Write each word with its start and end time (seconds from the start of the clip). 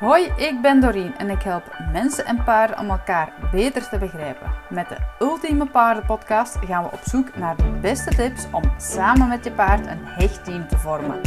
Hoi, 0.00 0.32
ik 0.36 0.60
ben 0.62 0.80
Doreen 0.80 1.16
en 1.16 1.30
ik 1.30 1.42
help 1.42 1.78
mensen 1.92 2.26
en 2.26 2.44
paarden 2.44 2.78
om 2.78 2.90
elkaar 2.90 3.32
beter 3.50 3.88
te 3.88 3.98
begrijpen. 3.98 4.50
Met 4.70 4.88
de 4.88 4.96
Ultieme 5.18 5.66
Paardenpodcast 5.66 6.58
gaan 6.66 6.82
we 6.82 6.90
op 6.92 7.00
zoek 7.04 7.36
naar 7.36 7.56
de 7.56 7.78
beste 7.80 8.14
tips 8.14 8.46
om 8.52 8.62
samen 8.78 9.28
met 9.28 9.44
je 9.44 9.52
paard 9.52 9.86
een 9.86 10.04
hecht 10.04 10.44
team 10.44 10.68
te 10.68 10.78
vormen. 10.78 11.20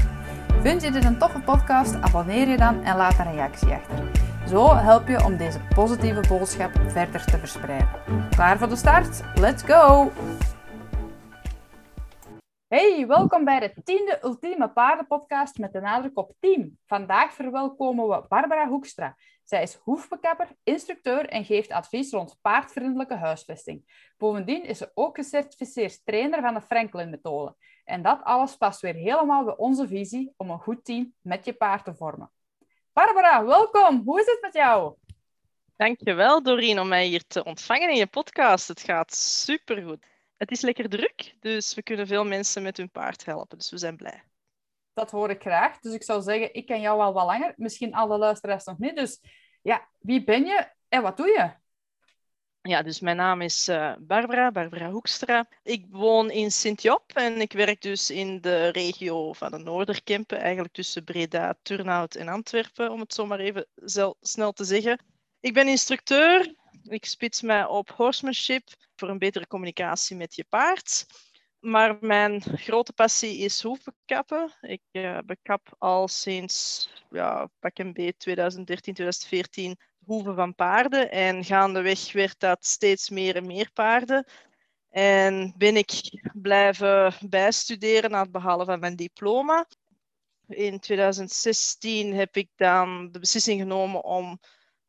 Vind 0.61 0.83
je 0.83 0.91
dit 0.91 1.03
een 1.03 1.17
toffe 1.17 1.39
podcast? 1.39 1.95
Abonneer 2.01 2.47
je 2.47 2.57
dan 2.57 2.83
en 2.83 2.97
laat 2.97 3.19
een 3.19 3.31
reactie 3.31 3.73
achter. 3.73 4.05
Zo 4.47 4.75
help 4.75 5.07
je 5.07 5.23
om 5.23 5.37
deze 5.37 5.59
positieve 5.75 6.27
boodschap 6.27 6.71
verder 6.87 7.25
te 7.25 7.37
verspreiden. 7.37 7.89
Klaar 8.29 8.57
voor 8.57 8.69
de 8.69 8.75
start? 8.75 9.21
Let's 9.35 9.63
go! 9.65 10.11
Welkom 13.07 13.45
bij 13.45 13.59
de 13.59 13.83
tiende 13.83 14.19
Ultieme 14.23 14.69
Paardenpodcast 14.69 15.57
met 15.57 15.73
de 15.73 15.79
nadruk 15.79 16.17
op 16.17 16.33
team. 16.39 16.77
Vandaag 16.85 17.33
verwelkomen 17.33 18.07
we 18.07 18.25
Barbara 18.27 18.67
Hoekstra. 18.67 19.17
Zij 19.43 19.61
is 19.61 19.73
hoefbekapper, 19.73 20.47
instructeur 20.63 21.25
en 21.29 21.45
geeft 21.45 21.71
advies 21.71 22.11
rond 22.11 22.37
paardvriendelijke 22.41 23.15
huisvesting. 23.15 24.11
Bovendien 24.17 24.63
is 24.63 24.77
ze 24.77 24.91
ook 24.93 25.15
gecertificeerd 25.15 26.05
trainer 26.05 26.41
van 26.41 26.53
de 26.53 26.61
Franklin-methode. 26.61 27.55
En 27.83 28.01
dat 28.01 28.23
alles 28.23 28.55
past 28.55 28.81
weer 28.81 28.95
helemaal 28.95 29.43
bij 29.43 29.57
onze 29.57 29.87
visie 29.87 30.33
om 30.37 30.49
een 30.49 30.59
goed 30.59 30.85
team 30.85 31.13
met 31.21 31.45
je 31.45 31.53
paard 31.53 31.85
te 31.85 31.95
vormen. 31.95 32.31
Barbara, 32.93 33.45
welkom. 33.45 34.01
Hoe 34.05 34.19
is 34.19 34.25
het 34.25 34.39
met 34.41 34.53
jou? 34.53 34.95
Dankjewel, 35.75 36.43
Doreen, 36.43 36.79
om 36.79 36.87
mij 36.87 37.05
hier 37.05 37.23
te 37.27 37.43
ontvangen 37.43 37.89
in 37.89 37.97
je 37.97 38.07
podcast. 38.07 38.67
Het 38.67 38.81
gaat 38.81 39.13
supergoed. 39.15 40.12
Het 40.43 40.51
is 40.51 40.61
lekker 40.61 40.89
druk, 40.89 41.35
dus 41.39 41.73
we 41.73 41.83
kunnen 41.83 42.07
veel 42.07 42.25
mensen 42.25 42.63
met 42.63 42.77
hun 42.77 42.91
paard 42.91 43.25
helpen. 43.25 43.57
Dus 43.57 43.69
we 43.69 43.77
zijn 43.77 43.95
blij. 43.95 44.23
Dat 44.93 45.11
hoor 45.11 45.29
ik 45.29 45.41
graag. 45.41 45.79
Dus 45.79 45.93
ik 45.93 46.03
zou 46.03 46.21
zeggen, 46.21 46.53
ik 46.53 46.65
ken 46.65 46.81
jou 46.81 47.01
al 47.01 47.13
wat 47.13 47.25
langer. 47.25 47.53
Misschien 47.57 47.93
alle 47.93 48.17
luisteraars 48.17 48.63
nog 48.63 48.77
niet. 48.77 48.95
Dus 48.95 49.19
ja, 49.61 49.87
wie 49.99 50.23
ben 50.23 50.45
je 50.45 50.67
en 50.87 51.01
wat 51.01 51.17
doe 51.17 51.27
je? 51.27 51.51
Ja, 52.61 52.81
dus 52.81 52.99
mijn 52.99 53.17
naam 53.17 53.41
is 53.41 53.69
uh, 53.69 53.93
Barbara, 53.99 54.51
Barbara 54.51 54.89
Hoekstra. 54.89 55.47
Ik 55.63 55.85
woon 55.89 56.31
in 56.31 56.51
Sint-Job 56.51 57.11
en 57.13 57.41
ik 57.41 57.51
werk 57.51 57.81
dus 57.81 58.09
in 58.09 58.41
de 58.41 58.67
regio 58.67 59.33
van 59.33 59.51
de 59.51 59.57
Noorderkempen, 59.57 60.39
eigenlijk 60.39 60.73
tussen 60.73 61.03
Breda, 61.03 61.55
Turnhout 61.61 62.15
en 62.15 62.27
Antwerpen, 62.27 62.91
om 62.91 62.99
het 62.99 63.13
zo 63.13 63.25
maar 63.25 63.39
even 63.39 63.67
snel 64.21 64.51
te 64.51 64.63
zeggen. 64.63 64.99
Ik 65.39 65.53
ben 65.53 65.67
instructeur, 65.67 66.55
ik 66.83 67.05
spits 67.05 67.41
mij 67.41 67.65
op 67.65 67.89
horsemanship 67.89 68.63
voor 68.95 69.09
een 69.09 69.17
betere 69.17 69.47
communicatie 69.47 70.15
met 70.15 70.35
je 70.35 70.45
paard. 70.49 71.05
Maar 71.59 71.97
mijn 71.99 72.41
grote 72.41 72.93
passie 72.93 73.37
is 73.37 73.61
hoefbekappen. 73.61 74.53
Ik 74.61 74.81
uh, 74.91 75.17
bekap 75.25 75.75
al 75.77 76.07
sinds 76.07 76.89
ja, 77.09 77.49
pak 77.59 77.77
een 77.77 77.93
beetje 77.93 78.17
2013, 78.17 78.93
2014 78.93 79.77
hoeven 80.05 80.35
van 80.35 80.55
paarden. 80.55 81.11
En 81.11 81.43
gaandeweg 81.43 82.11
werd 82.11 82.39
dat 82.39 82.65
steeds 82.65 83.09
meer 83.09 83.35
en 83.35 83.45
meer 83.45 83.71
paarden. 83.73 84.25
En 84.89 85.53
ben 85.57 85.75
ik 85.75 86.21
blijven 86.33 87.13
bijstuderen 87.29 88.11
na 88.11 88.21
het 88.21 88.31
behalen 88.31 88.65
van 88.65 88.79
mijn 88.79 88.95
diploma. 88.95 89.67
In 90.47 90.79
2016 90.79 92.13
heb 92.13 92.35
ik 92.35 92.49
dan 92.55 93.11
de 93.11 93.19
beslissing 93.19 93.61
genomen 93.61 94.03
om 94.03 94.39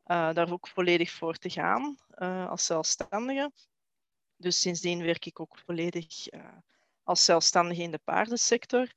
uh, 0.05 0.33
daar 0.33 0.51
ook 0.51 0.67
volledig 0.67 1.11
voor 1.11 1.35
te 1.35 1.49
gaan 1.49 1.97
uh, 2.15 2.49
als 2.49 2.65
zelfstandige. 2.65 3.51
Dus 4.35 4.61
sindsdien 4.61 5.03
werk 5.03 5.25
ik 5.25 5.39
ook 5.39 5.57
volledig 5.65 6.33
uh, 6.33 6.41
als 7.03 7.25
zelfstandige 7.25 7.81
in 7.81 7.91
de 7.91 7.99
paardensector. 8.03 8.91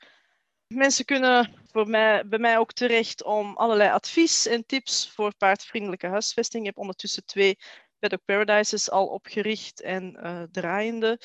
Mensen 0.67 1.05
kunnen 1.05 1.55
voor 1.71 1.89
mij, 1.89 2.29
bij 2.29 2.39
mij 2.39 2.59
ook 2.59 2.73
terecht 2.73 3.25
om 3.25 3.57
allerlei 3.57 3.91
advies 3.91 4.47
en 4.47 4.67
tips 4.67 5.11
voor 5.11 5.37
paardvriendelijke 5.37 6.07
huisvesting. 6.07 6.63
Ik 6.63 6.69
heb 6.69 6.79
ondertussen 6.79 7.25
twee 7.25 7.59
Paddock 7.99 8.25
Paradises 8.25 8.91
al 8.91 9.07
opgericht 9.07 9.81
en 9.81 10.19
draaiende. 10.53 11.21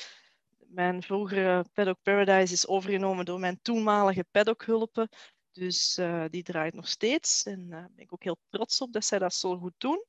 Mijn 0.74 1.02
vroegere 1.02 1.64
Paddock 1.72 2.02
Paradise 2.02 2.52
is 2.52 2.66
overgenomen 2.66 3.24
door 3.24 3.40
mijn 3.40 3.58
toenmalige 3.62 4.24
Paddock-hulpen. 4.30 5.08
Dus 5.54 5.98
uh, 5.98 6.24
die 6.30 6.42
draait 6.42 6.74
nog 6.74 6.88
steeds. 6.88 7.42
En 7.42 7.60
uh, 7.60 7.76
ben 7.76 8.04
ik 8.04 8.12
ook 8.12 8.22
heel 8.22 8.38
trots 8.48 8.80
op 8.80 8.92
dat 8.92 9.04
zij 9.04 9.18
dat 9.18 9.34
zo 9.34 9.56
goed 9.56 9.74
doen. 9.78 10.04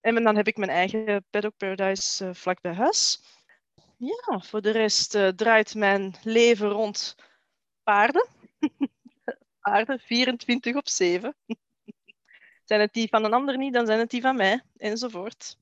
En 0.00 0.24
dan 0.24 0.36
heb 0.36 0.46
ik 0.46 0.56
mijn 0.56 0.70
eigen 0.70 1.24
Paddock 1.30 1.56
Paradise 1.56 2.24
uh, 2.24 2.34
vlak 2.34 2.60
bij 2.60 2.74
huis. 2.74 3.22
Ja, 3.96 4.40
voor 4.40 4.60
de 4.60 4.70
rest 4.70 5.10
draait 5.36 5.74
mijn 5.74 6.14
leven 6.22 6.68
rond 6.68 7.14
paarden. 7.82 8.28
paarden, 9.60 10.00
24 10.00 10.74
op 10.74 10.88
7. 10.88 11.36
zijn 12.64 12.80
het 12.80 12.92
die 12.92 13.08
van 13.08 13.24
een 13.24 13.32
ander 13.32 13.56
niet, 13.56 13.72
dan 13.72 13.86
zijn 13.86 13.98
het 13.98 14.10
die 14.10 14.20
van 14.20 14.36
mij, 14.36 14.62
enzovoort. 14.76 15.56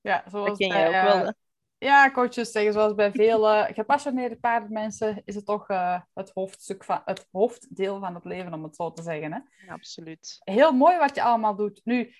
Ja, 0.00 0.24
zoals 0.30 0.48
dat 0.48 0.58
ken 0.58 0.68
jij 0.68 0.86
ook 0.86 1.12
wel, 1.12 1.26
hè? 1.26 1.32
Ja, 1.78 2.10
coaches 2.10 2.50
zeggen 2.50 2.72
zoals 2.72 2.94
bij 2.94 3.12
vele 3.12 3.70
gepassioneerde 3.72 4.36
paardenmensen 4.36 5.22
is 5.24 5.34
het 5.34 5.46
toch 5.46 5.70
uh, 5.70 6.00
het, 6.14 6.30
hoofdstuk 6.34 6.84
van, 6.84 7.02
het 7.04 7.28
hoofddeel 7.30 8.00
van 8.00 8.14
het 8.14 8.24
leven, 8.24 8.54
om 8.54 8.62
het 8.62 8.76
zo 8.76 8.92
te 8.92 9.02
zeggen. 9.02 9.32
Hè? 9.32 9.38
Ja, 9.66 9.72
absoluut. 9.72 10.36
Heel 10.44 10.72
mooi 10.72 10.98
wat 10.98 11.14
je 11.14 11.22
allemaal 11.22 11.56
doet. 11.56 11.80
Nu, 11.84 12.14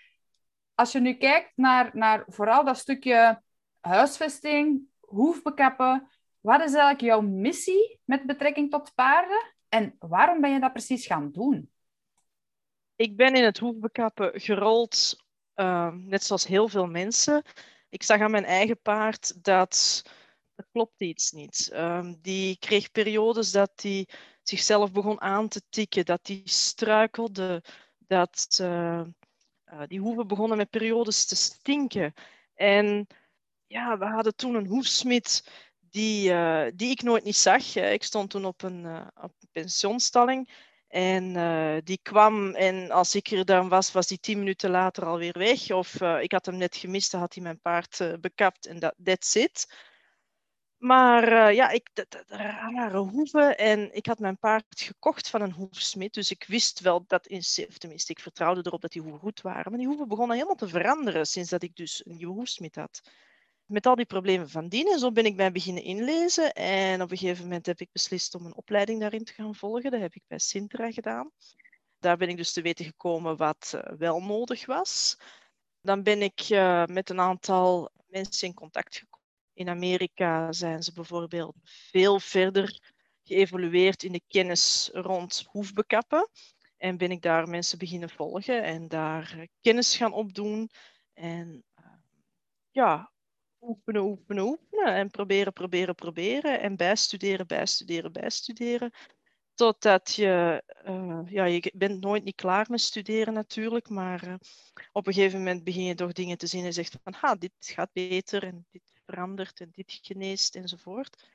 als 0.75 0.93
je 0.93 1.01
nu 1.01 1.15
kijkt 1.15 1.53
naar, 1.55 1.91
naar 1.93 2.25
vooral 2.27 2.65
dat 2.65 2.79
stukje 2.79 3.43
huisvesting, 3.81 4.83
hoefbekappen, 5.01 6.09
wat 6.41 6.61
is 6.61 6.73
eigenlijk 6.73 7.01
jouw 7.01 7.21
missie 7.21 8.01
met 8.05 8.27
betrekking 8.27 8.71
tot 8.71 8.95
paarden 8.95 9.55
en 9.69 9.97
waarom 9.99 10.41
ben 10.41 10.53
je 10.53 10.61
dat 10.61 10.73
precies 10.73 11.07
gaan 11.07 11.31
doen? 11.33 11.71
Ik 12.97 13.17
ben 13.17 13.35
in 13.35 13.45
het 13.45 13.59
hoefbekappen 13.59 14.41
gerold, 14.41 15.25
uh, 15.55 15.93
net 15.95 16.25
zoals 16.25 16.47
heel 16.47 16.69
veel 16.69 16.87
mensen 16.87 17.43
ik 17.89 18.03
zag 18.03 18.21
aan 18.21 18.31
mijn 18.31 18.45
eigen 18.45 18.81
paard 18.81 19.45
dat 19.45 20.03
er 20.55 20.67
klopt 20.73 21.01
iets 21.01 21.31
niet. 21.33 21.71
Um, 21.75 22.19
die 22.23 22.59
kreeg 22.59 22.91
periodes 22.91 23.51
dat 23.51 23.73
hij 23.75 24.09
zichzelf 24.43 24.93
begon 24.93 25.21
aan 25.21 25.49
te 25.49 25.63
tikken, 25.69 26.05
dat 26.05 26.27
hij 26.27 26.41
struikelde, 26.45 27.63
dat 27.99 28.59
uh, 28.61 29.01
uh, 29.73 29.83
die 29.87 30.01
hoeven 30.01 30.27
begonnen 30.27 30.57
met 30.57 30.71
periodes 30.71 31.27
te 31.27 31.37
stinken. 31.37 32.15
En 32.55 33.07
ja, 33.67 33.99
we 33.99 34.05
hadden 34.05 34.37
toen 34.37 34.55
een 34.55 34.67
hoefsmid 34.67 35.51
die, 35.79 36.31
uh, 36.31 36.67
die 36.75 36.91
ik 36.91 37.03
nooit 37.03 37.25
niet 37.25 37.37
zag. 37.37 37.77
Ik 37.77 38.03
stond 38.03 38.31
toen 38.31 38.45
op 38.45 38.63
een, 38.63 38.87
op 39.15 39.33
een 39.41 39.49
pensionstalling. 39.53 40.51
En 40.89 41.35
uh, 41.35 41.77
die 41.85 41.99
kwam 42.03 42.55
en 42.55 42.91
als 42.91 43.15
ik 43.15 43.31
er 43.31 43.45
dan 43.45 43.69
was, 43.69 43.93
was 43.93 44.09
hij 44.09 44.19
tien 44.19 44.39
minuten 44.39 44.71
later 44.71 45.05
alweer 45.05 45.39
weg. 45.39 45.71
Of 45.71 46.01
uh, 46.01 46.23
ik 46.23 46.33
had 46.33 46.47
hem 46.47 46.57
net 46.57 46.77
gemist, 46.77 47.11
dan 47.11 47.21
had 47.21 47.35
hij 47.35 47.43
mijn 47.43 47.61
paard 47.61 48.01
uh, 48.01 48.13
bekapt 48.21 48.67
en 48.67 48.79
dat 48.79 48.95
that's 49.05 49.35
it. 49.35 49.73
Maar 50.79 51.55
ja, 51.55 51.71
ik, 51.71 51.89
rare 52.27 52.99
hoeven 52.99 53.59
en 53.59 53.95
ik 53.95 54.07
had 54.07 54.19
mijn 54.19 54.39
paard 54.39 54.81
gekocht 54.81 55.31
van 55.31 55.41
een 55.41 55.53
hoefsmid. 55.53 56.15
Dus 56.15 56.31
ik 56.31 56.45
wist 56.47 56.81
wel 56.81 57.05
dat, 57.07 57.27
in, 57.27 57.43
tenminste 57.79 58.13
ik 58.13 58.21
vertrouwde 58.21 58.61
erop 58.65 58.81
dat 58.81 58.93
die 58.93 59.03
hoeven 59.03 59.21
goed 59.21 59.41
waren. 59.41 59.71
Maar 59.71 59.79
die 59.79 59.89
hoeven 59.89 60.09
begonnen 60.09 60.37
helemaal 60.37 60.57
te 60.57 60.69
veranderen 60.69 61.27
sinds 61.27 61.51
dat 61.51 61.63
ik 61.63 61.77
dus 61.77 62.07
een 62.07 62.17
nieuwe 62.17 62.35
hoefsmid 62.35 62.75
had 62.75 63.01
met 63.69 63.87
al 63.87 63.95
die 63.95 64.07
problemen 64.07 64.51
van 64.51 64.69
dien. 64.69 64.87
En 64.87 64.99
zo 64.99 65.13
ben 65.13 65.25
ik 65.27 65.37
bij 65.37 65.53
beginnen 65.53 65.83
inlezen. 65.83 66.53
En 66.53 67.03
op 67.03 67.11
een 67.11 67.17
gegeven 67.17 67.43
moment 67.43 67.67
heb 67.67 67.81
ik 67.81 67.89
beslist 67.93 68.35
om 68.35 68.47
een 68.47 68.57
opleiding 68.57 69.01
daarin 69.01 69.25
te 69.25 69.33
gaan 69.33 69.55
volgen. 69.55 69.91
Dat 69.91 70.01
heb 70.01 70.15
ik 70.15 70.23
bij 70.27 70.39
Sintra 70.39 70.91
gedaan. 70.91 71.31
Daar 71.99 72.17
ben 72.17 72.29
ik 72.29 72.37
dus 72.37 72.53
te 72.53 72.63
weten 72.63 72.85
gekomen 72.85 73.37
wat 73.37 73.73
uh, 73.75 73.99
wel 73.99 74.21
nodig 74.21 74.67
was. 74.67 75.17
Dan 75.81 76.03
ben 76.03 76.23
ik 76.23 76.49
uh, 76.51 76.85
met 76.85 77.11
een 77.11 77.21
aantal 77.21 77.91
mensen 78.07 78.49
in 78.49 78.55
contact 78.55 78.97
gekomen. 78.97 79.27
In 79.53 79.69
Amerika 79.69 80.53
zijn 80.53 80.83
ze 80.83 80.93
bijvoorbeeld 80.93 81.55
veel 81.63 82.21
verder 82.21 82.95
geëvolueerd 83.23 84.03
in 84.03 84.13
de 84.13 84.23
kennis 84.29 84.91
rond 84.93 85.47
hoefbekappen. 85.51 86.29
En 86.77 86.97
ben 86.97 87.11
ik 87.11 87.23
daar 87.23 87.49
mensen 87.49 87.79
beginnen 87.79 88.11
volgen 88.11 88.63
en 88.63 88.89
daar 88.89 89.47
kennis 89.61 89.97
gaan 89.97 90.13
opdoen. 90.13 90.71
En 91.15 91.65
ja, 92.71 93.13
oefenen, 93.61 94.03
oefenen, 94.03 94.45
oefenen. 94.45 94.95
En 94.95 95.11
proberen, 95.11 95.53
proberen, 95.53 95.95
proberen. 95.95 96.61
En 96.61 96.77
bijstuderen, 96.77 97.47
bijstuderen, 97.47 98.13
bijstuderen. 98.13 98.93
Totdat 99.55 100.15
je, 100.15 100.63
uh, 100.87 101.21
ja, 101.27 101.45
je 101.45 101.73
bent 101.75 102.01
nooit 102.01 102.25
niet 102.25 102.35
klaar 102.35 102.67
met 102.71 102.81
studeren 102.81 103.35
natuurlijk, 103.35 103.89
maar 103.89 104.27
uh, 104.27 104.35
op 104.93 105.07
een 105.07 105.13
gegeven 105.13 105.39
moment 105.39 105.65
begin 105.65 105.85
je 105.85 105.95
toch 105.95 106.13
dingen 106.13 106.39
te 106.39 106.47
zien 106.47 106.65
en 106.65 106.73
zegt 106.73 106.99
van, 107.03 107.15
ha, 107.17 107.35
dit 107.35 107.53
gaat 107.59 107.93
beter 107.93 108.43
en 108.43 108.67
dit 108.71 108.83
verandert 109.07 109.61
en 109.61 109.71
dit 109.73 109.99
geneest 110.03 110.55
enzovoort. 110.55 111.29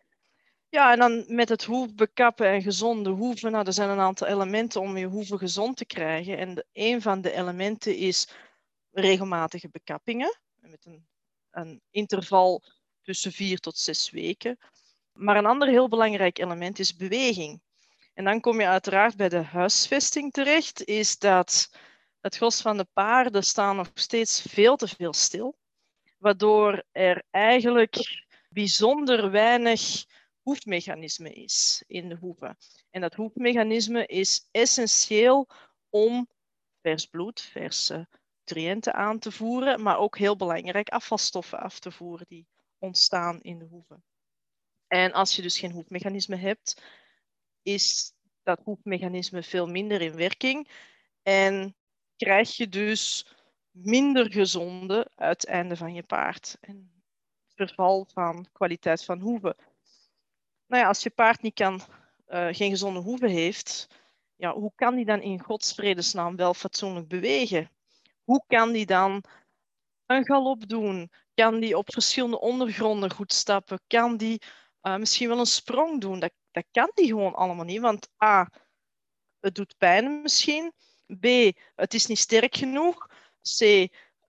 Ja, 0.70 0.92
en 0.92 1.00
dan 1.00 1.24
met 1.28 1.50
het 1.50 1.64
hoef 1.64 1.96
bekappen 1.96 2.48
en 2.48 2.62
gezonde 2.62 3.10
hoeven, 3.10 3.52
nou, 3.52 3.66
er 3.66 3.74
zijn 3.74 3.90
een 3.90 4.00
aantal 4.00 4.28
elementen 4.28 4.82
om 4.82 4.98
je 4.98 5.06
hoeven 5.06 5.38
gezond 5.38 5.78
te 5.78 5.86
krijgen. 5.86 6.38
En 6.38 6.54
de, 6.56 6.66
een 6.74 7.02
van 7.02 7.22
de 7.22 7.32
elementen 7.32 7.96
is 7.96 8.30
regelmatige 8.92 9.70
bekappingen, 9.70 10.38
met 10.60 10.86
een 10.86 11.06
een 11.54 11.82
interval 11.92 12.64
tussen 13.02 13.32
vier 13.32 13.60
tot 13.60 13.78
zes 13.78 14.10
weken. 14.10 14.58
Maar 15.14 15.38
een 15.38 15.46
ander 15.46 15.68
heel 15.68 15.88
belangrijk 15.88 16.40
element 16.40 16.80
is 16.80 16.96
beweging. 16.96 17.62
En 18.14 18.24
dan 18.24 18.40
kom 18.40 18.60
je 18.60 18.68
uiteraard 18.68 19.16
bij 19.16 19.30
de 19.30 19.42
huisvesting 19.42 20.32
terecht, 20.32 20.84
is 20.86 21.18
dat 21.18 21.70
het 22.22 22.36
gros 22.36 22.62
van 22.62 22.78
de 22.78 22.88
paarden 22.94 23.44
staan 23.44 23.76
nog 23.76 23.92
steeds 23.94 24.42
veel 24.42 24.76
te 24.76 24.88
veel 24.88 25.14
stil, 25.14 25.58
waardoor 26.18 26.84
er 26.92 27.24
eigenlijk 27.30 28.26
bijzonder 28.50 29.32
weinig 29.32 30.06
hoefmechanisme 30.42 31.34
is 31.34 31.84
in 31.88 32.10
de 32.10 32.16
hoeven. 32.16 32.58
En 32.90 33.02
dat 33.02 33.14
hoefmechanisme 33.14 34.06
is 34.06 34.48
essentieel 34.52 35.50
om 35.90 36.28
vers 36.82 37.06
bloed, 37.06 37.42
verse 37.42 38.08
nutriënten 38.46 38.94
aan 38.94 39.20
te 39.20 39.32
voeren, 39.32 39.82
maar 39.82 39.98
ook 39.98 40.18
heel 40.18 40.36
belangrijk 40.36 40.90
afvalstoffen 40.90 41.60
af 41.60 41.80
te 41.80 41.92
voeren 41.92 42.26
die 42.28 42.48
ontstaan 42.78 43.42
in 43.42 43.60
de 43.60 43.66
hoeven. 43.66 44.04
En 44.88 45.12
als 45.14 45.36
je 45.36 45.42
dus 45.42 45.60
geen 45.60 45.72
hoefmechanisme 45.72 46.36
hebt, 46.36 46.82
is 47.62 48.14
dat 48.44 48.62
hoefmechanisme 48.64 49.44
veel 49.44 49.68
minder 49.68 50.02
in 50.02 50.16
werking 50.16 50.70
en 51.22 51.76
krijg 52.16 52.58
je 52.58 52.70
dus 52.70 53.28
minder 53.72 54.32
gezonde 54.32 55.12
uiteinden 55.16 55.78
van 55.78 55.94
je 55.94 56.04
paard 56.04 56.58
en 56.62 57.04
verval 57.56 58.08
van 58.14 58.48
kwaliteit 58.52 59.04
van 59.04 59.20
hoeven. 59.20 59.56
Nou 60.68 60.82
ja, 60.82 60.88
als 60.88 61.04
je 61.04 61.10
paard 61.10 61.42
niet 61.42 61.54
kan, 61.54 61.82
uh, 62.28 62.48
geen 62.52 62.70
gezonde 62.70 63.00
hoeven 63.00 63.30
heeft, 63.30 63.88
ja, 64.36 64.54
hoe 64.54 64.72
kan 64.76 64.96
die 64.96 65.06
dan 65.06 65.22
in 65.22 65.40
Gods 65.44 65.74
vredesnaam 65.74 66.36
wel 66.36 66.54
fatsoenlijk 66.54 67.08
bewegen? 67.08 67.70
Hoe 68.24 68.44
kan 68.48 68.72
die 68.72 68.86
dan 68.86 69.24
een 70.06 70.26
galop 70.26 70.68
doen? 70.68 71.12
Kan 71.34 71.60
die 71.60 71.78
op 71.78 71.94
verschillende 71.94 72.40
ondergronden 72.40 73.12
goed 73.12 73.34
stappen? 73.34 73.80
Kan 73.88 74.18
die 74.18 74.42
uh, 74.82 74.96
misschien 74.96 75.28
wel 75.28 75.40
een 75.40 75.46
sprong 75.46 76.02
doen? 76.02 76.20
Dat, 76.20 76.32
dat 76.52 76.66
kan 76.72 76.92
die 76.94 77.08
gewoon 77.08 77.34
allemaal 77.34 77.66
niet, 77.66 77.82
want 77.82 78.10
A, 78.24 78.50
het 79.40 79.56
doet 79.56 79.78
pijn 79.78 80.22
misschien. 80.22 80.74
B, 81.20 81.26
het 81.76 81.94
is 81.94 82.06
niet 82.06 82.20
sterk 82.20 82.56
genoeg. 82.56 83.08
C, 83.58 83.62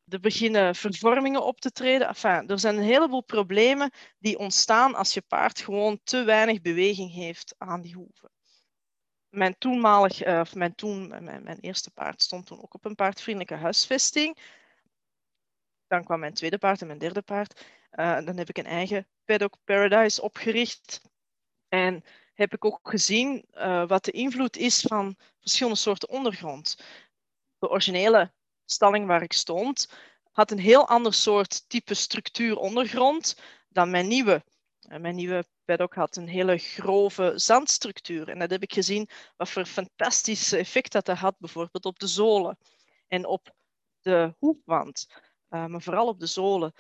er 0.09 0.21
beginnen 0.21 0.75
vervormingen 0.75 1.45
op 1.45 1.61
te 1.61 1.71
treden. 1.71 2.09
Enfin, 2.09 2.49
er 2.49 2.59
zijn 2.59 2.77
een 2.77 2.83
heleboel 2.83 3.25
problemen 3.25 3.91
die 4.19 4.39
ontstaan 4.39 4.95
als 4.95 5.15
je 5.15 5.23
paard 5.23 5.61
gewoon 5.61 6.01
te 6.05 6.23
weinig 6.23 6.61
beweging 6.61 7.13
heeft 7.13 7.55
aan 7.59 7.81
die 7.81 7.95
hoeven. 7.95 8.34
Mijn 9.35 9.59
toenmalig, 9.59 10.27
uh, 10.27 10.41
of 10.41 10.55
mijn, 10.55 10.75
toen, 10.75 11.09
mijn, 11.09 11.43
mijn, 11.43 11.59
eerste 11.61 11.91
paard 11.91 12.23
stond 12.23 12.47
toen 12.47 12.63
ook 12.63 12.75
op 12.75 12.85
een 12.85 12.95
paardvriendelijke 12.95 13.55
huisvesting. 13.55 14.39
Dan 15.87 16.05
kwam 16.05 16.21
mijn 16.21 16.35
tweede 16.35 16.59
paard 16.59 16.81
en 16.81 16.87
mijn 16.87 16.99
derde 16.99 17.23
paard. 17.23 17.65
Uh, 17.93 18.25
dan 18.25 18.37
heb 18.37 18.49
ik 18.49 18.59
een 18.59 18.67
eigen 18.67 19.07
Paddock 19.25 19.57
Paradise 19.65 20.23
opgericht. 20.23 21.01
En 21.69 22.05
heb 22.35 22.55
ik 22.55 22.65
ook 22.65 22.79
gezien 22.83 23.45
uh, 23.55 23.87
wat 23.87 24.05
de 24.05 24.11
invloed 24.11 24.57
is 24.57 24.81
van 24.81 25.17
verschillende 25.41 25.79
soorten 25.79 26.09
ondergrond. 26.09 26.77
De 27.59 27.69
originele 27.69 28.33
stalling 28.65 29.07
waar 29.07 29.23
ik 29.23 29.33
stond 29.33 29.89
had 30.33 30.51
een 30.51 30.59
heel 30.59 30.89
ander 30.89 31.15
soort 31.15 31.69
type 31.69 31.95
structuur 31.95 32.57
ondergrond 32.57 33.41
dan 33.69 33.91
mijn 33.91 34.09
nieuwe. 34.09 34.45
Mijn 34.99 35.15
nieuwe 35.15 35.45
paddock 35.65 35.95
had 35.95 36.17
een 36.17 36.29
hele 36.29 36.59
grove 36.59 37.33
zandstructuur. 37.35 38.29
En 38.29 38.39
dat 38.39 38.51
heb 38.51 38.63
ik 38.63 38.73
gezien 38.73 39.09
wat 39.37 39.51
voor 39.51 39.65
fantastisch 39.65 40.53
effect 40.53 40.93
dat, 40.93 41.07
dat 41.07 41.17
had, 41.17 41.39
bijvoorbeeld 41.39 41.85
op 41.85 41.99
de 41.99 42.07
zolen 42.07 42.59
en 43.09 43.27
op 43.27 43.55
de 44.01 44.35
hoefwand, 44.39 45.07
uh, 45.51 45.67
maar 45.67 45.83
vooral 45.83 46.07
op 46.07 46.21
de 46.21 46.27
zolen. 46.27 46.73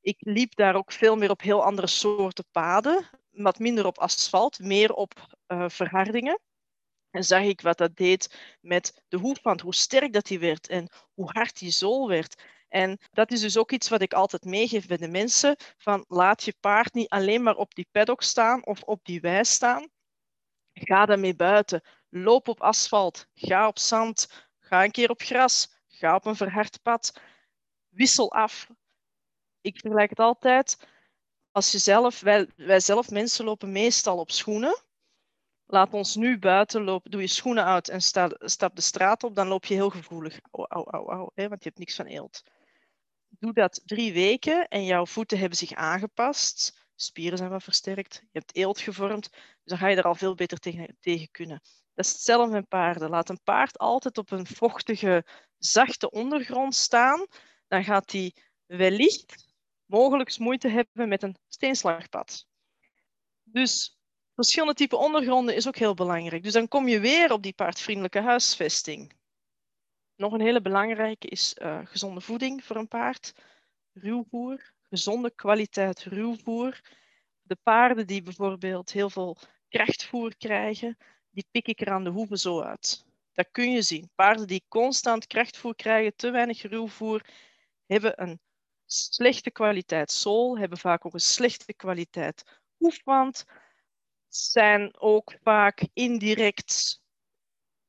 Ik 0.00 0.16
liep 0.18 0.54
daar 0.54 0.74
ook 0.74 0.92
veel 0.92 1.16
meer 1.16 1.30
op 1.30 1.40
heel 1.40 1.64
andere 1.64 1.86
soorten 1.86 2.44
paden 2.50 3.08
wat 3.30 3.58
minder 3.58 3.86
op 3.86 3.98
asfalt, 3.98 4.58
meer 4.58 4.92
op 4.92 5.38
uh, 5.48 5.68
verhardingen. 5.68 6.40
En 7.10 7.24
zag 7.24 7.42
ik 7.42 7.60
wat 7.60 7.78
dat 7.78 7.96
deed 7.96 8.56
met 8.60 9.02
de 9.08 9.16
hoefband, 9.16 9.60
hoe 9.60 9.74
sterk 9.74 10.12
dat 10.12 10.26
die 10.26 10.38
werd 10.38 10.68
en 10.68 10.88
hoe 11.14 11.30
hard 11.32 11.58
die 11.58 11.70
zool 11.70 12.08
werd. 12.08 12.42
En 12.68 12.98
dat 13.10 13.30
is 13.30 13.40
dus 13.40 13.56
ook 13.56 13.72
iets 13.72 13.88
wat 13.88 14.00
ik 14.00 14.12
altijd 14.12 14.44
meegeef 14.44 14.86
bij 14.86 14.96
de 14.96 15.08
mensen, 15.08 15.56
van 15.76 16.04
laat 16.08 16.42
je 16.42 16.54
paard 16.60 16.94
niet 16.94 17.08
alleen 17.08 17.42
maar 17.42 17.56
op 17.56 17.74
die 17.74 17.88
paddock 17.90 18.22
staan 18.22 18.66
of 18.66 18.82
op 18.82 19.04
die 19.04 19.20
wei 19.20 19.44
staan. 19.44 19.88
Ga 20.72 21.06
daarmee 21.06 21.34
buiten. 21.34 21.82
Loop 22.08 22.48
op 22.48 22.60
asfalt, 22.60 23.26
ga 23.34 23.66
op 23.66 23.78
zand, 23.78 24.48
ga 24.58 24.84
een 24.84 24.90
keer 24.90 25.10
op 25.10 25.20
gras, 25.20 25.72
ga 25.88 26.14
op 26.14 26.24
een 26.26 26.36
verhard 26.36 26.82
pad. 26.82 27.20
Wissel 27.88 28.32
af. 28.32 28.68
Ik 29.60 29.80
vergelijk 29.80 30.10
het 30.10 30.20
altijd 30.20 30.76
als 31.58 31.72
je 31.72 31.78
zelf, 31.78 32.20
wij, 32.20 32.80
zelf 32.80 33.10
mensen 33.10 33.44
lopen 33.44 33.72
meestal 33.72 34.18
op 34.18 34.30
schoenen. 34.30 34.82
Laat 35.66 35.92
ons 35.92 36.14
nu 36.14 36.38
buiten 36.38 36.84
lopen, 36.84 37.10
doe 37.10 37.20
je 37.20 37.26
schoenen 37.26 37.64
uit 37.64 37.88
en 37.88 38.00
sta, 38.00 38.30
stap 38.38 38.76
de 38.76 38.80
straat 38.80 39.24
op, 39.24 39.34
dan 39.34 39.48
loop 39.48 39.64
je 39.64 39.74
heel 39.74 39.90
gevoelig. 39.90 40.38
Au, 40.50 40.66
au, 40.66 40.84
au, 40.90 41.08
au, 41.08 41.30
hè, 41.34 41.48
want 41.48 41.62
je 41.62 41.68
hebt 41.68 41.80
niks 41.80 41.94
van 41.94 42.06
eelt. 42.06 42.42
Doe 43.38 43.52
dat 43.52 43.82
drie 43.84 44.12
weken 44.12 44.68
en 44.68 44.84
jouw 44.84 45.06
voeten 45.06 45.38
hebben 45.38 45.58
zich 45.58 45.72
aangepast. 45.72 46.86
Spieren 46.94 47.38
zijn 47.38 47.50
wat 47.50 47.62
versterkt. 47.62 48.14
Je 48.14 48.38
hebt 48.38 48.56
eelt 48.56 48.80
gevormd, 48.80 49.30
dus 49.30 49.40
dan 49.64 49.78
ga 49.78 49.88
je 49.88 49.96
er 49.96 50.02
al 50.02 50.14
veel 50.14 50.34
beter 50.34 50.58
tegen, 50.58 50.96
tegen 51.00 51.30
kunnen. 51.30 51.60
Dat 51.94 52.04
is 52.04 52.12
hetzelfde 52.12 52.52
met 52.52 52.68
paarden. 52.68 53.10
Laat 53.10 53.28
een 53.28 53.42
paard 53.42 53.78
altijd 53.78 54.18
op 54.18 54.30
een 54.30 54.46
vochtige, 54.46 55.24
zachte 55.58 56.10
ondergrond 56.10 56.74
staan. 56.74 57.26
Dan 57.68 57.84
gaat 57.84 58.12
hij 58.12 58.34
wellicht 58.66 59.46
mogelijk 59.84 60.38
moeite 60.38 60.68
hebben 60.68 61.08
met 61.08 61.22
een 61.22 61.36
steenslagpad. 61.48 62.46
Dus 63.42 63.98
verschillende 64.34 64.74
typen 64.74 64.98
ondergronden 64.98 65.54
is 65.54 65.66
ook 65.66 65.76
heel 65.76 65.94
belangrijk. 65.94 66.42
Dus 66.42 66.52
dan 66.52 66.68
kom 66.68 66.88
je 66.88 67.00
weer 67.00 67.32
op 67.32 67.42
die 67.42 67.52
paardvriendelijke 67.52 68.20
huisvesting. 68.20 69.16
Nog 70.18 70.32
een 70.32 70.40
hele 70.40 70.60
belangrijke 70.60 71.26
is 71.26 71.56
uh, 71.62 71.80
gezonde 71.84 72.20
voeding 72.20 72.64
voor 72.64 72.76
een 72.76 72.88
paard. 72.88 73.34
Ruwvoer, 73.92 74.72
gezonde 74.88 75.30
kwaliteit 75.30 76.02
ruwvoer. 76.02 76.80
De 77.42 77.56
paarden 77.62 78.06
die 78.06 78.22
bijvoorbeeld 78.22 78.92
heel 78.92 79.10
veel 79.10 79.36
krachtvoer 79.68 80.36
krijgen, 80.36 80.96
die 81.30 81.46
pik 81.50 81.66
ik 81.66 81.80
er 81.80 81.90
aan 81.90 82.04
de 82.04 82.10
hoeven 82.10 82.38
zo 82.38 82.60
uit. 82.60 83.04
Dat 83.32 83.48
kun 83.50 83.70
je 83.70 83.82
zien. 83.82 84.10
Paarden 84.14 84.46
die 84.46 84.64
constant 84.68 85.26
krachtvoer 85.26 85.74
krijgen, 85.74 86.16
te 86.16 86.30
weinig 86.30 86.62
ruwvoer, 86.62 87.26
hebben 87.86 88.22
een 88.22 88.40
slechte 88.86 89.50
kwaliteit 89.50 90.10
zool, 90.10 90.58
hebben 90.58 90.78
vaak 90.78 91.06
ook 91.06 91.14
een 91.14 91.20
slechte 91.20 91.74
kwaliteit 91.74 92.60
hoefwand, 92.76 93.44
zijn 94.28 95.00
ook 95.00 95.34
vaak 95.42 95.88
indirect 95.92 97.02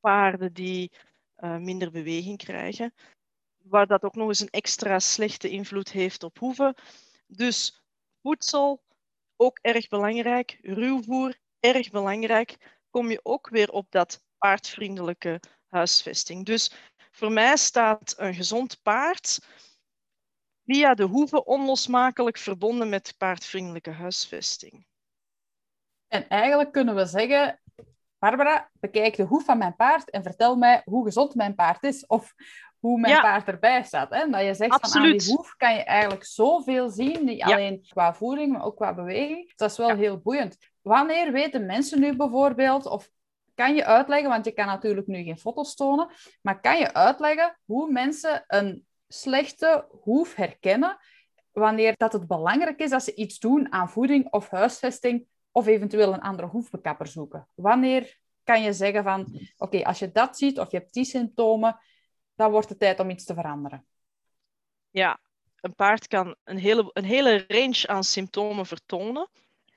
paarden 0.00 0.52
die 0.52 0.92
uh, 1.40 1.56
minder 1.56 1.90
beweging 1.90 2.38
krijgen, 2.38 2.94
waar 3.56 3.86
dat 3.86 4.02
ook 4.02 4.14
nog 4.14 4.28
eens 4.28 4.40
een 4.40 4.50
extra 4.50 4.98
slechte 4.98 5.48
invloed 5.48 5.90
heeft 5.90 6.22
op 6.22 6.38
hoeven. 6.38 6.74
Dus 7.26 7.82
voedsel, 8.22 8.82
ook 9.36 9.58
erg 9.62 9.88
belangrijk, 9.88 10.58
ruwvoer, 10.62 11.38
erg 11.60 11.90
belangrijk, 11.90 12.78
kom 12.90 13.10
je 13.10 13.20
ook 13.22 13.48
weer 13.48 13.70
op 13.70 13.90
dat 13.90 14.24
paardvriendelijke 14.38 15.40
huisvesting. 15.68 16.46
Dus 16.46 16.72
voor 17.10 17.32
mij 17.32 17.56
staat 17.56 18.14
een 18.16 18.34
gezond 18.34 18.82
paard 18.82 19.38
via 20.64 20.94
de 20.94 21.04
hoeven 21.04 21.46
onlosmakelijk 21.46 22.38
verbonden 22.38 22.88
met 22.88 23.14
paardvriendelijke 23.18 23.90
huisvesting. 23.90 24.86
En 26.08 26.28
eigenlijk 26.28 26.72
kunnen 26.72 26.94
we 26.94 27.06
zeggen, 27.06 27.59
Barbara, 28.20 28.70
bekijk 28.72 29.16
de 29.16 29.22
hoef 29.22 29.44
van 29.44 29.58
mijn 29.58 29.76
paard 29.76 30.10
en 30.10 30.22
vertel 30.22 30.56
mij 30.56 30.82
hoe 30.84 31.04
gezond 31.04 31.34
mijn 31.34 31.54
paard 31.54 31.82
is 31.82 32.06
of 32.06 32.34
hoe 32.78 33.00
mijn 33.00 33.20
paard 33.20 33.48
erbij 33.48 33.82
staat. 33.82 34.10
Hè? 34.10 34.30
Dat 34.30 34.44
je 34.44 34.54
zegt 34.54 34.80
van 34.80 35.02
aan 35.02 35.10
die 35.10 35.34
hoef 35.34 35.56
kan 35.56 35.74
je 35.74 35.84
eigenlijk 35.84 36.24
zoveel 36.24 36.90
zien, 36.90 37.24
niet 37.24 37.42
alleen 37.42 37.86
qua 37.88 38.14
voeding, 38.14 38.52
maar 38.52 38.64
ook 38.64 38.76
qua 38.76 38.94
beweging. 38.94 39.52
Dat 39.56 39.70
is 39.70 39.76
wel 39.76 39.96
heel 39.96 40.18
boeiend. 40.18 40.56
Wanneer 40.80 41.32
weten 41.32 41.66
mensen 41.66 42.00
nu 42.00 42.16
bijvoorbeeld, 42.16 42.86
of 42.86 43.10
kan 43.54 43.74
je 43.74 43.84
uitleggen, 43.84 44.28
want 44.28 44.44
je 44.44 44.52
kan 44.52 44.66
natuurlijk 44.66 45.06
nu 45.06 45.22
geen 45.22 45.38
foto's 45.38 45.74
tonen, 45.74 46.10
maar 46.42 46.60
kan 46.60 46.78
je 46.78 46.94
uitleggen 46.94 47.58
hoe 47.64 47.92
mensen 47.92 48.44
een 48.46 48.86
slechte 49.08 49.86
hoef 50.02 50.34
herkennen 50.34 50.98
wanneer 51.52 51.94
dat 51.96 52.12
het 52.12 52.26
belangrijk 52.26 52.78
is 52.78 52.90
dat 52.90 53.02
ze 53.02 53.14
iets 53.14 53.38
doen 53.38 53.72
aan 53.72 53.90
voeding 53.90 54.32
of 54.32 54.50
huisvesting 54.50 55.26
of 55.60 55.66
eventueel 55.66 56.12
een 56.12 56.20
andere 56.20 56.48
hoefbekapper 56.48 57.06
zoeken. 57.06 57.48
Wanneer 57.54 58.18
kan 58.44 58.62
je 58.62 58.72
zeggen 58.72 59.02
van, 59.02 59.40
oké, 59.56 59.84
als 59.84 59.98
je 59.98 60.12
dat 60.12 60.38
ziet 60.38 60.58
of 60.58 60.70
je 60.70 60.76
hebt 60.76 60.92
die 60.92 61.04
symptomen, 61.04 61.78
dan 62.34 62.50
wordt 62.50 62.68
het 62.68 62.78
tijd 62.78 63.00
om 63.00 63.10
iets 63.10 63.24
te 63.24 63.34
veranderen. 63.34 63.86
Ja, 64.90 65.20
een 65.60 65.74
paard 65.74 66.06
kan 66.06 66.36
een 66.44 66.58
hele, 66.58 66.90
een 66.92 67.04
hele 67.04 67.44
range 67.48 67.86
aan 67.86 68.04
symptomen 68.04 68.66
vertonen, 68.66 69.28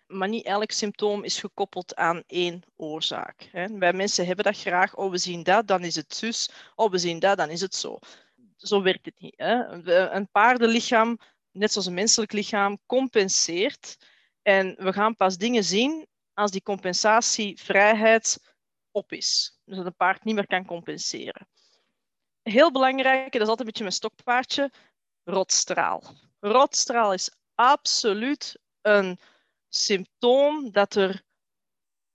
maar 0.08 0.30
niet 0.30 0.46
elk 0.46 0.72
symptoom 0.72 1.24
is 1.24 1.40
gekoppeld 1.40 1.96
aan 1.96 2.24
één 2.28 2.62
oorzaak. 2.76 3.50
Wij 3.74 3.94
mensen 3.94 4.26
hebben 4.26 4.46
dat 4.46 4.58
graag, 4.58 4.96
oh 4.96 5.12
we 5.12 5.18
zien 5.18 5.44
dat, 5.44 5.68
dan 5.68 5.84
is 5.84 5.96
het 5.96 6.16
zus, 6.16 6.52
oh 6.76 6.92
we 6.92 6.98
zien 6.98 7.20
dat, 7.20 7.38
dan 7.38 7.50
is 7.50 7.62
het 7.62 7.76
zo 7.76 8.00
zo 8.68 8.82
werkt 8.82 9.06
het 9.06 9.20
niet. 9.20 9.34
Hè? 9.38 9.64
Een 10.12 10.30
paardenlichaam, 10.32 11.18
net 11.52 11.72
zoals 11.72 11.88
een 11.88 11.94
menselijk 11.94 12.32
lichaam, 12.32 12.80
compenseert. 12.86 13.98
En 14.44 14.76
we 14.76 14.94
gaan 14.94 15.16
pas 15.16 15.38
dingen 15.38 15.64
zien 15.64 16.08
als 16.34 16.52
die 16.52 16.62
compensatievrijheid 16.62 18.56
op 18.92 19.12
is. 19.12 19.60
Dus 19.66 19.78
dat 19.78 19.86
een 19.86 19.96
paard 19.96 20.24
niet 20.24 20.36
meer 20.36 20.48
kan 20.48 20.66
compenseren. 20.66 21.48
heel 22.42 22.72
belangrijk, 22.72 23.32
dat 23.32 23.42
is 23.42 23.48
altijd 23.48 23.60
een 23.60 23.66
beetje 23.66 23.84
mijn 23.84 23.96
stokpaardje, 23.96 24.72
rotstraal. 25.24 26.04
Rotstraal 26.40 27.14
is 27.14 27.32
absoluut 27.56 28.60
een 28.82 29.20
symptoom 29.70 30.72
dat 30.72 30.96
er 30.96 31.24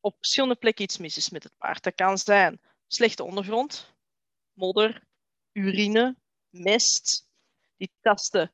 op 0.01 0.17
verschillende 0.17 0.57
plekken 0.57 0.85
iets 0.85 0.99
mis 0.99 1.17
is 1.17 1.31
met 1.31 1.43
het 1.43 1.57
paard. 1.57 1.83
Dat 1.83 1.95
kan 1.95 2.19
zijn 2.19 2.61
slechte 2.87 3.25
ondergrond, 3.25 3.95
modder, 4.53 5.03
urine, 5.53 6.17
mest. 6.49 7.27
Die 7.77 7.93
tasten 8.01 8.53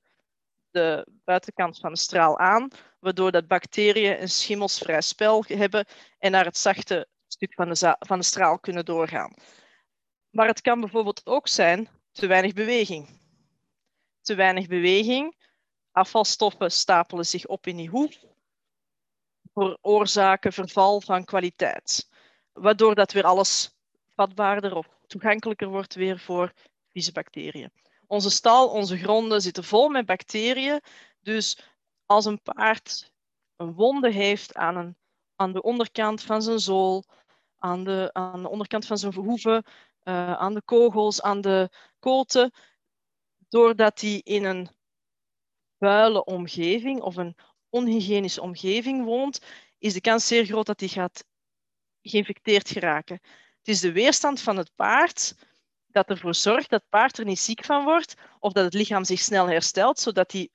de 0.70 1.06
buitenkant 1.24 1.78
van 1.78 1.92
de 1.92 1.98
straal 1.98 2.38
aan, 2.38 2.68
waardoor 3.04 3.30
dat 3.30 3.46
bacteriën 3.46 4.20
een 4.20 4.30
schimmelsvrij 4.30 5.00
spel 5.00 5.44
hebben 5.46 5.86
en 6.18 6.30
naar 6.30 6.44
het 6.44 6.58
zachte 6.58 7.08
stuk 7.26 7.54
van 7.54 7.68
de, 7.68 7.96
van 7.98 8.18
de 8.18 8.24
straal 8.24 8.58
kunnen 8.58 8.84
doorgaan. 8.84 9.34
Maar 10.30 10.46
het 10.46 10.60
kan 10.60 10.80
bijvoorbeeld 10.80 11.26
ook 11.26 11.48
zijn 11.48 11.88
te 12.12 12.26
weinig 12.26 12.52
beweging. 12.52 13.20
Te 14.20 14.34
weinig 14.34 14.66
beweging, 14.66 15.36
afvalstoffen 15.92 16.70
stapelen 16.70 17.26
zich 17.26 17.46
op 17.46 17.66
in 17.66 17.76
die 17.76 17.88
hoef, 17.88 18.18
veroorzaken 19.54 20.52
verval 20.52 21.00
van 21.00 21.24
kwaliteit, 21.24 22.08
waardoor 22.52 22.94
dat 22.94 23.12
weer 23.12 23.24
alles 23.24 23.76
vatbaarder 24.14 24.74
of 24.76 24.88
toegankelijker 25.06 25.68
wordt 25.68 25.94
weer 25.94 26.18
voor 26.18 26.52
vieze 26.92 27.12
bacteriën. 27.12 27.72
Onze 28.06 28.30
stal, 28.30 28.68
onze 28.68 28.96
gronden 28.96 29.40
zitten 29.40 29.64
vol 29.64 29.88
met 29.88 30.06
bacteriën, 30.06 30.80
dus 31.20 31.58
als 32.06 32.24
een 32.24 32.42
paard 32.42 33.12
een 33.56 33.74
wonde 33.74 34.10
heeft 34.10 34.54
aan, 34.54 34.76
een, 34.76 34.96
aan 35.36 35.52
de 35.52 35.62
onderkant 35.62 36.22
van 36.22 36.42
zijn 36.42 36.58
zool, 36.58 37.04
aan 37.58 37.84
de, 37.84 38.10
aan 38.12 38.42
de 38.42 38.48
onderkant 38.48 38.86
van 38.86 38.98
zijn 38.98 39.14
hoeven, 39.14 39.64
uh, 40.04 40.32
aan 40.32 40.54
de 40.54 40.62
kogels, 40.62 41.22
aan 41.22 41.40
de 41.40 41.70
koten, 41.98 42.52
doordat 43.48 44.00
hij 44.00 44.20
in 44.24 44.44
een 44.44 44.68
vuile 45.78 46.24
omgeving 46.24 47.02
of 47.02 47.16
een 47.16 47.36
onhygiënische 47.68 48.42
omgeving 48.42 49.04
woont, 49.04 49.40
is 49.78 49.92
de 49.92 50.00
kans 50.00 50.26
zeer 50.26 50.44
groot 50.44 50.66
dat 50.66 50.80
hij 50.80 50.88
gaat 50.88 51.24
geïnfecteerd 52.02 52.68
geraken. 52.68 53.18
Het 53.58 53.68
is 53.68 53.80
de 53.80 53.92
weerstand 53.92 54.40
van 54.40 54.56
het 54.56 54.74
paard 54.74 55.34
dat 55.86 56.08
ervoor 56.08 56.34
zorgt 56.34 56.70
dat 56.70 56.80
het 56.80 56.88
paard 56.88 57.18
er 57.18 57.24
niet 57.24 57.38
ziek 57.38 57.64
van 57.64 57.84
wordt 57.84 58.14
of 58.38 58.52
dat 58.52 58.64
het 58.64 58.74
lichaam 58.74 59.04
zich 59.04 59.20
snel 59.20 59.46
herstelt, 59.46 59.98
zodat 59.98 60.30
die 60.30 60.52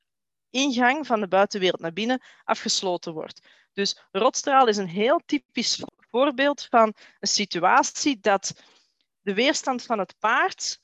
ingang 0.50 1.08
van 1.08 1.20
de 1.20 1.28
buitenwereld 1.28 1.82
naar 1.82 1.94
binnen 1.94 2.22
afgesloten 2.44 3.14
wordt. 3.14 3.48
Dus 3.74 4.00
rotstraal 4.12 4.68
is 4.68 4.78
een 4.78 4.88
heel 4.88 5.22
typisch 5.26 5.84
voorbeeld 6.10 6.66
van 6.70 6.94
een 7.20 7.28
situatie 7.28 8.20
dat 8.20 8.64
de 9.22 9.34
weerstand 9.34 9.84
van 9.84 10.00
het 10.00 10.16
paard 10.20 10.80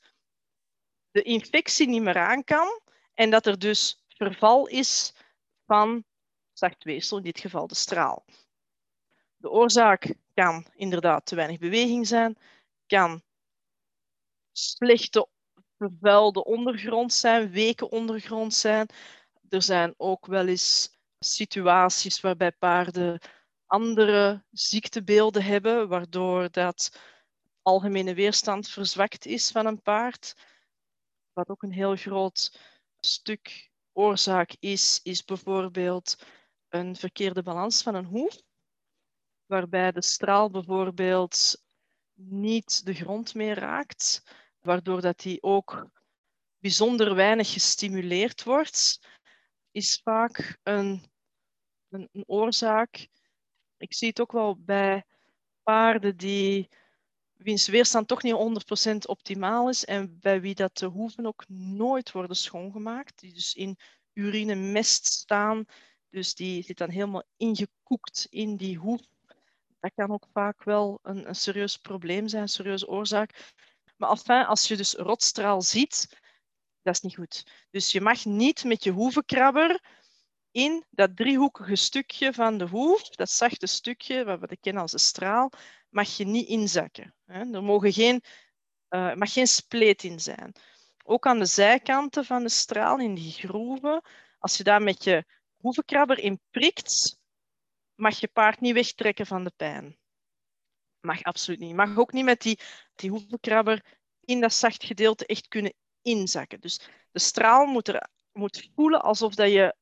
de 1.10 1.22
infectie 1.22 1.88
niet 1.88 2.02
meer 2.02 2.18
aan 2.18 2.44
kan 2.44 2.80
en 3.14 3.30
dat 3.30 3.46
er 3.46 3.58
dus 3.58 4.04
verval 4.08 4.66
is 4.66 5.14
van 5.66 6.04
zacht 6.52 6.84
weefsel, 6.84 7.16
in 7.16 7.22
dit 7.22 7.40
geval 7.40 7.66
de 7.66 7.74
straal. 7.74 8.24
De 9.36 9.50
oorzaak 9.50 10.14
kan 10.34 10.66
inderdaad 10.74 11.26
te 11.26 11.34
weinig 11.34 11.58
beweging 11.58 12.06
zijn, 12.06 12.38
kan 12.86 13.22
slechte 14.52 15.28
vervuilde 15.78 16.44
ondergrond 16.44 17.12
zijn, 17.12 17.50
weken 17.50 17.90
ondergrond 17.90 18.54
zijn. 18.54 18.88
Er 19.48 19.62
zijn 19.62 19.94
ook 19.96 20.26
wel 20.26 20.46
eens 20.46 20.98
situaties 21.18 22.20
waarbij 22.20 22.52
paarden 22.52 23.20
andere 23.66 24.44
ziektebeelden 24.50 25.44
hebben, 25.44 25.88
waardoor 25.88 26.50
dat 26.50 27.00
algemene 27.62 28.14
weerstand 28.14 28.68
verzwakt 28.68 29.26
is 29.26 29.50
van 29.50 29.66
een 29.66 29.82
paard. 29.82 30.34
Wat 31.32 31.48
ook 31.48 31.62
een 31.62 31.72
heel 31.72 31.96
groot 31.96 32.60
stuk 33.00 33.70
oorzaak 33.92 34.56
is, 34.60 35.00
is 35.02 35.24
bijvoorbeeld 35.24 36.16
een 36.68 36.96
verkeerde 36.96 37.42
balans 37.42 37.82
van 37.82 37.94
een 37.94 38.04
hoef, 38.04 38.42
waarbij 39.46 39.92
de 39.92 40.02
straal 40.02 40.50
bijvoorbeeld 40.50 41.64
niet 42.14 42.84
de 42.84 42.94
grond 42.94 43.34
meer 43.34 43.58
raakt, 43.58 44.22
waardoor 44.60 45.00
dat 45.00 45.18
die 45.18 45.42
ook 45.42 45.88
bijzonder 46.58 47.14
weinig 47.14 47.52
gestimuleerd 47.52 48.42
wordt, 48.42 49.00
is 49.76 50.00
vaak 50.04 50.58
een, 50.62 51.04
een, 51.88 52.08
een 52.12 52.24
oorzaak. 52.26 53.08
Ik 53.76 53.94
zie 53.94 54.08
het 54.08 54.20
ook 54.20 54.32
wel 54.32 54.56
bij 54.58 55.04
paarden 55.62 56.16
die 56.16 56.68
wiens 57.32 57.66
weerstand 57.66 58.08
toch 58.08 58.22
niet 58.22 58.34
100% 58.92 58.96
optimaal 59.06 59.68
is 59.68 59.84
en 59.84 60.18
bij 60.20 60.40
wie 60.40 60.54
dat 60.54 60.76
de 60.76 60.86
hoeven 60.86 61.26
ook 61.26 61.44
nooit 61.48 62.12
worden 62.12 62.36
schoongemaakt, 62.36 63.18
die 63.18 63.32
dus 63.32 63.54
in 63.54 63.78
urine 64.12 64.54
mest 64.54 65.06
staan, 65.06 65.64
dus 66.10 66.34
die 66.34 66.62
zit 66.62 66.78
dan 66.78 66.90
helemaal 66.90 67.24
ingekoekt 67.36 68.26
in 68.30 68.56
die 68.56 68.76
hoef. 68.76 69.00
Dat 69.80 69.92
kan 69.94 70.10
ook 70.10 70.26
vaak 70.32 70.62
wel 70.64 70.98
een, 71.02 71.28
een 71.28 71.34
serieus 71.34 71.76
probleem 71.76 72.28
zijn, 72.28 72.42
een 72.42 72.48
serieuze 72.48 72.88
oorzaak. 72.88 73.52
Maar 73.96 74.10
enfin, 74.10 74.46
als 74.46 74.68
je 74.68 74.76
dus 74.76 74.94
rotstraal 74.94 75.62
ziet, 75.62 76.08
dat 76.86 76.94
is 76.94 77.00
niet 77.00 77.14
goed. 77.14 77.46
Dus 77.70 77.92
je 77.92 78.00
mag 78.00 78.24
niet 78.24 78.64
met 78.64 78.84
je 78.84 78.90
hoevenkrabber 78.90 79.80
in 80.50 80.84
dat 80.90 81.16
driehoekige 81.16 81.76
stukje 81.76 82.32
van 82.32 82.58
de 82.58 82.66
hoef, 82.66 83.08
dat 83.08 83.30
zachte 83.30 83.66
stukje, 83.66 84.24
wat 84.24 84.40
we 84.40 84.56
kennen 84.56 84.82
als 84.82 84.90
de 84.90 84.98
straal, 84.98 85.52
mag 85.88 86.16
je 86.16 86.24
niet 86.24 86.48
inzakken. 86.48 87.14
Er 87.26 87.62
mogen 87.62 87.92
geen, 87.92 88.22
uh, 88.90 89.14
mag 89.14 89.32
geen 89.32 89.46
spleet 89.46 90.02
in 90.02 90.20
zijn. 90.20 90.52
Ook 91.04 91.26
aan 91.26 91.38
de 91.38 91.44
zijkanten 91.44 92.24
van 92.24 92.42
de 92.42 92.48
straal, 92.48 92.98
in 92.98 93.14
die 93.14 93.32
groeven, 93.32 94.02
als 94.38 94.56
je 94.56 94.64
daar 94.64 94.82
met 94.82 95.04
je 95.04 95.24
hoevenkrabber 95.56 96.18
in 96.18 96.40
prikt, 96.50 97.18
mag 97.94 98.20
je 98.20 98.28
paard 98.28 98.60
niet 98.60 98.74
wegtrekken 98.74 99.26
van 99.26 99.44
de 99.44 99.52
pijn. 99.56 99.98
Mag 101.00 101.22
absoluut 101.22 101.58
niet. 101.60 101.68
Je 101.68 101.74
mag 101.74 101.98
ook 101.98 102.12
niet 102.12 102.24
met 102.24 102.42
die, 102.42 102.60
die 102.94 103.10
hoevenkrabber 103.10 103.84
in 104.20 104.40
dat 104.40 104.54
zacht 104.54 104.84
gedeelte 104.84 105.26
echt 105.26 105.48
kunnen 105.48 105.74
inzakken. 106.06 106.60
Dus 106.60 106.80
de 107.10 107.18
straal 107.18 107.66
moet, 107.66 107.88
er, 107.88 108.08
moet 108.32 108.70
voelen 108.74 109.02
alsof 109.02 109.34
dat 109.34 109.50
je 109.50 109.74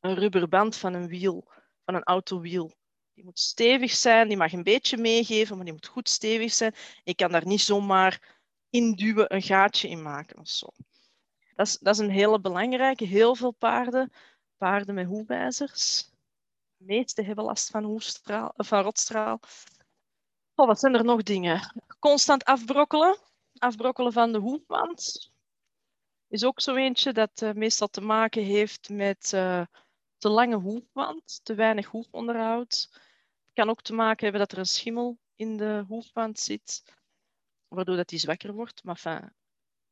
een 0.00 0.14
rubberband 0.14 0.76
van 0.76 0.94
een 0.94 1.08
wiel, 1.08 1.48
van 1.84 1.94
een 1.94 2.02
autowiel. 2.02 2.74
Die 3.14 3.24
moet 3.24 3.38
stevig 3.38 3.90
zijn, 3.90 4.28
die 4.28 4.36
mag 4.36 4.52
een 4.52 4.62
beetje 4.62 4.96
meegeven, 4.96 5.56
maar 5.56 5.64
die 5.64 5.74
moet 5.74 5.86
goed 5.86 6.08
stevig 6.08 6.52
zijn. 6.52 6.74
Je 7.04 7.14
kan 7.14 7.30
daar 7.30 7.46
niet 7.46 7.60
zomaar 7.60 8.38
induwen, 8.70 9.34
een 9.34 9.42
gaatje 9.42 9.88
in 9.88 10.02
maken 10.02 10.38
of 10.38 10.48
zo. 10.48 10.66
Dat 11.54 11.66
is, 11.66 11.78
dat 11.78 11.94
is 11.94 12.00
een 12.00 12.10
hele 12.10 12.40
belangrijke. 12.40 13.04
Heel 13.04 13.34
veel 13.34 13.52
paarden, 13.52 14.12
paarden 14.56 14.94
met 14.94 15.06
hoefijzers, 15.06 16.10
de 16.76 16.84
meeste 16.84 17.22
hebben 17.22 17.44
last 17.44 17.70
van, 17.70 17.84
hoefstraal, 17.84 18.52
van 18.56 18.82
rotstraal. 18.82 19.40
Oh, 20.54 20.66
wat 20.66 20.78
zijn 20.78 20.94
er 20.94 21.04
nog 21.04 21.22
dingen? 21.22 21.60
Constant 21.98 22.44
afbrokkelen. 22.44 23.18
Afbrokkelen 23.58 24.12
van 24.12 24.32
de 24.32 24.38
hoefwand. 24.38 25.32
Is 26.36 26.44
ook 26.44 26.60
zo 26.60 26.74
eentje 26.74 27.12
dat 27.12 27.42
uh, 27.42 27.52
meestal 27.52 27.88
te 27.88 28.00
maken 28.00 28.42
heeft 28.42 28.88
met 28.88 29.32
uh, 29.34 29.62
te 30.18 30.28
lange 30.28 30.56
hoefwand, 30.56 31.40
te 31.42 31.54
weinig 31.54 31.86
hoefonderhoud. 31.86 32.88
Het 33.44 33.54
kan 33.54 33.68
ook 33.68 33.82
te 33.82 33.92
maken 33.94 34.22
hebben 34.22 34.40
dat 34.40 34.52
er 34.52 34.58
een 34.58 34.66
schimmel 34.66 35.18
in 35.34 35.56
de 35.56 35.84
hoefwand 35.88 36.38
zit, 36.38 36.82
waardoor 37.68 37.96
dat 37.96 38.08
die 38.08 38.18
zwakker 38.18 38.52
wordt. 38.52 38.84
Maar 38.84 39.32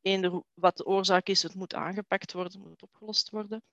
enfin, 0.01 0.43
wat 0.53 0.77
de 0.77 0.85
oorzaak 0.85 1.27
is, 1.27 1.43
het 1.43 1.55
moet 1.55 1.73
aangepakt 1.73 2.31
worden, 2.31 2.59
moet 2.59 2.81
opgelost 2.81 3.29
worden. 3.29 3.63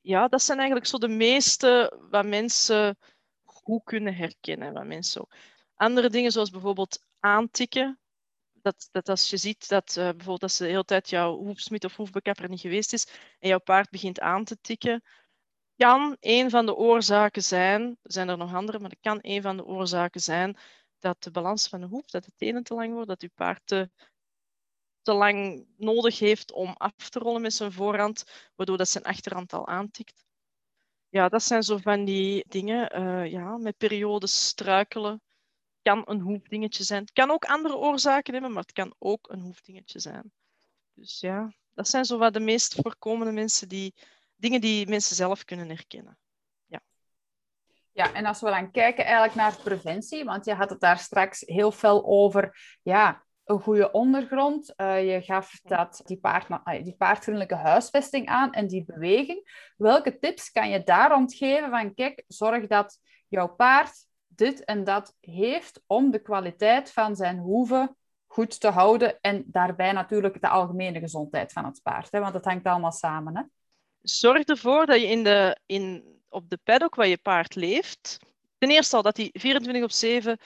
Ja, 0.00 0.28
dat 0.28 0.42
zijn 0.42 0.58
eigenlijk 0.58 0.88
zo 0.88 0.98
de 0.98 1.08
meeste 1.08 1.98
wat 2.10 2.26
mensen 2.26 2.98
goed 3.44 3.84
kunnen 3.84 4.14
herkennen. 4.14 4.72
Wat 4.72 4.86
mensen 4.86 5.28
Andere 5.74 6.10
dingen 6.10 6.32
zoals 6.32 6.50
bijvoorbeeld 6.50 7.02
aantikken. 7.18 7.98
Dat, 8.62 8.88
dat 8.92 9.08
als 9.08 9.30
je 9.30 9.36
ziet 9.36 9.68
dat 9.68 9.88
uh, 9.98 10.04
bijvoorbeeld 10.04 10.42
als 10.42 10.56
de 10.56 10.66
hele 10.66 10.84
tijd 10.84 11.10
jouw 11.10 11.36
hoefsmid 11.36 11.84
of 11.84 11.96
hoefbekapper 11.96 12.48
niet 12.48 12.60
geweest 12.60 12.92
is 12.92 13.06
en 13.38 13.48
jouw 13.48 13.58
paard 13.58 13.90
begint 13.90 14.20
aan 14.20 14.44
te 14.44 14.58
tikken, 14.60 15.02
kan 15.76 16.16
een 16.20 16.50
van 16.50 16.66
de 16.66 16.74
oorzaken 16.74 17.42
zijn, 17.42 17.82
er 17.82 18.12
zijn 18.12 18.28
er 18.28 18.36
nog 18.36 18.54
andere, 18.54 18.78
maar 18.78 18.88
dat 18.88 19.00
kan 19.00 19.18
een 19.22 19.42
van 19.42 19.56
de 19.56 19.64
oorzaken 19.64 20.20
zijn 20.20 20.58
dat 20.98 21.22
de 21.22 21.30
balans 21.30 21.68
van 21.68 21.80
de 21.80 21.86
hoef, 21.86 22.06
dat 22.06 22.24
de 22.24 22.32
tenen 22.36 22.62
te 22.62 22.74
lang 22.74 22.88
worden, 22.88 23.08
dat 23.08 23.20
je 23.20 23.30
paard 23.34 23.60
te, 23.64 23.90
te 25.02 25.12
lang 25.12 25.66
nodig 25.76 26.18
heeft 26.18 26.52
om 26.52 26.74
af 26.76 27.10
te 27.10 27.18
rollen 27.18 27.42
met 27.42 27.54
zijn 27.54 27.72
voorhand, 27.72 28.24
waardoor 28.54 28.76
dat 28.76 28.88
zijn 28.88 29.04
achterhand 29.04 29.52
al 29.52 29.66
aantikt. 29.66 30.24
Ja, 31.08 31.28
dat 31.28 31.42
zijn 31.42 31.62
zo 31.62 31.76
van 31.76 32.04
die 32.04 32.44
dingen. 32.48 33.00
Uh, 33.00 33.30
ja, 33.30 33.56
met 33.56 33.76
periodes 33.76 34.46
struikelen 34.46 35.22
kan 35.82 36.02
een 36.04 36.20
hoefdingetje 36.20 36.84
zijn. 36.84 37.00
Het 37.00 37.12
kan 37.12 37.30
ook 37.30 37.44
andere 37.44 37.76
oorzaken 37.76 38.32
hebben, 38.32 38.52
maar 38.52 38.62
het 38.62 38.72
kan 38.72 38.94
ook 38.98 39.28
een 39.30 39.40
hoefdingetje 39.40 39.98
zijn. 39.98 40.32
Dus 40.94 41.20
ja, 41.20 41.52
dat 41.74 41.88
zijn 41.88 42.04
zo 42.04 42.18
wat 42.18 42.32
de 42.32 42.40
meest 42.40 42.74
voorkomende 42.74 43.32
mensen 43.32 43.68
die, 43.68 43.94
dingen 44.36 44.60
die 44.60 44.88
mensen 44.88 45.16
zelf 45.16 45.44
kunnen 45.44 45.68
herkennen. 45.68 46.18
Ja. 46.66 46.80
Ja, 47.92 48.12
en 48.12 48.26
als 48.26 48.40
we 48.40 48.50
dan 48.50 48.70
kijken 48.70 49.04
eigenlijk 49.04 49.34
naar 49.34 49.56
preventie, 49.62 50.24
want 50.24 50.44
je 50.44 50.54
had 50.54 50.70
het 50.70 50.80
daar 50.80 50.98
straks 50.98 51.40
heel 51.40 51.72
veel 51.72 52.04
over, 52.06 52.78
ja, 52.82 53.24
een 53.44 53.60
goede 53.60 53.90
ondergrond. 53.90 54.72
Uh, 54.76 55.12
je 55.12 55.22
gaf 55.22 55.60
dat 55.62 56.02
die, 56.04 56.18
paard, 56.18 56.46
die 56.84 56.96
paardvriendelijke 56.96 57.54
huisvesting 57.54 58.26
aan 58.26 58.52
en 58.52 58.66
die 58.66 58.84
beweging. 58.84 59.72
Welke 59.76 60.18
tips 60.18 60.50
kan 60.50 60.70
je 60.70 60.82
daar 60.82 61.10
rond 61.10 61.34
geven 61.34 61.70
van 61.70 61.94
kijk, 61.94 62.24
zorg 62.26 62.66
dat 62.66 62.98
jouw 63.28 63.54
paard 63.54 64.08
dit 64.40 64.64
en 64.64 64.84
dat 64.84 65.16
heeft 65.20 65.82
om 65.86 66.10
de 66.10 66.22
kwaliteit 66.22 66.92
van 66.92 67.16
zijn 67.16 67.38
hoeven 67.38 67.96
goed 68.26 68.60
te 68.60 68.68
houden 68.68 69.20
en 69.20 69.44
daarbij 69.46 69.92
natuurlijk 69.92 70.40
de 70.40 70.48
algemene 70.48 70.98
gezondheid 70.98 71.52
van 71.52 71.64
het 71.64 71.80
paard, 71.82 72.12
hè? 72.12 72.20
want 72.20 72.34
het 72.34 72.44
hangt 72.44 72.66
allemaal 72.66 72.92
samen. 72.92 73.36
Hè? 73.36 73.42
Zorg 74.02 74.44
ervoor 74.44 74.86
dat 74.86 75.00
je 75.00 75.06
in 75.06 75.24
de, 75.24 75.58
in, 75.66 76.04
op 76.28 76.50
de 76.50 76.58
paddock 76.64 76.94
waar 76.94 77.06
je 77.06 77.18
paard 77.18 77.54
leeft, 77.54 78.18
ten 78.58 78.70
eerste 78.70 78.96
al 78.96 79.02
dat 79.02 79.16
hij 79.16 79.30
24 79.32 79.82
op 79.82 79.92
7 79.92 80.38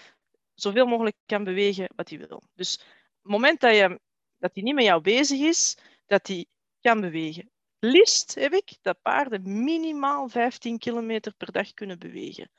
zoveel 0.54 0.86
mogelijk 0.86 1.16
kan 1.26 1.44
bewegen 1.44 1.88
wat 1.96 2.08
hij 2.08 2.18
wil. 2.18 2.42
Dus 2.54 2.72
het 2.72 3.32
moment 3.32 3.60
dat, 3.60 3.74
je, 3.74 4.00
dat 4.38 4.50
hij 4.54 4.62
niet 4.62 4.74
met 4.74 4.84
jou 4.84 5.00
bezig 5.00 5.40
is, 5.40 5.78
dat 6.06 6.26
hij 6.26 6.46
kan 6.80 7.00
bewegen. 7.00 7.50
Liefst 7.78 8.34
heb 8.34 8.52
ik 8.52 8.76
dat 8.82 9.02
paarden 9.02 9.64
minimaal 9.64 10.28
15 10.28 10.78
kilometer 10.78 11.34
per 11.34 11.52
dag 11.52 11.74
kunnen 11.74 11.98
bewegen. 11.98 12.50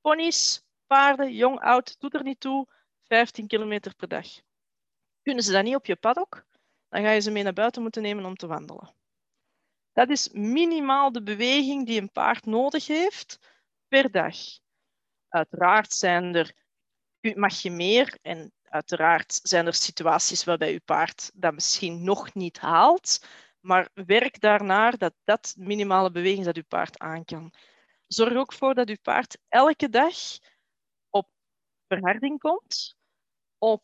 Ponies, 0.00 0.63
jong, 1.28 1.60
oud, 1.60 2.00
doet 2.00 2.14
er 2.14 2.22
niet 2.22 2.40
toe, 2.40 2.66
15 3.02 3.46
kilometer 3.46 3.94
per 3.94 4.08
dag. 4.08 4.26
Kunnen 5.22 5.44
ze 5.44 5.52
dat 5.52 5.64
niet 5.64 5.74
op 5.74 5.86
je 5.86 5.96
paddock, 5.96 6.44
dan 6.88 7.02
ga 7.02 7.10
je 7.10 7.20
ze 7.20 7.30
mee 7.30 7.42
naar 7.42 7.52
buiten 7.52 7.82
moeten 7.82 8.02
nemen 8.02 8.24
om 8.24 8.36
te 8.36 8.46
wandelen. 8.46 8.94
Dat 9.92 10.10
is 10.10 10.28
minimaal 10.32 11.12
de 11.12 11.22
beweging 11.22 11.86
die 11.86 12.00
een 12.00 12.12
paard 12.12 12.46
nodig 12.46 12.86
heeft 12.86 13.38
per 13.88 14.10
dag. 14.10 14.36
Uiteraard 15.28 15.92
zijn 15.92 16.34
er, 16.34 16.52
mag 17.20 17.60
je 17.60 17.70
meer 17.70 18.18
en 18.22 18.52
uiteraard 18.62 19.40
zijn 19.42 19.66
er 19.66 19.74
situaties 19.74 20.44
waarbij 20.44 20.72
je 20.72 20.80
paard 20.80 21.30
dat 21.34 21.54
misschien 21.54 22.04
nog 22.04 22.34
niet 22.34 22.58
haalt, 22.58 23.26
maar 23.60 23.88
werk 23.94 24.40
daarnaar 24.40 24.98
dat 24.98 25.14
dat 25.24 25.54
minimale 25.58 26.10
beweging 26.10 26.44
dat 26.44 26.56
je 26.56 26.62
paard 26.62 26.98
aan 26.98 27.24
kan. 27.24 27.52
Zorg 28.06 28.34
ook 28.34 28.52
voor 28.52 28.74
dat 28.74 28.88
je 28.88 28.98
paard 29.02 29.38
elke 29.48 29.88
dag 29.88 30.14
verharding 31.98 32.38
komt, 32.38 32.96
op 33.58 33.82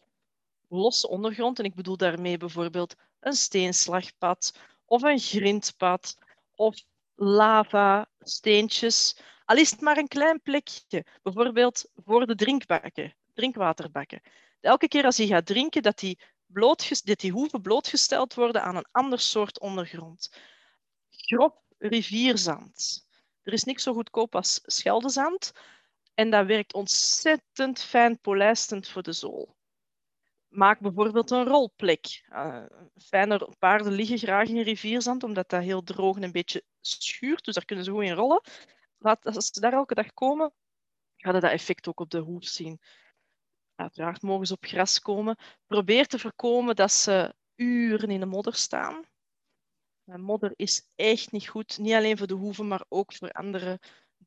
losse 0.68 1.08
ondergrond. 1.08 1.58
En 1.58 1.64
ik 1.64 1.74
bedoel 1.74 1.96
daarmee 1.96 2.36
bijvoorbeeld 2.36 2.94
een 3.20 3.32
steenslagpad 3.32 4.58
of 4.84 5.02
een 5.02 5.18
grindpad 5.18 6.18
of 6.54 6.82
lava, 7.14 8.08
steentjes. 8.20 9.20
Al 9.44 9.56
is 9.56 9.70
het 9.70 9.80
maar 9.80 9.96
een 9.96 10.08
klein 10.08 10.42
plekje, 10.42 11.06
bijvoorbeeld 11.22 11.90
voor 12.04 12.26
de 12.26 12.34
drinkbakken, 12.34 13.14
drinkwaterbakken. 13.34 14.20
Elke 14.60 14.88
keer 14.88 15.04
als 15.04 15.16
hij 15.16 15.26
gaat 15.26 15.46
drinken, 15.46 15.82
dat 15.82 15.98
die, 15.98 16.18
dat 17.04 17.20
die 17.20 17.32
hoeven 17.32 17.60
blootgesteld 17.60 18.34
worden 18.34 18.62
aan 18.62 18.76
een 18.76 18.88
ander 18.92 19.20
soort 19.20 19.60
ondergrond. 19.60 20.32
Grob 21.10 21.62
rivierzand. 21.78 23.06
Er 23.42 23.52
is 23.52 23.64
niks 23.64 23.82
zo 23.82 23.92
goedkoop 23.92 24.34
als 24.34 24.60
scheldezand. 24.62 25.52
En 26.20 26.30
dat 26.30 26.46
werkt 26.46 26.74
ontzettend 26.74 27.82
fijn 27.82 28.20
polijstend 28.20 28.88
voor 28.88 29.02
de 29.02 29.12
zool 29.12 29.58
maak 30.50 30.80
bijvoorbeeld 30.80 31.30
een 31.30 31.44
rolplek. 31.44 32.26
Uh, 32.32 32.64
fijne 32.96 33.48
paarden 33.58 33.92
liggen 33.92 34.18
graag 34.18 34.48
in 34.48 34.60
rivierzand, 34.60 35.22
omdat 35.22 35.48
dat 35.48 35.62
heel 35.62 35.82
droog 35.82 36.16
en 36.16 36.22
een 36.22 36.32
beetje 36.32 36.64
schuurt. 36.80 37.44
Dus 37.44 37.54
daar 37.54 37.64
kunnen 37.64 37.84
ze 37.84 37.90
goed 37.90 38.02
in 38.02 38.12
rollen. 38.12 38.42
Laat, 38.98 39.26
als 39.26 39.46
ze 39.46 39.60
daar 39.60 39.72
elke 39.72 39.94
dag 39.94 40.12
komen, 40.12 40.52
gaan 41.16 41.34
ze 41.34 41.40
dat 41.40 41.50
effect 41.50 41.88
ook 41.88 42.00
op 42.00 42.10
de 42.10 42.18
hoef 42.18 42.44
zien. 42.44 42.80
Uiteraard 43.74 44.22
mogen 44.22 44.46
ze 44.46 44.52
op 44.52 44.64
gras 44.64 45.00
komen. 45.00 45.36
Probeer 45.66 46.06
te 46.06 46.18
voorkomen 46.18 46.76
dat 46.76 46.92
ze 46.92 47.34
uren 47.54 48.10
in 48.10 48.20
de 48.20 48.26
modder 48.26 48.54
staan. 48.54 49.04
modder 50.04 50.52
is 50.56 50.88
echt 50.94 51.32
niet 51.32 51.48
goed, 51.48 51.78
niet 51.78 51.94
alleen 51.94 52.18
voor 52.18 52.26
de 52.26 52.34
hoeven, 52.34 52.68
maar 52.68 52.84
ook 52.88 53.14
voor 53.14 53.30
andere 53.30 53.80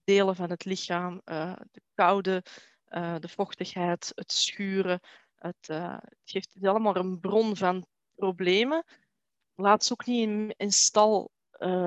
delen 0.04 0.36
van 0.36 0.50
het 0.50 0.66
lichaam. 0.66 1.22
Uh, 1.26 1.56
de 1.72 1.82
koude, 1.94 2.44
uh, 2.90 3.16
de 3.20 3.28
vochtigheid, 3.28 4.12
het 4.16 4.32
schuren. 4.32 5.00
Het, 5.36 5.70
uh, 5.70 5.98
het 6.00 6.22
geeft 6.24 6.58
allemaal 6.62 6.96
een 6.96 7.20
bron 7.20 7.56
van 7.58 7.86
problemen. 8.16 8.84
Laat 9.56 9.86
ze 9.86 9.92
ook 9.92 10.06
niet 10.06 10.28
in, 10.28 10.54
in 10.58 10.72
stal, 10.72 11.32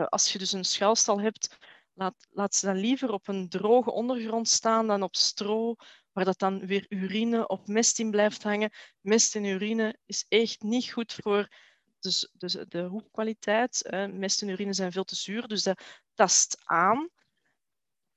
als 0.09 0.33
je 0.33 0.39
dus 0.39 0.53
een 0.53 0.65
schuilstal 0.65 1.21
hebt, 1.21 1.57
laat, 1.93 2.27
laat 2.31 2.55
ze 2.55 2.67
dan 2.67 2.77
liever 2.77 3.13
op 3.13 3.29
een 3.29 3.49
droge 3.49 3.91
ondergrond 3.91 4.49
staan 4.49 4.87
dan 4.87 5.03
op 5.03 5.17
stro, 5.17 5.75
waar 6.13 6.25
dat 6.25 6.39
dan 6.39 6.67
weer 6.67 6.87
urine 6.89 7.47
of 7.47 7.67
mest 7.67 7.99
in 7.99 8.11
blijft 8.11 8.43
hangen. 8.43 8.71
Mest 9.01 9.37
en 9.37 9.45
urine 9.45 9.99
is 10.05 10.25
echt 10.29 10.63
niet 10.63 10.93
goed 10.93 11.13
voor 11.13 11.49
dus, 12.01 12.31
dus 12.33 12.53
de 12.69 12.83
hoekkwaliteit. 12.83 13.89
Uh, 13.91 14.07
mest 14.07 14.43
en 14.43 14.49
urine 14.49 14.73
zijn 14.73 14.93
veel 14.93 15.05
te 15.05 15.17
zuur, 15.17 15.49
dus 15.49 15.63
dat 15.63 15.83
tast 16.15 16.57
aan. 16.65 17.09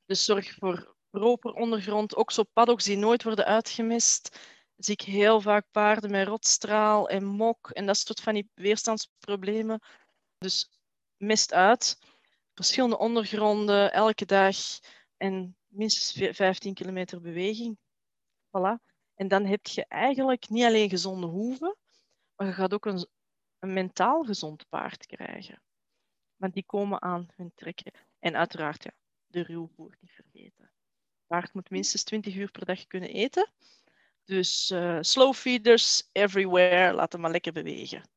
Dus 0.09 0.25
zorg 0.25 0.53
voor 0.53 0.95
proper 1.09 1.53
ondergrond, 1.53 2.15
ook 2.15 2.31
zo 2.31 2.43
paddocks 2.53 2.83
die 2.83 2.97
nooit 2.97 3.23
worden 3.23 3.45
uitgemest 3.45 4.39
zie 4.79 4.93
ik 4.93 5.01
heel 5.01 5.41
vaak 5.41 5.65
paarden 5.71 6.11
met 6.11 6.27
rotstraal 6.27 7.09
en 7.09 7.25
mok 7.25 7.69
en 7.69 7.85
dat 7.85 7.97
soort 7.97 8.21
van 8.21 8.33
die 8.33 8.49
weerstandsproblemen. 8.53 9.81
Dus 10.37 10.69
mist 11.17 11.53
uit. 11.53 11.99
Verschillende 12.53 12.97
ondergronden, 12.97 13.93
elke 13.93 14.25
dag 14.25 14.55
en 15.17 15.57
minstens 15.67 16.35
15 16.35 16.73
kilometer 16.73 17.21
beweging. 17.21 17.77
Voilà. 18.47 18.83
En 19.15 19.27
dan 19.27 19.45
heb 19.45 19.67
je 19.67 19.85
eigenlijk 19.85 20.49
niet 20.49 20.63
alleen 20.63 20.89
gezonde 20.89 21.27
hoeven, 21.27 21.75
maar 22.35 22.47
je 22.47 22.53
gaat 22.53 22.73
ook 22.73 22.85
een, 22.85 23.07
een 23.59 23.73
mentaal 23.73 24.23
gezond 24.23 24.69
paard 24.69 25.05
krijgen. 25.05 25.61
Want 26.35 26.53
die 26.53 26.65
komen 26.65 27.01
aan 27.01 27.27
hun 27.35 27.51
trekken. 27.55 27.91
En 28.19 28.35
uiteraard, 28.35 28.83
ja, 28.83 28.91
de 29.29 29.43
ruwvoer 29.43 29.97
niet 29.99 30.11
vergeten. 30.11 30.71
Paard 31.27 31.53
moet 31.53 31.69
minstens 31.69 32.03
20 32.03 32.35
uur 32.35 32.51
per 32.51 32.65
dag 32.65 32.87
kunnen 32.87 33.09
eten. 33.09 33.51
Dus 34.23 34.71
uh, 34.71 34.97
slow 35.01 35.33
feeders 35.33 36.09
everywhere, 36.11 36.93
laat 36.93 37.11
hem 37.11 37.21
maar 37.21 37.31
lekker 37.31 37.53
bewegen. 37.53 38.09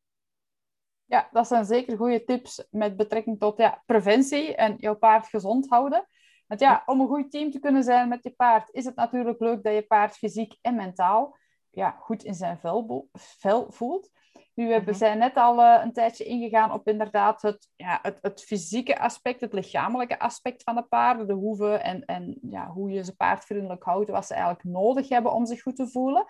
Ja, 1.04 1.28
dat 1.32 1.46
zijn 1.46 1.64
zeker 1.64 1.96
goede 1.96 2.24
tips 2.24 2.66
met 2.70 2.96
betrekking 2.96 3.38
tot 3.38 3.58
ja, 3.58 3.82
preventie 3.86 4.54
en 4.54 4.76
jouw 4.76 4.96
paard 4.96 5.26
gezond 5.26 5.68
houden. 5.68 6.08
Want 6.46 6.60
ja, 6.60 6.82
om 6.86 7.00
een 7.00 7.06
goed 7.06 7.30
team 7.30 7.50
te 7.50 7.58
kunnen 7.58 7.82
zijn 7.82 8.08
met 8.08 8.22
je 8.22 8.30
paard, 8.30 8.74
is 8.74 8.84
het 8.84 8.94
natuurlijk 8.96 9.40
leuk 9.40 9.62
dat 9.62 9.74
je 9.74 9.82
paard 9.82 10.16
fysiek 10.16 10.58
en 10.60 10.74
mentaal 10.74 11.36
ja, 11.70 11.90
goed 11.90 12.24
in 12.24 12.34
zijn 12.34 12.58
vel, 12.58 13.08
vel 13.12 13.72
voelt. 13.72 14.10
Nu, 14.54 14.68
we 14.68 14.80
mhm. 14.80 14.92
zijn 14.92 15.18
net 15.18 15.36
al 15.36 15.58
uh, 15.58 15.80
een 15.82 15.92
tijdje 15.92 16.24
ingegaan 16.24 16.72
op 16.72 16.88
inderdaad 16.88 17.42
het, 17.42 17.68
ja, 17.76 17.98
het, 18.02 18.18
het 18.20 18.44
fysieke 18.44 18.98
aspect, 18.98 19.40
het 19.40 19.52
lichamelijke 19.52 20.18
aspect 20.18 20.62
van 20.62 20.74
de 20.74 20.82
paarden, 20.82 21.26
de 21.26 21.32
hoeven 21.32 21.82
en, 21.82 22.04
en 22.04 22.38
ja, 22.42 22.68
hoe 22.68 22.90
je 22.90 23.04
ze 23.04 23.16
paardvriendelijk 23.16 23.82
houdt, 23.82 24.10
wat 24.10 24.26
ze 24.26 24.34
eigenlijk 24.34 24.64
nodig 24.64 25.08
hebben 25.08 25.32
om 25.32 25.46
zich 25.46 25.62
goed 25.62 25.76
te 25.76 25.88
voelen. 25.88 26.26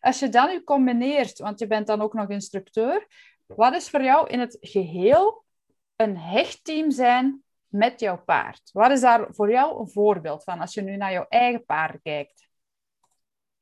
Als 0.00 0.18
je 0.18 0.28
dan 0.28 0.48
nu 0.48 0.64
combineert, 0.64 1.38
want 1.38 1.58
je 1.58 1.66
bent 1.66 1.86
dan 1.86 2.00
ook 2.00 2.14
nog 2.14 2.28
instructeur, 2.28 3.06
wat 3.46 3.74
is 3.74 3.90
voor 3.90 4.02
jou 4.02 4.28
in 4.28 4.40
het 4.40 4.56
geheel 4.60 5.44
een 5.96 6.18
hechtteam 6.18 6.90
zijn 6.90 7.42
met 7.66 8.00
jouw 8.00 8.22
paard? 8.24 8.70
Wat 8.72 8.90
is 8.90 9.00
daar 9.00 9.26
voor 9.30 9.50
jou 9.50 9.80
een 9.80 9.90
voorbeeld 9.90 10.44
van 10.44 10.60
als 10.60 10.74
je 10.74 10.82
nu 10.82 10.96
naar 10.96 11.12
jouw 11.12 11.26
eigen 11.28 11.64
paard 11.64 12.02
kijkt? 12.02 12.43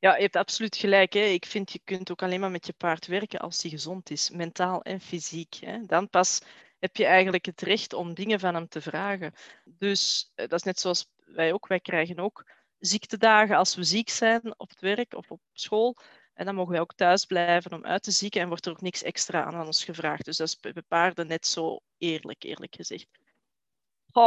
Ja, 0.03 0.15
je 0.15 0.21
hebt 0.21 0.35
absoluut 0.35 0.75
gelijk. 0.75 1.13
Hè. 1.13 1.19
Ik 1.19 1.45
vind 1.45 1.71
je 1.71 1.79
kunt 1.83 2.11
ook 2.11 2.21
alleen 2.21 2.39
maar 2.39 2.51
met 2.51 2.65
je 2.65 2.73
paard 2.73 3.07
werken 3.07 3.39
als 3.39 3.61
hij 3.61 3.71
gezond 3.71 4.09
is, 4.09 4.29
mentaal 4.29 4.81
en 4.81 4.99
fysiek. 4.99 5.53
Hè. 5.53 5.85
Dan 5.85 6.09
pas 6.09 6.41
heb 6.79 6.95
je 6.95 7.05
eigenlijk 7.05 7.45
het 7.45 7.61
recht 7.61 7.93
om 7.93 8.13
dingen 8.13 8.39
van 8.39 8.53
hem 8.53 8.67
te 8.67 8.81
vragen. 8.81 9.33
Dus 9.65 10.31
eh, 10.35 10.47
dat 10.47 10.59
is 10.59 10.65
net 10.65 10.79
zoals 10.79 11.07
wij 11.25 11.53
ook. 11.53 11.67
Wij 11.67 11.79
krijgen 11.79 12.19
ook 12.19 12.45
ziektedagen 12.79 13.57
als 13.57 13.75
we 13.75 13.83
ziek 13.83 14.09
zijn 14.09 14.59
op 14.59 14.69
het 14.69 14.79
werk 14.79 15.13
of 15.13 15.31
op 15.31 15.41
school. 15.53 15.97
En 16.33 16.45
dan 16.45 16.55
mogen 16.55 16.71
wij 16.71 16.81
ook 16.81 16.95
thuis 16.95 17.25
blijven 17.25 17.73
om 17.73 17.85
uit 17.85 18.03
te 18.03 18.11
zieken 18.11 18.41
en 18.41 18.47
wordt 18.47 18.65
er 18.65 18.71
ook 18.71 18.81
niks 18.81 19.03
extra 19.03 19.43
aan 19.43 19.65
ons 19.65 19.83
gevraagd. 19.83 20.25
Dus 20.25 20.37
dat 20.37 20.47
is 20.47 20.59
bij 20.59 20.81
paarden 20.87 21.27
net 21.27 21.47
zo 21.47 21.79
eerlijk, 21.97 22.43
eerlijk 22.43 22.75
gezegd. 22.75 23.07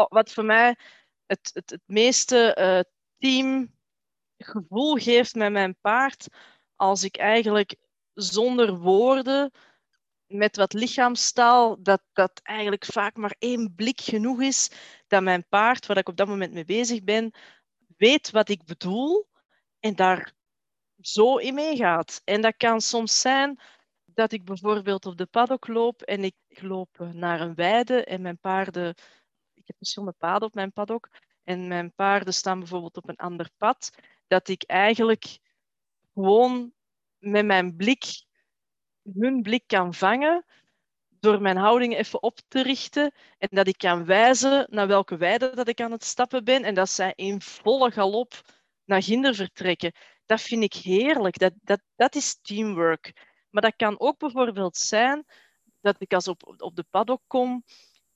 wat 0.09 0.33
voor 0.33 0.45
mij 0.45 0.77
het, 1.27 1.51
het, 1.55 1.71
het 1.71 1.83
meeste 1.87 2.57
uh, 2.59 2.93
team 3.19 3.76
gevoel 4.39 4.95
geeft 4.95 5.35
met 5.35 5.53
mijn 5.53 5.77
paard 5.81 6.29
als 6.77 7.05
ik 7.05 7.17
eigenlijk 7.17 7.77
zonder 8.15 8.79
woorden, 8.79 9.51
met 10.27 10.57
wat 10.57 10.73
lichaamstaal, 10.73 11.83
dat 11.83 12.03
dat 12.13 12.41
eigenlijk 12.43 12.85
vaak 12.85 13.17
maar 13.17 13.37
één 13.39 13.75
blik 13.75 14.01
genoeg 14.01 14.41
is, 14.41 14.71
dat 15.07 15.23
mijn 15.23 15.47
paard, 15.49 15.87
waar 15.87 15.97
ik 15.97 16.09
op 16.09 16.17
dat 16.17 16.29
moment 16.29 16.53
mee 16.53 16.65
bezig 16.65 17.05
ben, 17.05 17.35
weet 17.97 18.31
wat 18.31 18.49
ik 18.49 18.65
bedoel 18.65 19.29
en 19.81 19.95
daar 19.95 20.33
zo 21.01 21.37
in 21.37 21.55
meegaat. 21.55 22.21
En 22.25 22.41
dat 22.41 22.57
kan 22.57 22.81
soms 22.81 23.21
zijn 23.21 23.61
dat 24.05 24.33
ik 24.33 24.45
bijvoorbeeld 24.45 25.07
op 25.07 25.17
de 25.17 25.27
paddock 25.27 25.67
loop 25.67 26.03
en 26.03 26.25
ik 26.25 26.35
loop 26.49 26.99
naar 27.13 27.41
een 27.41 27.55
weide 27.55 28.05
en 28.05 28.23
mijn 28.23 28.39
paarden, 28.39 28.95
ik 29.55 29.67
heb 29.67 29.77
verschillende 29.77 30.15
paden 30.19 30.49
op 30.49 30.55
mijn 30.55 30.73
paddock, 30.73 31.09
en 31.45 31.69
mijn 31.69 31.93
paarden 31.95 32.35
staan 32.35 32.59
bijvoorbeeld 32.59 32.97
op 32.97 33.09
een 33.09 33.17
ander 33.17 33.51
pad 33.57 33.91
dat 34.27 34.49
ik 34.49 34.63
eigenlijk 34.63 35.39
gewoon 36.15 36.73
met 37.19 37.45
mijn 37.45 37.77
blik 37.77 38.25
hun 39.15 39.43
blik 39.43 39.63
kan 39.67 39.95
vangen 39.95 40.45
door 41.21 41.41
mijn 41.41 41.57
houding 41.57 41.97
even 41.97 42.23
op 42.23 42.39
te 42.49 42.63
richten 42.63 43.15
en 43.39 43.49
dat 43.51 43.67
ik 43.67 43.79
kan 43.79 44.05
wijzen 44.05 44.67
naar 44.71 44.87
welke 44.87 45.17
weide 45.17 45.55
dat 45.55 45.69
ik 45.69 45.81
aan 45.81 45.93
het 45.93 46.05
stappen 46.05 46.45
ben 46.45 46.65
en 46.65 46.75
dat 46.75 46.91
zij 46.91 47.13
in 47.17 47.41
volle 47.41 47.91
galop 47.91 48.35
naar 48.85 49.03
ginder 49.03 49.35
vertrekken. 49.35 49.93
Dat 50.27 50.41
vind 50.41 50.63
ik 50.63 50.75
heerlijk. 50.75 51.39
Dat, 51.39 51.53
dat, 51.63 51.81
dat 51.97 52.15
is 52.15 52.39
teamwork. 52.43 53.13
Maar 53.51 53.63
dat 53.63 53.77
kan 53.77 54.01
ook 54.01 54.19
bijvoorbeeld 54.19 54.77
zijn 54.77 55.25
dat 55.81 55.97
ik 55.99 56.13
als 56.13 56.29
op, 56.29 56.55
op 56.63 56.77
de 56.77 56.85
paddock 56.91 57.23
kom 57.27 57.65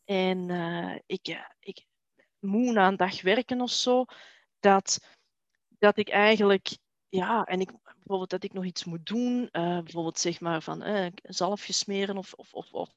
en 0.05 0.49
uh, 0.49 0.99
ik, 1.07 1.40
ik 1.61 1.87
moe 2.38 2.73
na 2.73 2.88
een 2.88 2.96
dag 2.96 3.23
werken 3.23 3.61
of 3.61 3.70
zo, 3.70 4.05
dat, 4.61 4.99
dat 5.81 5.97
ik 5.97 6.09
eigenlijk, 6.09 6.79
ja, 7.09 7.45
en 7.45 7.61
ik, 7.61 7.71
bijvoorbeeld 7.83 8.31
dat 8.31 8.45
ik 8.45 8.53
nog 8.53 8.64
iets 8.64 8.85
moet 8.85 9.07
doen, 9.07 9.49
uh, 9.53 9.81
bijvoorbeeld 9.81 10.19
zeg 10.19 10.40
maar 10.40 10.62
van 10.62 10.87
uh, 10.87 11.05
een 11.05 11.14
zalfje 11.23 11.73
smeren 11.73 12.16
of, 12.16 12.33
of, 12.33 12.53
of, 12.53 12.88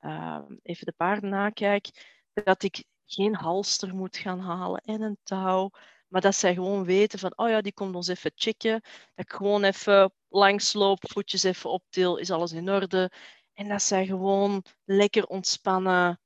uh, 0.00 0.38
even 0.62 0.86
de 0.86 0.94
paarden 0.96 1.30
nakijk, 1.30 2.14
dat 2.32 2.62
ik 2.62 2.84
geen 3.06 3.34
halster 3.34 3.94
moet 3.94 4.16
gaan 4.16 4.40
halen 4.40 4.80
en 4.80 5.00
een 5.02 5.18
touw, 5.22 5.70
maar 6.08 6.20
dat 6.20 6.34
zij 6.34 6.54
gewoon 6.54 6.84
weten 6.84 7.18
van, 7.18 7.32
oh 7.36 7.48
ja, 7.48 7.60
die 7.60 7.72
komt 7.72 7.94
ons 7.94 8.08
even 8.08 8.32
checken, 8.34 8.80
dat 9.14 9.24
ik 9.24 9.32
gewoon 9.32 9.64
even 9.64 10.12
langsloop, 10.28 11.10
voetjes 11.10 11.42
even 11.42 11.70
optil, 11.70 12.16
is 12.16 12.30
alles 12.30 12.52
in 12.52 12.70
orde. 12.70 13.10
En 13.52 13.68
dat 13.68 13.82
zij 13.82 14.06
gewoon 14.06 14.64
lekker 14.84 15.26
ontspannen 15.26 16.20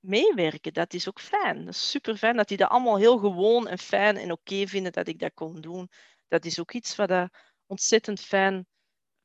meewerken. 0.00 0.72
Dat 0.72 0.92
is 0.94 1.08
ook 1.08 1.20
fijn. 1.20 1.64
Dat 1.64 1.74
is 1.74 1.90
super 1.90 2.16
fijn 2.16 2.36
dat 2.36 2.48
die 2.48 2.56
dat 2.56 2.70
allemaal 2.70 2.96
heel 2.96 3.18
gewoon 3.18 3.68
en 3.68 3.78
fijn 3.78 4.16
en 4.16 4.32
oké 4.32 4.66
vinden 4.66 4.92
dat 4.92 5.08
ik 5.08 5.18
dat 5.18 5.34
kon 5.34 5.60
doen. 5.60 5.88
Dat 6.28 6.44
is 6.44 6.60
ook 6.60 6.72
iets 6.72 6.96
wat 6.96 7.08
dat 7.08 7.30
ontzettend 7.66 8.20
fijn 8.20 8.66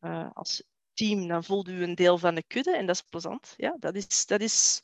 uh, 0.02 0.30
als 0.34 0.64
team. 0.94 1.28
Dan 1.28 1.44
voelt 1.44 1.68
u 1.68 1.84
een 1.84 1.96
deel 1.96 2.18
van 2.18 2.36
de 2.36 2.44
kudde 2.48 2.78
en 2.78 2.86
dat 2.86 2.96
is 2.96 3.02
plezant. 3.02 3.54
Ja, 3.58 3.76
dat 3.80 3.96
is, 3.96 4.26
dat 4.26 4.42
is 4.42 4.84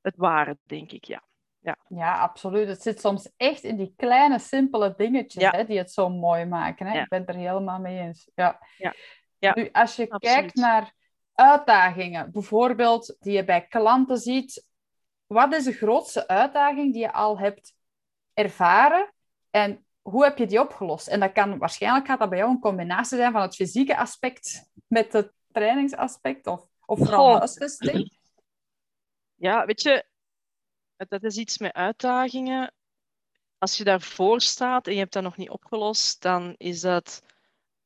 het 0.00 0.16
ware, 0.16 0.58
denk 0.62 0.92
ik. 0.92 1.04
Ja. 1.04 1.28
Ja. 1.62 1.76
ja, 1.88 2.18
absoluut. 2.18 2.68
Het 2.68 2.82
zit 2.82 3.00
soms 3.00 3.30
echt 3.36 3.62
in 3.62 3.76
die 3.76 3.92
kleine, 3.96 4.38
simpele 4.38 4.94
dingetjes 4.96 5.50
hè, 5.50 5.64
die 5.64 5.78
het 5.78 5.92
zo 5.92 6.08
mooi 6.08 6.44
maken. 6.44 6.86
Hè? 6.86 7.00
Ik 7.00 7.08
ben 7.08 7.20
het 7.20 7.28
er 7.28 7.34
helemaal 7.34 7.78
mee 7.78 7.98
eens. 7.98 8.30
Ja. 8.34 8.66
Ja. 8.76 8.94
Ja. 9.38 9.52
Nu, 9.54 9.68
als 9.72 9.96
je 9.96 10.18
kijkt 10.18 10.54
naar 10.54 10.94
uitdagingen, 11.34 12.32
bijvoorbeeld 12.32 13.16
die 13.20 13.32
je 13.32 13.44
bij 13.44 13.66
klanten 13.66 14.16
ziet, 14.16 14.66
wat 15.32 15.54
is 15.54 15.64
de 15.64 15.72
grootste 15.72 16.28
uitdaging 16.28 16.92
die 16.92 17.02
je 17.02 17.12
al 17.12 17.38
hebt 17.38 17.74
ervaren 18.34 19.12
en 19.50 19.84
hoe 20.02 20.24
heb 20.24 20.38
je 20.38 20.46
die 20.46 20.60
opgelost? 20.60 21.08
En 21.08 21.20
dat 21.20 21.32
kan 21.32 21.58
waarschijnlijk 21.58 22.06
gaat 22.06 22.18
dat 22.18 22.28
bij 22.28 22.38
jou 22.38 22.50
een 22.50 22.60
combinatie 22.60 23.16
zijn 23.16 23.32
van 23.32 23.42
het 23.42 23.54
fysieke 23.54 23.96
aspect 23.96 24.70
met 24.86 25.12
het 25.12 25.32
trainingsaspect 25.52 26.46
of, 26.46 26.66
of 26.86 26.98
vooral 26.98 27.36
huisvesting. 27.38 28.12
Ja, 29.34 29.66
weet 29.66 29.82
je, 29.82 30.04
dat 30.96 31.22
is 31.22 31.36
iets 31.36 31.58
met 31.58 31.72
uitdagingen. 31.72 32.72
Als 33.58 33.76
je 33.76 33.84
daarvoor 33.84 34.40
staat 34.40 34.86
en 34.86 34.92
je 34.92 34.98
hebt 34.98 35.12
dat 35.12 35.22
nog 35.22 35.36
niet 35.36 35.50
opgelost, 35.50 36.22
dan 36.22 36.54
is 36.56 36.80
dat 36.80 37.22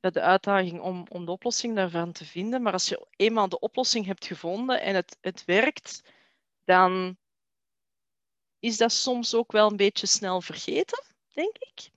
de 0.00 0.20
uitdaging 0.20 0.80
om, 0.80 1.06
om 1.08 1.24
de 1.24 1.30
oplossing 1.30 1.76
daarvan 1.76 2.12
te 2.12 2.24
vinden. 2.24 2.62
Maar 2.62 2.72
als 2.72 2.88
je 2.88 3.06
eenmaal 3.16 3.48
de 3.48 3.58
oplossing 3.58 4.06
hebt 4.06 4.26
gevonden 4.26 4.80
en 4.80 4.94
het, 4.94 5.18
het 5.20 5.44
werkt, 5.44 6.02
dan 6.64 7.16
is 8.64 8.76
dat 8.76 8.92
soms 8.92 9.34
ook 9.34 9.52
wel 9.52 9.70
een 9.70 9.76
beetje 9.76 10.06
snel 10.06 10.40
vergeten, 10.40 11.02
denk 11.32 11.56
ik. 11.58 11.90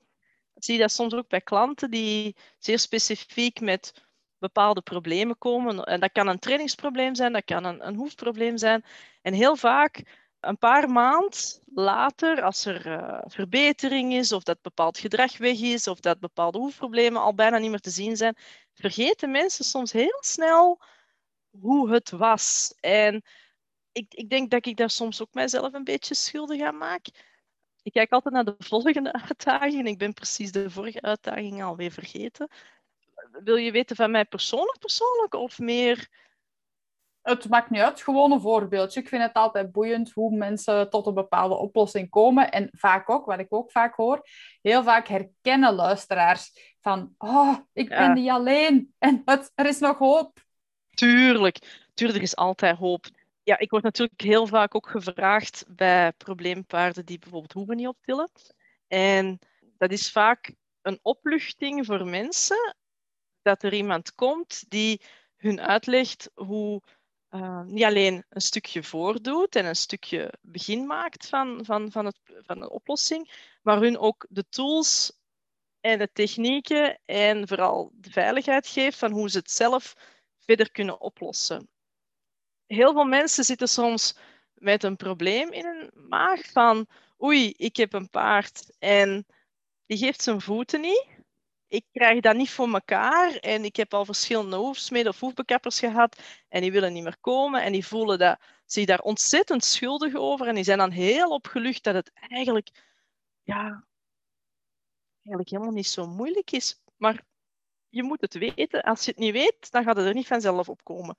Ik 0.54 0.64
zie 0.64 0.78
dat 0.78 0.92
soms 0.92 1.14
ook 1.14 1.28
bij 1.28 1.42
klanten 1.42 1.92
die 1.92 2.36
zeer 2.60 2.80
specifiek 2.80 3.60
met 3.60 4.06
bepaalde 4.38 4.82
problemen 4.82 5.38
komen. 5.38 5.84
En 5.84 6.00
dat 6.00 6.12
kan 6.12 6.28
een 6.28 6.40
trainingsprobleem 6.40 7.16
zijn, 7.16 7.34
dat 7.34 7.46
kan 7.46 7.64
een, 7.64 7.88
een 7.88 7.96
hoefprobleem 7.96 8.58
zijn. 8.58 8.86
En 9.22 9.34
heel 9.34 9.56
vaak, 9.56 10.04
een 10.40 10.58
paar 10.58 10.90
maand 10.90 11.62
later, 11.74 12.42
als 12.42 12.66
er 12.66 12.88
uh, 12.88 13.22
verbetering 13.26 14.14
is, 14.14 14.32
of 14.32 14.44
dat 14.44 14.62
bepaald 14.62 14.98
gedrag 14.98 15.38
weg 15.38 15.60
is, 15.60 15.88
of 15.88 16.00
dat 16.00 16.20
bepaalde 16.20 16.58
hoefproblemen 16.58 17.22
al 17.22 17.34
bijna 17.34 17.58
niet 17.58 17.70
meer 17.70 17.80
te 17.80 17.90
zien 17.90 18.18
zijn, 18.18 18.38
vergeten 18.74 19.32
mensen 19.32 19.66
soms 19.66 19.92
heel 19.92 20.18
snel 20.20 20.82
hoe 21.60 21.92
het 21.92 22.10
was. 22.10 22.74
En 22.80 23.24
ik, 23.98 24.14
ik 24.14 24.30
denk 24.30 24.52
dat 24.52 24.66
ik 24.66 24.78
daar 24.78 24.90
soms 24.90 25.22
ook 25.22 25.34
mijzelf 25.34 25.74
een 25.74 25.84
beetje 25.84 26.16
schuldig 26.16 26.62
aan 26.62 26.78
maak. 26.78 27.06
Ik 27.82 27.92
kijk 27.92 28.12
altijd 28.12 28.34
naar 28.34 28.46
de 28.46 28.56
volgende 28.58 29.14
uitdaging 29.28 29.80
en 29.80 29.86
ik 29.86 29.98
ben 29.98 30.14
precies 30.14 30.52
de 30.52 30.70
vorige 30.70 31.02
uitdaging 31.02 31.64
alweer 31.64 31.92
vergeten. 31.92 32.50
Wil 33.44 33.56
je 33.56 33.72
weten 33.72 33.96
van 33.96 34.12
mij 34.12 34.26
persoonlijk 34.26 34.80
persoonlijk 34.80 35.34
of 35.34 35.60
meer... 35.60 36.26
Het 37.22 37.50
maakt 37.50 37.70
niet 37.70 37.82
uit, 37.82 38.02
gewoon 38.02 38.32
een 38.32 38.42
voorbeeldje. 38.42 39.00
Ik 39.00 39.08
vind 39.08 39.22
het 39.22 39.34
altijd 39.34 39.72
boeiend 39.72 40.12
hoe 40.12 40.36
mensen 40.36 40.90
tot 40.90 41.06
een 41.06 41.14
bepaalde 41.14 41.56
oplossing 41.56 42.10
komen. 42.10 42.52
En 42.52 42.70
vaak 42.72 43.10
ook, 43.10 43.26
wat 43.26 43.40
ik 43.40 43.54
ook 43.54 43.72
vaak 43.72 43.96
hoor, 43.96 44.22
heel 44.62 44.84
vaak 44.84 45.08
herkennen 45.08 45.74
luisteraars 45.74 46.76
van 46.82 47.14
oh, 47.18 47.58
ik 47.74 47.90
ben 47.90 48.14
niet 48.14 48.30
alleen 48.30 48.94
en 48.98 49.22
het, 49.26 49.52
er 49.56 49.66
is 49.66 49.80
nog 49.80 49.98
hoop. 49.98 50.46
Tuurlijk, 50.90 51.88
tuurlijk 51.94 52.24
is 52.24 52.36
altijd 52.36 52.78
hoop 52.78 53.08
ja, 53.48 53.58
ik 53.60 53.70
word 53.70 53.84
natuurlijk 53.84 54.22
heel 54.22 54.48
vaak 54.48 54.76
ook 54.76 54.90
gevraagd 54.90 55.66
bij 55.68 56.14
probleempaarden 56.14 57.06
die 57.06 57.20
bijvoorbeeld 57.20 57.54
hoeven 57.54 57.76
niet 57.76 57.88
optillen. 57.88 58.32
En 58.88 59.40
dat 59.78 59.92
is 59.92 60.12
vaak 60.12 60.56
een 60.82 61.00
opluchting 61.02 61.86
voor 61.86 62.06
mensen 62.06 62.76
dat 63.42 63.64
er 63.64 63.74
iemand 63.74 64.16
komt 64.16 64.70
die 64.70 65.02
hun 65.36 65.62
uitlegt 65.62 66.32
hoe 66.34 66.82
uh, 67.30 67.62
niet 67.62 67.84
alleen 67.84 68.26
een 68.30 68.42
stukje 68.42 68.84
voordoet 68.84 69.56
en 69.56 69.66
een 69.66 69.76
stukje 69.76 70.34
begin 70.42 70.86
maakt 70.86 71.28
van, 71.28 71.66
van, 71.66 71.92
van, 71.92 72.06
het, 72.06 72.20
van 72.24 72.60
de 72.60 72.70
oplossing, 72.70 73.32
maar 73.62 73.80
hun 73.80 73.98
ook 73.98 74.26
de 74.30 74.50
tools 74.50 75.12
en 75.80 76.00
de 76.00 76.12
technieken 76.14 77.00
en 77.06 77.48
vooral 77.48 77.92
de 77.94 78.12
veiligheid 78.12 78.68
geeft 78.68 78.98
van 78.98 79.12
hoe 79.12 79.30
ze 79.30 79.38
het 79.38 79.52
zelf 79.52 79.94
verder 80.38 80.72
kunnen 80.72 81.02
oplossen 81.02 81.70
heel 82.68 82.94
veel 82.94 83.06
mensen 83.06 83.44
zitten 83.44 83.68
soms 83.70 84.18
met 84.54 84.84
een 84.84 84.96
probleem 84.96 85.52
in 85.52 85.66
hun 85.66 86.08
maag 86.10 86.52
van 86.52 86.88
oei, 87.24 87.54
ik 87.58 87.76
heb 87.76 87.94
een 87.94 88.10
paard 88.10 88.70
en 88.80 89.26
die 89.86 89.98
geeft 89.98 90.22
zijn 90.22 90.42
voeten 90.42 90.82
niet. 90.82 91.06
Ik 91.68 91.86
krijg 91.92 92.20
dat 92.20 92.36
niet 92.36 92.50
voor 92.50 92.74
elkaar 92.74 93.36
en 93.36 93.66
ik 93.66 93.76
heb 93.76 93.94
al 93.94 94.06
verschillende 94.06 94.56
hoefsmeden 94.56 95.12
of 95.12 95.20
hoefbekappers 95.20 95.80
gehad 95.80 96.22
en 96.50 96.62
die 96.62 96.72
willen 96.72 96.94
niet 96.94 97.04
meer 97.04 97.18
komen 97.22 97.64
en 97.64 97.72
die 97.72 97.86
voelen 97.86 98.20
dat, 98.20 98.40
zich 98.66 98.86
daar 98.86 99.02
ontzettend 99.02 99.64
schuldig 99.64 100.16
over 100.16 100.48
en 100.48 100.56
die 100.56 100.64
zijn 100.64 100.78
dan 100.78 100.92
heel 100.92 101.30
opgelucht 101.30 101.84
dat 101.84 101.94
het 101.94 102.12
eigenlijk, 102.14 102.70
ja, 103.44 103.86
eigenlijk 105.14 105.50
helemaal 105.50 105.74
niet 105.74 105.88
zo 105.88 106.08
moeilijk 106.08 106.52
is. 106.52 106.82
Maar 106.98 107.24
je 107.90 108.04
moet 108.04 108.22
het 108.22 108.34
weten. 108.34 108.82
Als 108.82 109.06
je 109.06 109.12
het 109.12 109.20
niet 109.20 109.32
weet, 109.32 109.72
dan 109.72 109.84
gaat 109.84 109.96
het 109.98 110.06
er 110.06 110.14
niet 110.14 110.28
vanzelf 110.28 110.70
op 110.70 110.84
komen. 110.84 111.18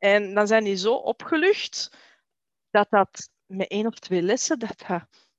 En 0.00 0.34
dan 0.34 0.46
zijn 0.46 0.64
die 0.64 0.76
zo 0.76 0.94
opgelucht 0.94 1.90
dat 2.70 2.90
dat 2.90 3.30
met 3.46 3.68
één 3.68 3.86
of 3.86 3.94
twee 3.94 4.22
lessen, 4.22 4.58
dat, 4.58 4.78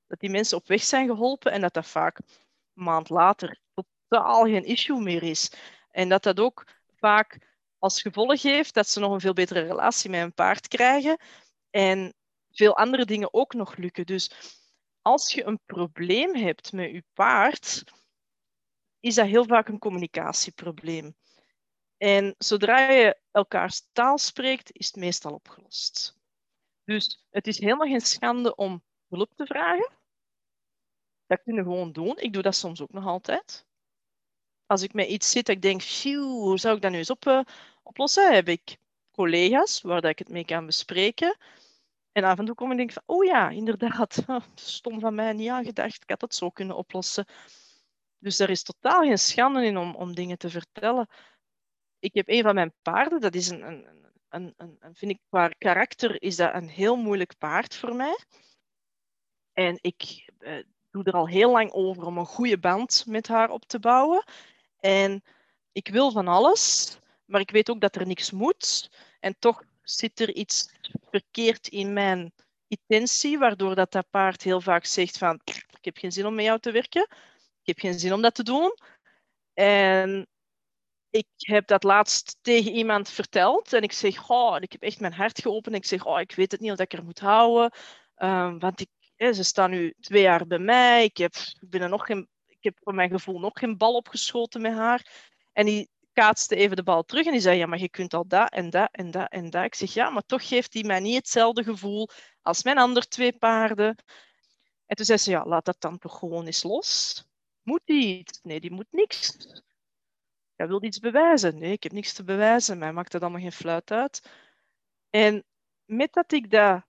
dat, 0.07 0.19
die 0.19 0.29
mensen 0.29 0.57
op 0.57 0.67
weg 0.67 0.83
zijn 0.83 1.07
geholpen 1.07 1.51
en 1.51 1.61
dat 1.61 1.73
dat 1.73 1.87
vaak 1.87 2.17
een 2.17 2.83
maand 2.83 3.09
later 3.09 3.59
totaal 3.73 4.43
geen 4.43 4.65
issue 4.65 5.01
meer 5.01 5.23
is. 5.23 5.53
En 5.91 6.09
dat 6.09 6.23
dat 6.23 6.39
ook 6.39 6.65
vaak 6.95 7.49
als 7.77 8.01
gevolg 8.01 8.41
heeft 8.41 8.73
dat 8.73 8.89
ze 8.89 8.99
nog 8.99 9.11
een 9.11 9.19
veel 9.19 9.33
betere 9.33 9.59
relatie 9.59 10.09
met 10.09 10.21
een 10.21 10.33
paard 10.33 10.67
krijgen 10.67 11.17
en 11.69 12.13
veel 12.51 12.77
andere 12.77 13.05
dingen 13.05 13.33
ook 13.33 13.53
nog 13.53 13.75
lukken. 13.75 14.05
Dus 14.05 14.31
als 15.01 15.33
je 15.33 15.43
een 15.43 15.59
probleem 15.65 16.35
hebt 16.35 16.71
met 16.71 16.91
je 16.91 17.03
paard, 17.13 17.83
is 18.99 19.15
dat 19.15 19.25
heel 19.25 19.45
vaak 19.45 19.67
een 19.67 19.79
communicatieprobleem. 19.79 21.15
En 22.01 22.35
zodra 22.37 22.91
je 22.91 23.17
elkaars 23.31 23.87
taal 23.91 24.17
spreekt, 24.17 24.69
is 24.73 24.85
het 24.87 24.95
meestal 24.95 25.33
opgelost. 25.33 26.17
Dus 26.83 27.25
het 27.29 27.47
is 27.47 27.59
helemaal 27.59 27.87
geen 27.87 28.01
schande 28.01 28.55
om 28.55 28.83
hulp 29.07 29.31
te 29.35 29.45
vragen. 29.45 29.91
Dat 31.25 31.41
kunnen 31.43 31.63
we 31.63 31.69
gewoon 31.69 31.91
doen. 31.91 32.17
Ik 32.17 32.33
doe 32.33 32.41
dat 32.41 32.55
soms 32.55 32.81
ook 32.81 32.91
nog 32.91 33.05
altijd. 33.05 33.65
Als 34.65 34.81
ik 34.81 34.93
met 34.93 35.07
iets 35.07 35.31
zit, 35.31 35.49
ik 35.49 35.61
denk, 35.61 35.83
hoe 35.83 36.59
zou 36.59 36.75
ik 36.75 36.81
dat 36.81 36.91
nu 36.91 36.97
eens 36.97 37.09
op, 37.09 37.25
uh, 37.25 37.41
oplossen? 37.83 38.33
Heb 38.33 38.47
ik 38.47 38.77
collega's 39.11 39.81
waar 39.81 40.01
dat 40.01 40.11
ik 40.11 40.19
het 40.19 40.29
mee 40.29 40.45
kan 40.45 40.65
bespreken. 40.65 41.37
En 42.11 42.23
af 42.23 42.39
en 42.39 42.45
toe 42.45 42.55
kom 42.55 42.65
ik 42.65 42.71
en 42.71 42.77
denk 42.77 42.91
van, 42.91 43.03
oh 43.05 43.23
ja, 43.23 43.49
inderdaad, 43.49 44.25
stom 44.55 44.99
van 44.99 45.15
mij 45.15 45.33
niet 45.33 45.49
aangedacht. 45.49 46.03
Ik 46.03 46.09
had 46.09 46.19
dat 46.19 46.35
zo 46.35 46.49
kunnen 46.49 46.75
oplossen. 46.75 47.25
Dus 48.17 48.39
er 48.39 48.49
is 48.49 48.63
totaal 48.63 49.01
geen 49.01 49.19
schande 49.19 49.65
in 49.65 49.77
om, 49.77 49.95
om 49.95 50.15
dingen 50.15 50.37
te 50.37 50.49
vertellen 50.49 51.07
ik 52.01 52.13
heb 52.13 52.29
een 52.29 52.43
van 52.43 52.55
mijn 52.55 52.73
paarden, 52.81 53.21
dat 53.21 53.35
is 53.35 53.49
een, 53.49 53.67
een, 53.67 53.85
een, 54.29 54.53
een, 54.57 54.95
vind 54.95 55.11
ik 55.11 55.19
qua 55.29 55.47
karakter 55.47 56.21
is 56.21 56.35
dat 56.35 56.53
een 56.53 56.69
heel 56.69 56.95
moeilijk 56.95 57.37
paard 57.37 57.75
voor 57.75 57.95
mij. 57.95 58.17
En 59.53 59.77
ik 59.81 60.29
uh, 60.39 60.63
doe 60.91 61.03
er 61.03 61.13
al 61.13 61.27
heel 61.27 61.51
lang 61.51 61.71
over 61.71 62.05
om 62.05 62.17
een 62.17 62.25
goede 62.25 62.59
band 62.59 63.03
met 63.07 63.27
haar 63.27 63.49
op 63.49 63.65
te 63.65 63.79
bouwen. 63.79 64.23
En 64.79 65.23
ik 65.71 65.87
wil 65.87 66.11
van 66.11 66.27
alles, 66.27 66.97
maar 67.25 67.41
ik 67.41 67.51
weet 67.51 67.69
ook 67.69 67.81
dat 67.81 67.95
er 67.95 68.07
niks 68.07 68.31
moet. 68.31 68.91
En 69.19 69.35
toch 69.39 69.63
zit 69.81 70.19
er 70.19 70.33
iets 70.33 70.69
verkeerd 71.09 71.67
in 71.67 71.93
mijn 71.93 72.33
intentie, 72.67 73.37
waardoor 73.37 73.75
dat, 73.75 73.91
dat 73.91 74.09
paard 74.09 74.41
heel 74.41 74.61
vaak 74.61 74.85
zegt 74.85 75.17
van 75.17 75.39
ik 75.45 75.85
heb 75.85 75.97
geen 75.97 76.11
zin 76.11 76.25
om 76.25 76.35
met 76.35 76.45
jou 76.45 76.59
te 76.59 76.71
werken. 76.71 77.07
Ik 77.61 77.67
heb 77.67 77.79
geen 77.79 77.99
zin 77.99 78.13
om 78.13 78.21
dat 78.21 78.35
te 78.35 78.43
doen. 78.43 78.77
En 79.53 80.27
ik 81.11 81.27
heb 81.37 81.67
dat 81.67 81.83
laatst 81.83 82.37
tegen 82.41 82.71
iemand 82.71 83.09
verteld 83.09 83.73
en 83.73 83.81
ik 83.81 83.91
zeg, 83.91 84.29
oh, 84.29 84.57
ik 84.59 84.71
heb 84.71 84.81
echt 84.81 84.99
mijn 84.99 85.13
hart 85.13 85.41
geopend. 85.41 85.75
Ik 85.75 85.85
zeg, 85.85 86.05
oh, 86.05 86.19
ik 86.19 86.35
weet 86.35 86.51
het 86.51 86.61
niet 86.61 86.71
of 86.71 86.79
ik 86.79 86.93
er 86.93 87.03
moet 87.03 87.19
houden, 87.19 87.71
um, 88.17 88.59
want 88.59 88.79
ik, 88.81 88.89
ze 89.33 89.43
staan 89.43 89.69
nu 89.69 89.93
twee 89.99 90.21
jaar 90.21 90.47
bij 90.47 90.59
mij. 90.59 91.03
Ik 91.03 91.17
heb, 91.17 91.33
ik 91.69 91.87
nog 91.87 92.05
geen, 92.05 92.29
ik 92.45 92.63
heb 92.63 92.77
voor 92.81 92.93
mijn 92.93 93.09
gevoel 93.09 93.39
nog 93.39 93.51
geen 93.53 93.77
bal 93.77 93.93
opgeschoten 93.93 94.61
met 94.61 94.73
haar. 94.73 95.29
En 95.53 95.65
die 95.65 95.89
kaatste 96.13 96.55
even 96.55 96.75
de 96.75 96.83
bal 96.83 97.03
terug 97.03 97.25
en 97.25 97.31
die 97.31 97.41
zei, 97.41 97.57
ja, 97.57 97.65
maar 97.65 97.79
je 97.79 97.89
kunt 97.89 98.13
al 98.13 98.27
dat 98.27 98.51
en 98.51 98.69
dat 98.69 98.89
en 98.91 99.11
dat 99.11 99.29
en 99.29 99.49
dat. 99.49 99.63
Ik 99.63 99.75
zeg, 99.75 99.93
ja, 99.93 100.09
maar 100.09 100.25
toch 100.25 100.47
geeft 100.47 100.71
die 100.71 100.85
mij 100.85 100.99
niet 100.99 101.15
hetzelfde 101.15 101.63
gevoel 101.63 102.09
als 102.41 102.63
mijn 102.63 102.77
andere 102.77 103.07
twee 103.07 103.37
paarden. 103.37 103.95
En 104.85 104.95
toen 104.95 105.05
zei 105.05 105.17
ze, 105.17 105.31
ja, 105.31 105.45
laat 105.45 105.65
dat 105.65 105.81
dan 105.81 105.97
toch 105.97 106.17
gewoon 106.17 106.45
eens 106.45 106.63
los. 106.63 107.23
Moet 107.61 107.81
die 107.85 108.17
iets? 108.17 108.39
Nee, 108.43 108.59
die 108.59 108.71
moet 108.71 108.91
niks. 108.91 109.37
Jij 110.61 110.69
wilt 110.69 110.83
iets 110.83 110.99
bewijzen? 110.99 111.57
Nee, 111.57 111.71
ik 111.71 111.83
heb 111.83 111.91
niks 111.91 112.13
te 112.13 112.23
bewijzen. 112.23 112.77
Mij 112.77 112.93
maakt 112.93 113.11
dat 113.11 113.21
allemaal 113.21 113.41
geen 113.41 113.51
fluit 113.51 113.91
uit. 113.91 114.29
En 115.09 115.43
met 115.85 116.13
dat 116.13 116.31
ik 116.31 116.51
dat, 116.51 116.83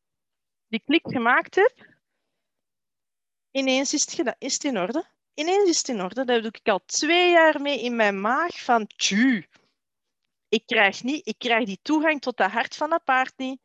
die 0.68 0.82
klik 0.85 1.00
gemaakt 1.02 1.54
heb, 1.54 1.87
ineens 3.50 3.94
is 3.94 4.16
het, 4.16 4.37
is 4.38 4.58
in 4.58 4.78
orde. 4.78 5.04
Ineens 5.35 5.68
is 5.68 5.78
het 5.78 5.88
in 5.88 6.02
orde. 6.02 6.24
Daar 6.24 6.40
doe 6.40 6.52
ik 6.52 6.68
al 6.68 6.80
twee 6.85 7.30
jaar 7.30 7.61
mee 7.61 7.82
in 7.82 7.96
mijn 7.96 8.20
maag 8.20 8.64
van 8.64 8.87
tju. 8.87 9.46
Ik 10.48 10.66
krijg, 10.66 11.02
niet, 11.02 11.26
ik 11.26 11.38
krijg 11.38 11.64
die 11.66 11.80
toegang 11.82 12.20
tot 12.20 12.37
dat 12.37 12.50
hart 12.50 12.76
van 12.76 12.90
dat 12.90 13.04
paard 13.04 13.32
niet. 13.37 13.61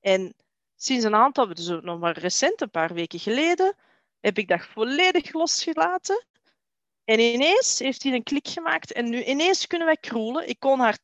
En 0.00 0.34
sinds 0.76 1.04
een 1.04 1.14
aantal, 1.14 1.54
dus 1.54 1.68
nog 1.68 1.98
maar 1.98 2.18
recent, 2.18 2.60
een 2.60 2.70
paar 2.70 2.94
weken 2.94 3.18
geleden, 3.18 3.74
heb 4.20 4.38
ik 4.38 4.48
dat 4.48 4.66
volledig 4.66 5.32
losgelaten. 5.32 6.24
En 7.12 7.18
ineens 7.18 7.78
heeft 7.78 8.02
hij 8.02 8.12
een 8.12 8.22
klik 8.22 8.48
gemaakt 8.48 8.92
en 8.92 9.10
nu 9.10 9.24
ineens 9.24 9.66
kunnen 9.66 9.86
wij 9.86 9.96
kroelen. 9.96 10.48
Ik 10.48 10.58
kon 10.58 10.80
haar 10.80 10.98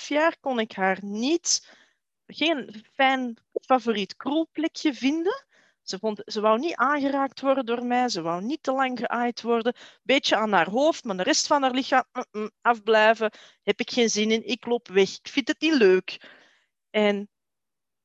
2,5 0.00 0.06
jaar 0.08 0.36
kon 0.40 0.58
ik 0.58 0.72
haar 0.72 0.98
niet, 1.04 1.76
geen 2.26 2.84
fijn 2.92 3.36
favoriet 3.52 4.16
kroelplekje 4.16 4.94
vinden. 4.94 5.46
Ze, 5.82 5.98
vond, 5.98 6.22
ze 6.24 6.40
wou 6.40 6.58
niet 6.58 6.74
aangeraakt 6.74 7.40
worden 7.40 7.66
door 7.66 7.84
mij, 7.84 8.08
ze 8.08 8.22
wou 8.22 8.42
niet 8.42 8.62
te 8.62 8.72
lang 8.72 8.98
geaaid 8.98 9.42
worden. 9.42 9.74
Beetje 10.02 10.36
aan 10.36 10.52
haar 10.52 10.70
hoofd, 10.70 11.04
maar 11.04 11.16
de 11.16 11.22
rest 11.22 11.46
van 11.46 11.62
haar 11.62 11.74
lichaam 11.74 12.04
mm, 12.12 12.24
mm, 12.30 12.50
afblijven. 12.60 13.32
Heb 13.62 13.80
ik 13.80 13.90
geen 13.90 14.10
zin 14.10 14.30
in, 14.30 14.46
ik 14.46 14.66
loop 14.66 14.88
weg, 14.88 15.18
ik 15.18 15.28
vind 15.28 15.48
het 15.48 15.60
niet 15.60 15.74
leuk. 15.74 16.30
En 16.90 17.30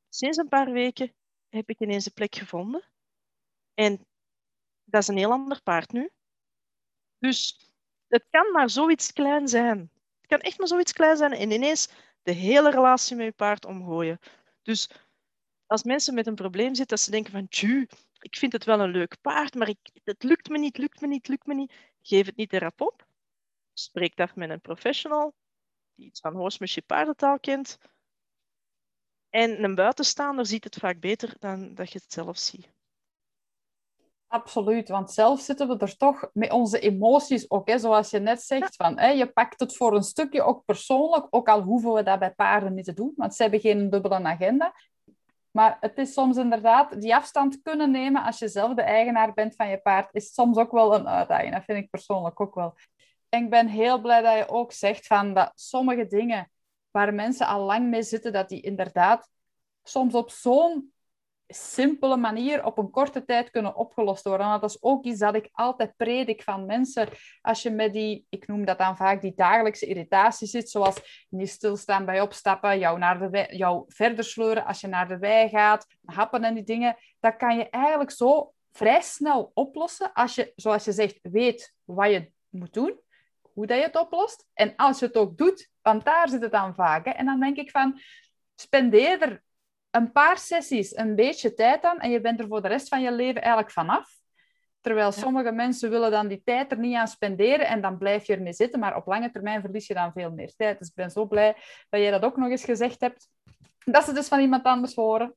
sinds 0.10 0.38
een 0.38 0.50
paar 0.50 0.72
weken 0.72 1.14
heb 1.50 1.70
ik 1.70 1.80
ineens 1.80 2.06
een 2.06 2.14
plek 2.14 2.36
gevonden. 2.36 2.90
En 3.74 4.08
dat 4.84 5.02
is 5.02 5.08
een 5.08 5.18
heel 5.18 5.32
ander 5.32 5.62
paard 5.62 5.92
nu. 5.92 6.10
Dus 7.24 7.72
het 8.08 8.26
kan 8.30 8.52
maar 8.52 8.70
zoiets 8.70 9.14
klein 9.14 9.48
zijn. 9.48 9.92
Het 10.20 10.28
kan 10.28 10.40
echt 10.40 10.58
maar 10.58 10.68
zoiets 10.68 10.94
klein 10.94 11.18
zijn 11.18 11.32
en 11.32 11.52
ineens 11.52 11.90
de 12.22 12.32
hele 12.32 12.72
relatie 12.72 13.16
met 13.16 13.26
je 13.26 13.32
paard 13.32 13.66
omgooien. 13.66 14.20
Dus 14.62 14.90
als 15.66 15.84
mensen 15.84 16.14
met 16.14 16.28
een 16.28 16.36
probleem 16.36 16.76
zitten, 16.76 16.88
dat 16.88 17.00
ze 17.00 17.12
denken 17.12 17.32
van, 17.32 17.48
tju, 17.48 17.88
ik 18.20 18.36
vind 18.36 18.54
het 18.54 18.64
wel 18.64 18.80
een 18.80 18.92
leuk 18.92 19.22
paard, 19.22 19.54
maar 19.54 19.70
ik, 19.70 19.78
het 20.04 20.24
lukt 20.24 20.50
me 20.50 20.58
niet, 20.58 20.78
lukt 20.78 21.02
me 21.02 21.08
niet, 21.08 21.28
lukt 21.28 21.46
me 21.46 21.54
niet. 21.54 21.74
Geef 22.02 22.26
het 22.26 22.36
niet 22.36 22.54
erop 22.54 22.82
op. 22.82 23.08
Spreek 23.74 24.20
af 24.20 24.36
met 24.36 24.50
een 24.50 24.62
professional 24.62 25.34
die 25.96 26.06
iets 26.06 26.20
van 26.20 26.36
horsemanship 26.36 26.88
paardentaal 26.88 27.40
kent. 27.40 27.78
En 29.30 29.64
een 29.64 29.76
buitenstaander 29.76 30.46
ziet 30.46 30.64
het 30.64 30.76
vaak 30.76 31.00
beter 31.00 31.36
dan 31.40 31.74
dat 31.74 31.92
je 31.92 32.00
het 32.00 32.14
zelf 32.14 32.38
ziet. 32.38 32.73
Absoluut, 34.34 34.90
want 34.90 35.12
zelf 35.12 35.40
zitten 35.40 35.68
we 35.68 35.78
er 35.78 35.98
toch 35.98 36.30
met 36.34 36.52
onze 36.52 36.80
emoties 36.80 37.50
ook, 37.50 37.70
hè, 37.70 37.80
zoals 37.80 38.10
je 38.10 38.20
net 38.20 38.42
zegt. 38.42 38.76
Van, 38.76 39.00
hè, 39.00 39.08
je 39.08 39.32
pakt 39.32 39.60
het 39.60 39.76
voor 39.76 39.96
een 39.96 40.04
stukje 40.04 40.44
ook 40.44 40.66
persoonlijk, 40.66 41.28
ook 41.30 41.50
al 41.50 41.62
hoeven 41.62 41.94
we 41.94 42.04
dat 42.04 42.20
bij 42.20 42.34
paarden 42.34 42.74
niet 42.74 42.86
te 42.86 42.94
doen, 42.94 43.14
want 43.16 43.36
ze 43.36 43.42
hebben 43.42 43.60
geen 43.60 43.90
dubbele 43.90 44.24
agenda. 44.24 44.74
Maar 45.52 45.78
het 45.80 45.98
is 45.98 46.14
soms 46.14 46.38
inderdaad, 46.38 47.02
die 47.02 47.16
afstand 47.16 47.62
kunnen 47.62 47.92
nemen 47.92 48.24
als 48.24 48.40
je 48.40 48.48
zelf 48.48 48.74
de 48.74 48.82
eigenaar 48.82 49.34
bent 49.34 49.56
van 49.56 49.70
je 49.70 49.78
paard, 49.78 50.14
is 50.14 50.34
soms 50.34 50.58
ook 50.58 50.72
wel 50.72 50.96
een 50.96 51.08
uitdaging. 51.08 51.54
Dat 51.54 51.64
vind 51.64 51.78
ik 51.78 51.90
persoonlijk 51.90 52.40
ook 52.40 52.56
wel. 52.56 52.76
En 53.30 53.44
ik 53.44 53.50
ben 53.50 53.68
heel 53.68 54.02
blij 54.02 54.22
dat 54.22 54.38
je 54.38 54.50
ook 54.50 54.72
zegt 54.72 55.08
van 55.08 55.34
dat 55.34 55.52
sommige 55.56 56.08
dingen 56.08 56.52
waar 56.92 57.14
mensen 57.14 57.48
al 57.48 57.66
lang 57.66 57.90
mee 57.90 58.04
zitten, 58.04 58.34
dat 58.34 58.50
die 58.50 58.62
inderdaad 58.62 59.30
soms 59.84 60.14
op 60.14 60.30
zo'n 60.30 60.93
simpele 61.48 62.18
manier 62.18 62.66
op 62.66 62.78
een 62.78 62.90
korte 62.90 63.26
tijd 63.26 63.50
kunnen 63.50 63.76
opgelost 63.76 64.24
worden. 64.24 64.60
dat 64.60 64.70
is 64.70 64.84
ook 64.84 65.06
iets 65.06 65.20
dat 65.20 65.36
ik 65.36 65.50
altijd 65.52 65.96
predik 65.96 66.44
van 66.44 66.66
mensen. 66.66 67.08
Als 67.42 67.62
je 67.62 67.70
met 67.70 67.94
die, 67.94 68.26
ik 68.30 68.48
noem 68.48 68.66
dat 68.66 68.78
dan 68.78 68.98
vaak 68.98 69.22
die 69.22 69.34
dagelijkse 69.36 69.86
irritatie 69.86 70.48
zit, 70.48 70.70
zoals 70.70 71.26
niet 71.30 71.50
stilstaan 71.50 72.06
bij 72.06 72.22
opstappen, 72.22 72.80
jou, 72.80 72.98
naar 72.98 73.32
de 73.32 73.48
jou 73.50 73.84
verder 73.88 74.24
sleuren 74.24 74.66
als 74.66 74.82
je 74.82 74.88
naar 74.88 75.08
de 75.08 75.18
wei 75.18 75.50
gaat, 75.50 75.86
happen 76.06 76.44
en 76.44 76.54
die 76.54 76.64
dingen, 76.64 76.96
dat 77.20 77.36
kan 77.36 77.58
je 77.58 77.70
eigenlijk 77.70 78.12
zo 78.12 78.54
vrij 78.72 79.02
snel 79.02 79.52
oplossen 79.54 80.14
als 80.14 80.36
je, 80.36 80.54
zoals 80.56 80.86
je 80.86 80.92
zegt, 80.92 81.20
weet 81.22 81.74
wat 81.84 82.10
je 82.10 82.32
moet 82.50 82.74
doen, 82.74 83.00
hoe 83.42 83.66
dat 83.66 83.78
je 83.78 83.84
het 83.84 84.00
oplost. 84.00 84.48
En 84.54 84.76
als 84.76 85.00
je 85.00 85.06
het 85.06 85.16
ook 85.16 85.38
doet, 85.38 85.70
want 85.82 86.06
daar 86.06 86.30
zit 86.30 86.42
het 86.42 86.52
dan 86.52 86.76
vaak. 86.76 87.06
En 87.06 87.26
dan 87.26 87.40
denk 87.40 87.58
ik 87.58 87.72
van, 87.72 88.00
spendeer 88.56 89.22
er 89.22 89.43
een 89.96 90.12
paar 90.12 90.38
sessies, 90.38 90.96
een 90.96 91.16
beetje 91.16 91.54
tijd 91.54 91.84
aan 91.84 92.00
en 92.00 92.12
je 92.12 92.22
bent 92.22 92.40
er 92.40 92.48
voor 92.48 92.62
de 92.62 92.68
rest 92.68 92.88
van 92.88 93.02
je 93.02 93.12
leven 93.12 93.42
eigenlijk 93.42 93.72
vanaf. 93.72 94.10
Terwijl 94.82 95.12
sommige 95.12 95.52
mensen 95.52 95.90
willen 95.90 96.12
dan 96.12 96.28
die 96.28 96.42
tijd 96.44 96.72
er 96.72 96.78
niet 96.78 96.96
aan 96.96 97.08
spenderen 97.08 97.68
en 97.68 97.82
dan 97.82 97.98
blijf 97.98 98.28
je 98.28 98.34
ermee 98.34 98.54
zitten, 98.54 98.80
maar 98.80 98.96
op 98.96 99.06
lange 99.06 99.32
termijn 99.32 99.62
verlies 99.62 99.88
je 99.88 99.94
dan 99.94 100.12
veel 100.12 100.32
meer 100.32 100.54
tijd. 100.56 100.80
Dus 100.80 100.88
ik 100.88 100.96
ben 100.96 101.12
zo 101.12 101.26
blij 101.26 101.56
dat 101.90 102.02
jij 102.02 102.12
dat 102.12 102.24
ook 102.24 102.38
nog 102.38 102.50
eens 102.50 102.64
gezegd 102.64 103.02
hebt. 103.02 103.28
Dat 103.86 104.04
ze 104.04 104.14
dus 104.14 104.28
van 104.28 104.40
iemand 104.40 104.64
anders 104.64 104.96
horen. 104.96 105.36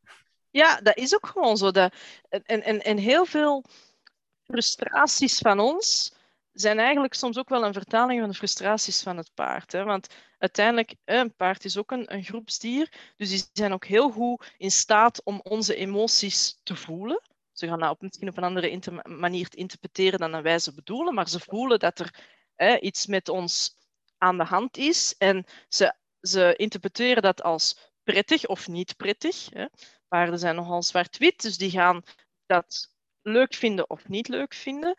Ja, 0.50 0.80
dat 0.80 0.96
is 0.96 1.14
ook 1.14 1.26
gewoon 1.26 1.56
zo. 1.56 1.70
Dat, 1.70 1.94
en, 2.28 2.62
en, 2.62 2.82
en 2.82 2.96
heel 2.96 3.24
veel 3.24 3.64
frustraties 4.44 5.38
van 5.38 5.60
ons 5.60 6.15
zijn 6.56 6.78
eigenlijk 6.78 7.14
soms 7.14 7.38
ook 7.38 7.48
wel 7.48 7.64
een 7.64 7.72
vertaling 7.72 8.20
van 8.20 8.28
de 8.28 8.34
frustraties 8.34 9.02
van 9.02 9.16
het 9.16 9.30
paard. 9.34 9.72
Hè? 9.72 9.84
Want 9.84 10.14
uiteindelijk, 10.38 10.94
een 11.04 11.34
paard 11.34 11.64
is 11.64 11.76
ook 11.76 11.90
een, 11.90 12.14
een 12.14 12.24
groepsdier, 12.24 12.92
dus 13.16 13.28
die 13.28 13.44
zijn 13.52 13.72
ook 13.72 13.84
heel 13.84 14.10
goed 14.10 14.52
in 14.56 14.70
staat 14.70 15.24
om 15.24 15.40
onze 15.42 15.74
emoties 15.74 16.60
te 16.62 16.76
voelen. 16.76 17.22
Ze 17.52 17.66
gaan 17.66 17.78
dat 17.78 17.90
op, 17.90 18.00
misschien 18.00 18.28
op 18.28 18.36
een 18.36 18.44
andere 18.44 19.02
manier 19.08 19.48
interpreteren 19.50 20.18
dan 20.18 20.42
wij 20.42 20.58
ze 20.58 20.74
bedoelen, 20.74 21.14
maar 21.14 21.28
ze 21.28 21.40
voelen 21.40 21.78
dat 21.78 21.98
er 21.98 22.14
hè, 22.54 22.78
iets 22.78 23.06
met 23.06 23.28
ons 23.28 23.76
aan 24.18 24.38
de 24.38 24.44
hand 24.44 24.76
is 24.76 25.14
en 25.18 25.44
ze, 25.68 25.94
ze 26.20 26.54
interpreteren 26.56 27.22
dat 27.22 27.42
als 27.42 27.92
prettig 28.02 28.46
of 28.46 28.68
niet 28.68 28.96
prettig. 28.96 29.48
Hè. 29.50 29.66
Paarden 30.08 30.38
zijn 30.38 30.54
nogal 30.54 30.82
zwart-wit, 30.82 31.42
dus 31.42 31.58
die 31.58 31.70
gaan 31.70 32.02
dat 32.46 32.94
leuk 33.22 33.54
vinden 33.54 33.90
of 33.90 34.08
niet 34.08 34.28
leuk 34.28 34.54
vinden 34.54 34.96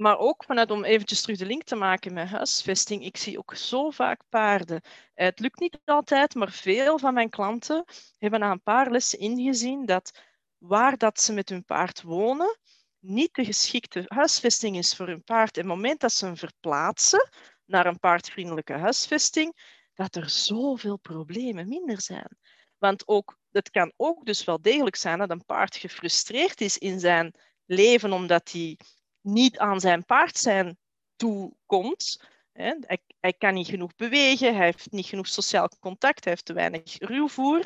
maar 0.00 0.18
ook 0.18 0.44
vanuit 0.44 0.70
om 0.70 0.84
eventjes 0.84 1.20
terug 1.20 1.38
de 1.38 1.46
link 1.46 1.62
te 1.62 1.76
maken 1.76 2.12
met 2.12 2.28
huisvesting. 2.28 3.04
Ik 3.04 3.16
zie 3.16 3.38
ook 3.38 3.54
zo 3.54 3.90
vaak 3.90 4.20
paarden. 4.28 4.80
Eh, 5.14 5.26
het 5.26 5.38
lukt 5.38 5.60
niet 5.60 5.78
altijd, 5.84 6.34
maar 6.34 6.50
veel 6.50 6.98
van 6.98 7.14
mijn 7.14 7.30
klanten 7.30 7.84
hebben 8.18 8.40
na 8.40 8.50
een 8.50 8.62
paar 8.62 8.90
lessen 8.90 9.18
ingezien 9.18 9.86
dat 9.86 10.20
waar 10.58 10.96
dat 10.96 11.20
ze 11.20 11.32
met 11.32 11.48
hun 11.48 11.64
paard 11.64 12.02
wonen, 12.02 12.58
niet 12.98 13.34
de 13.34 13.44
geschikte 13.44 14.04
huisvesting 14.06 14.76
is 14.76 14.96
voor 14.96 15.06
hun 15.06 15.24
paard. 15.24 15.56
En 15.56 15.62
het 15.62 15.70
moment 15.70 16.00
dat 16.00 16.12
ze 16.12 16.24
hem 16.24 16.36
verplaatsen 16.36 17.28
naar 17.64 17.86
een 17.86 17.98
paardvriendelijke 17.98 18.72
huisvesting, 18.72 19.78
dat 19.94 20.14
er 20.14 20.30
zoveel 20.30 20.96
problemen 20.96 21.68
minder 21.68 22.00
zijn. 22.00 22.36
Want 22.78 23.08
ook, 23.08 23.38
het 23.50 23.70
kan 23.70 23.92
ook 23.96 24.26
dus 24.26 24.44
wel 24.44 24.62
degelijk 24.62 24.96
zijn 24.96 25.18
dat 25.18 25.30
een 25.30 25.44
paard 25.44 25.76
gefrustreerd 25.76 26.60
is 26.60 26.78
in 26.78 27.00
zijn 27.00 27.34
leven 27.66 28.12
omdat 28.12 28.52
hij 28.52 28.78
niet 29.20 29.58
aan 29.58 29.80
zijn 29.80 30.04
paard 30.04 30.38
zijn 30.38 30.78
toekomt. 31.16 32.22
Hij, 32.52 33.00
hij 33.20 33.32
kan 33.32 33.54
niet 33.54 33.68
genoeg 33.68 33.94
bewegen, 33.94 34.56
hij 34.56 34.64
heeft 34.64 34.90
niet 34.90 35.06
genoeg 35.06 35.28
sociaal 35.28 35.68
contact, 35.80 36.24
hij 36.24 36.32
heeft 36.32 36.44
te 36.44 36.52
weinig 36.52 36.98
ruwvoer. 36.98 37.64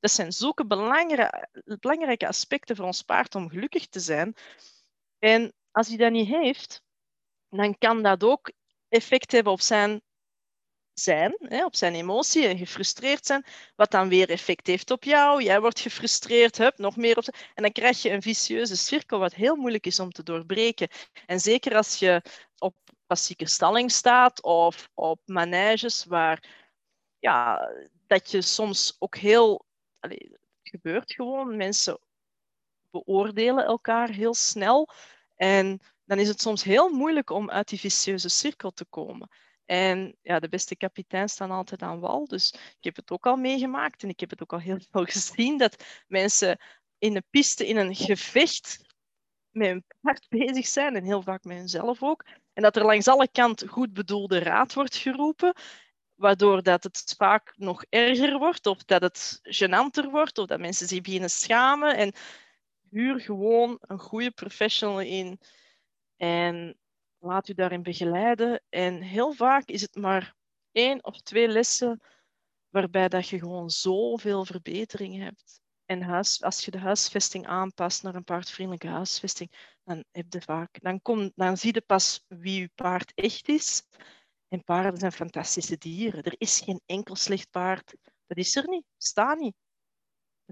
Dat 0.00 0.10
zijn 0.10 0.32
zulke 0.32 0.66
belangrijke, 0.66 1.48
belangrijke 1.80 2.28
aspecten 2.28 2.76
voor 2.76 2.84
ons 2.84 3.02
paard 3.02 3.34
om 3.34 3.48
gelukkig 3.48 3.86
te 3.86 4.00
zijn. 4.00 4.34
En 5.18 5.52
als 5.70 5.88
hij 5.88 5.96
dat 5.96 6.12
niet 6.12 6.28
heeft, 6.28 6.82
dan 7.48 7.78
kan 7.78 8.02
dat 8.02 8.24
ook 8.24 8.52
effect 8.88 9.32
hebben 9.32 9.52
op 9.52 9.60
zijn 9.60 10.02
zijn, 11.00 11.36
hè, 11.40 11.64
op 11.64 11.76
zijn 11.76 11.94
emotie 11.94 12.46
en 12.46 12.58
gefrustreerd 12.58 13.26
zijn, 13.26 13.44
wat 13.76 13.90
dan 13.90 14.08
weer 14.08 14.30
effect 14.30 14.66
heeft 14.66 14.90
op 14.90 15.04
jou. 15.04 15.42
Jij 15.42 15.60
wordt 15.60 15.80
gefrustreerd, 15.80 16.58
hup, 16.58 16.78
nog 16.78 16.96
meer 16.96 17.16
op. 17.16 17.24
En 17.54 17.62
dan 17.62 17.72
krijg 17.72 18.02
je 18.02 18.10
een 18.10 18.22
vicieuze 18.22 18.76
cirkel, 18.76 19.18
wat 19.18 19.34
heel 19.34 19.56
moeilijk 19.56 19.86
is 19.86 20.00
om 20.00 20.12
te 20.12 20.22
doorbreken. 20.22 20.88
En 21.26 21.40
zeker 21.40 21.76
als 21.76 21.98
je 21.98 22.22
op 22.58 22.76
klassieke 23.06 23.46
stalling 23.46 23.90
staat 23.90 24.42
of 24.42 24.90
op 24.94 25.20
manages 25.24 26.04
waar 26.04 26.42
ja, 27.18 27.70
dat 28.06 28.30
je 28.30 28.42
soms 28.42 28.96
ook 28.98 29.16
heel. 29.16 29.64
Het 30.00 30.38
gebeurt 30.62 31.12
gewoon. 31.12 31.56
Mensen 31.56 31.98
beoordelen 32.90 33.64
elkaar 33.64 34.08
heel 34.08 34.34
snel. 34.34 34.88
En 35.36 35.80
dan 36.04 36.18
is 36.18 36.28
het 36.28 36.40
soms 36.40 36.62
heel 36.62 36.88
moeilijk 36.88 37.30
om 37.30 37.50
uit 37.50 37.68
die 37.68 37.80
vicieuze 37.80 38.28
cirkel 38.28 38.70
te 38.70 38.84
komen. 38.84 39.30
En 39.66 40.16
ja, 40.22 40.38
de 40.38 40.48
beste 40.48 40.76
kapitein 40.76 41.28
staan 41.28 41.50
altijd 41.50 41.82
aan 41.82 42.00
wal. 42.00 42.26
Dus 42.26 42.52
ik 42.52 42.84
heb 42.84 42.96
het 42.96 43.10
ook 43.10 43.26
al 43.26 43.36
meegemaakt 43.36 44.02
en 44.02 44.08
ik 44.08 44.20
heb 44.20 44.30
het 44.30 44.42
ook 44.42 44.52
al 44.52 44.58
heel 44.58 44.78
veel 44.90 45.04
gezien 45.04 45.58
dat 45.58 45.84
mensen 46.06 46.58
in 46.98 47.16
een 47.16 47.26
piste, 47.30 47.66
in 47.66 47.76
een 47.76 47.94
gevecht 47.94 48.84
met 49.50 49.68
een 49.68 49.84
paard 50.00 50.28
bezig 50.38 50.66
zijn 50.66 50.96
en 50.96 51.04
heel 51.04 51.22
vaak 51.22 51.44
met 51.44 51.56
hunzelf 51.56 52.02
ook. 52.02 52.24
En 52.52 52.62
dat 52.62 52.76
er 52.76 52.84
langs 52.84 53.08
alle 53.08 53.28
kanten 53.28 53.68
goed 53.68 53.92
bedoelde 53.92 54.38
raad 54.38 54.74
wordt 54.74 54.96
geroepen, 54.96 55.54
waardoor 56.14 56.62
dat 56.62 56.82
het 56.82 57.14
vaak 57.16 57.52
nog 57.56 57.84
erger 57.88 58.38
wordt 58.38 58.66
of 58.66 58.84
dat 58.84 59.02
het 59.02 59.40
gênanter 59.42 60.10
wordt 60.10 60.38
of 60.38 60.46
dat 60.46 60.60
mensen 60.60 60.88
zich 60.88 61.00
beginnen 61.00 61.30
schamen. 61.30 61.96
En 61.96 62.12
huur 62.90 63.20
gewoon 63.20 63.78
een 63.80 63.98
goede 63.98 64.30
professional 64.30 65.00
in 65.00 65.40
en 66.16 66.78
laat 67.18 67.48
u 67.48 67.54
daarin 67.54 67.82
begeleiden. 67.82 68.62
En 68.68 69.02
heel 69.02 69.32
vaak 69.32 69.64
is 69.64 69.80
het 69.80 69.94
maar 69.94 70.34
één 70.72 71.04
of 71.04 71.20
twee 71.20 71.48
lessen 71.48 72.00
waarbij 72.68 73.08
dat 73.08 73.28
je 73.28 73.38
gewoon 73.38 73.70
zoveel 73.70 74.44
verbetering 74.44 75.22
hebt. 75.22 75.60
En 75.84 76.02
huis, 76.02 76.42
als 76.42 76.64
je 76.64 76.70
de 76.70 76.78
huisvesting 76.78 77.46
aanpast 77.46 78.02
naar 78.02 78.14
een 78.14 78.24
paardvriendelijke 78.24 78.88
huisvesting, 78.88 79.52
dan, 79.84 80.04
heb 80.10 80.26
je 80.28 80.40
vaak, 80.40 80.80
dan, 80.80 81.02
kom, 81.02 81.32
dan 81.34 81.56
zie 81.56 81.74
je 81.74 81.80
pas 81.80 82.24
wie 82.28 82.60
je 82.60 82.70
paard 82.74 83.12
echt 83.14 83.48
is. 83.48 83.82
En 84.48 84.64
paarden 84.64 85.00
zijn 85.00 85.12
fantastische 85.12 85.78
dieren. 85.78 86.22
Er 86.22 86.34
is 86.38 86.60
geen 86.60 86.80
enkel 86.86 87.16
slecht 87.16 87.50
paard. 87.50 87.96
Dat 88.26 88.36
is 88.36 88.56
er 88.56 88.68
niet. 88.68 88.84
Staat 88.96 89.38
niet. 89.38 89.54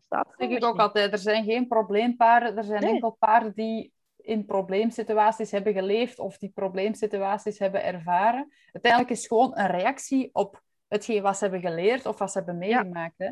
Dat 0.08 0.34
zeg 0.36 0.48
ik 0.48 0.64
ook 0.64 0.78
altijd. 0.78 1.12
Er 1.12 1.18
zijn 1.18 1.44
geen 1.44 1.68
probleempaarden. 1.68 2.56
Er 2.56 2.64
zijn 2.64 2.82
enkel 2.82 3.10
paarden 3.10 3.54
die 3.54 3.93
in 4.24 4.44
probleemsituaties 4.44 5.50
hebben 5.50 5.72
geleefd 5.72 6.18
of 6.18 6.38
die 6.38 6.50
probleemsituaties 6.54 7.58
hebben 7.58 7.84
ervaren. 7.84 8.52
Uiteindelijk 8.72 9.12
is 9.12 9.18
het 9.18 9.28
gewoon 9.28 9.58
een 9.58 9.66
reactie 9.66 10.30
op 10.32 10.62
hetgeen 10.88 11.22
wat 11.22 11.36
ze 11.36 11.42
hebben 11.44 11.70
geleerd 11.70 12.06
of 12.06 12.18
wat 12.18 12.32
ze 12.32 12.38
hebben 12.38 12.58
meegemaakt. 12.58 13.18
Hè? 13.18 13.30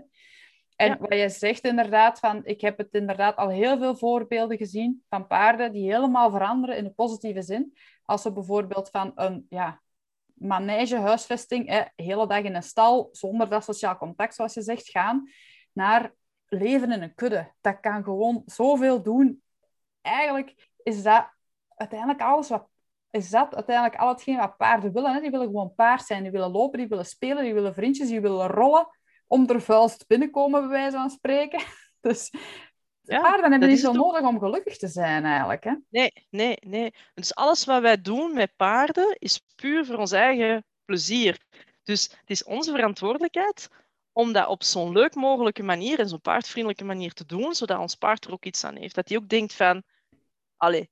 En 0.77 0.99
wat 0.99 1.19
je 1.19 1.29
zegt 1.29 1.65
inderdaad, 1.65 2.19
van, 2.19 2.45
ik 2.45 2.61
heb 2.61 2.79
het 2.79 2.95
inderdaad 2.95 3.37
al 3.37 3.49
heel 3.49 3.79
veel 3.79 3.97
voorbeelden 3.97 4.57
gezien 4.57 5.03
van 5.09 5.27
paarden 5.27 5.73
die 5.73 5.93
helemaal 5.93 6.31
veranderen 6.31 6.77
in 6.77 6.85
de 6.85 6.91
positieve 6.91 7.43
zin. 7.43 7.77
Als 8.05 8.23
ze 8.23 8.33
bijvoorbeeld 8.33 8.91
van 8.91 9.13
een 9.15 9.47
ja, 9.49 9.83
manege, 10.35 10.97
huisvesting, 10.97 11.69
hè, 11.69 11.83
hele 11.97 12.27
dag 12.27 12.43
in 12.43 12.55
een 12.55 12.63
stal, 12.63 13.09
zonder 13.13 13.49
dat 13.49 13.65
sociaal 13.65 13.97
contact, 13.97 14.35
zoals 14.35 14.55
je 14.55 14.63
zegt, 14.63 14.91
gaan, 14.91 15.31
naar 15.73 16.13
leven 16.47 16.93
in 16.93 17.03
een 17.03 17.15
kudde. 17.15 17.53
Dat 17.61 17.81
kan 17.81 18.05
gewoon 18.05 18.43
zoveel 18.47 19.03
doen. 19.03 19.43
Eigenlijk 20.01 20.71
is 20.83 21.03
dat 21.03 21.29
uiteindelijk 21.69 22.21
alles 22.21 22.49
wat 22.49 22.71
is 23.13 23.31
dat 23.31 23.55
uiteindelijk 23.55 24.01
al 24.01 24.09
hetgeen 24.09 24.37
wat 24.37 24.57
paarden 24.57 24.93
willen. 24.93 25.13
Hè? 25.15 25.21
Die 25.21 25.31
willen 25.31 25.47
gewoon 25.47 25.75
paard 25.75 26.05
zijn. 26.05 26.23
Die 26.23 26.33
willen 26.33 26.51
lopen, 26.51 26.79
die 26.79 26.89
willen 26.89 27.07
spelen, 27.07 27.45
die 27.45 27.55
willen 27.55 27.75
vriendjes, 27.75 28.09
die 28.09 28.21
willen 28.21 28.47
rollen. 28.47 28.89
Om 29.27 29.49
er 29.49 29.63
vuilst 29.63 30.07
binnenkomen, 30.07 30.61
bij 30.61 30.71
wijze 30.71 30.97
van 30.97 31.11
spreken. 31.11 31.63
Dus 32.01 32.31
ja, 33.03 33.21
paarden 33.21 33.51
hebben 33.51 33.69
niet 33.69 33.81
zo 33.81 33.93
nodig 33.93 34.21
om 34.21 34.39
gelukkig 34.39 34.77
te 34.77 34.89
zijn, 34.89 35.25
eigenlijk. 35.25 35.65
Hè? 35.65 35.75
Nee, 35.89 36.13
nee, 36.31 36.57
nee. 36.61 36.95
Dus 37.15 37.35
alles 37.35 37.65
wat 37.65 37.81
wij 37.81 38.01
doen 38.01 38.35
met 38.35 38.57
paarden 38.57 39.17
is 39.19 39.45
puur 39.57 39.87
voor 39.87 39.97
ons 39.97 40.13
eigen 40.13 40.65
plezier. 40.85 41.41
Dus 41.83 42.03
het 42.03 42.31
is 42.31 42.45
onze 42.45 42.71
verantwoordelijkheid 42.71 43.69
om 44.13 44.33
dat 44.33 44.49
op 44.49 44.63
zo'n 44.63 44.93
leuk 44.93 45.15
mogelijke 45.15 45.63
manier 45.63 45.99
en 45.99 46.09
zo'n 46.09 46.21
paardvriendelijke 46.21 46.85
manier 46.85 47.13
te 47.13 47.27
doen, 47.27 47.55
zodat 47.55 47.79
ons 47.79 47.95
paard 47.95 48.25
er 48.25 48.33
ook 48.33 48.45
iets 48.45 48.65
aan 48.65 48.77
heeft. 48.77 48.95
Dat 48.95 49.09
hij 49.09 49.19
ook 49.19 49.29
denkt 49.29 49.55
van, 49.55 49.83
allee, 50.63 50.91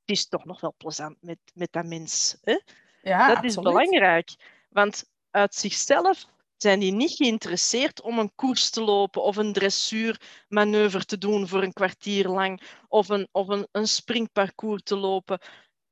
het 0.00 0.16
is 0.16 0.28
toch 0.28 0.44
nog 0.44 0.60
wel 0.60 0.74
plezant 0.76 1.16
met, 1.20 1.38
met 1.54 1.72
dat 1.72 1.84
mens. 1.84 2.36
Hè? 2.42 2.60
Ja, 3.02 3.34
dat 3.34 3.44
is 3.44 3.54
belangrijk. 3.54 4.34
Want 4.68 5.10
uit 5.30 5.54
zichzelf 5.54 6.26
zijn 6.56 6.80
die 6.80 6.92
niet 6.92 7.10
geïnteresseerd 7.10 8.00
om 8.00 8.18
een 8.18 8.34
koers 8.34 8.70
te 8.70 8.80
lopen 8.80 9.22
of 9.22 9.36
een 9.36 9.52
dressuurmanoeuvre 9.52 11.04
te 11.04 11.18
doen 11.18 11.48
voor 11.48 11.62
een 11.62 11.72
kwartier 11.72 12.28
lang 12.28 12.62
of 12.88 13.08
een, 13.08 13.28
of 13.32 13.48
een, 13.48 13.68
een 13.72 13.88
springparcours 13.88 14.82
te 14.82 14.96
lopen. 14.96 15.38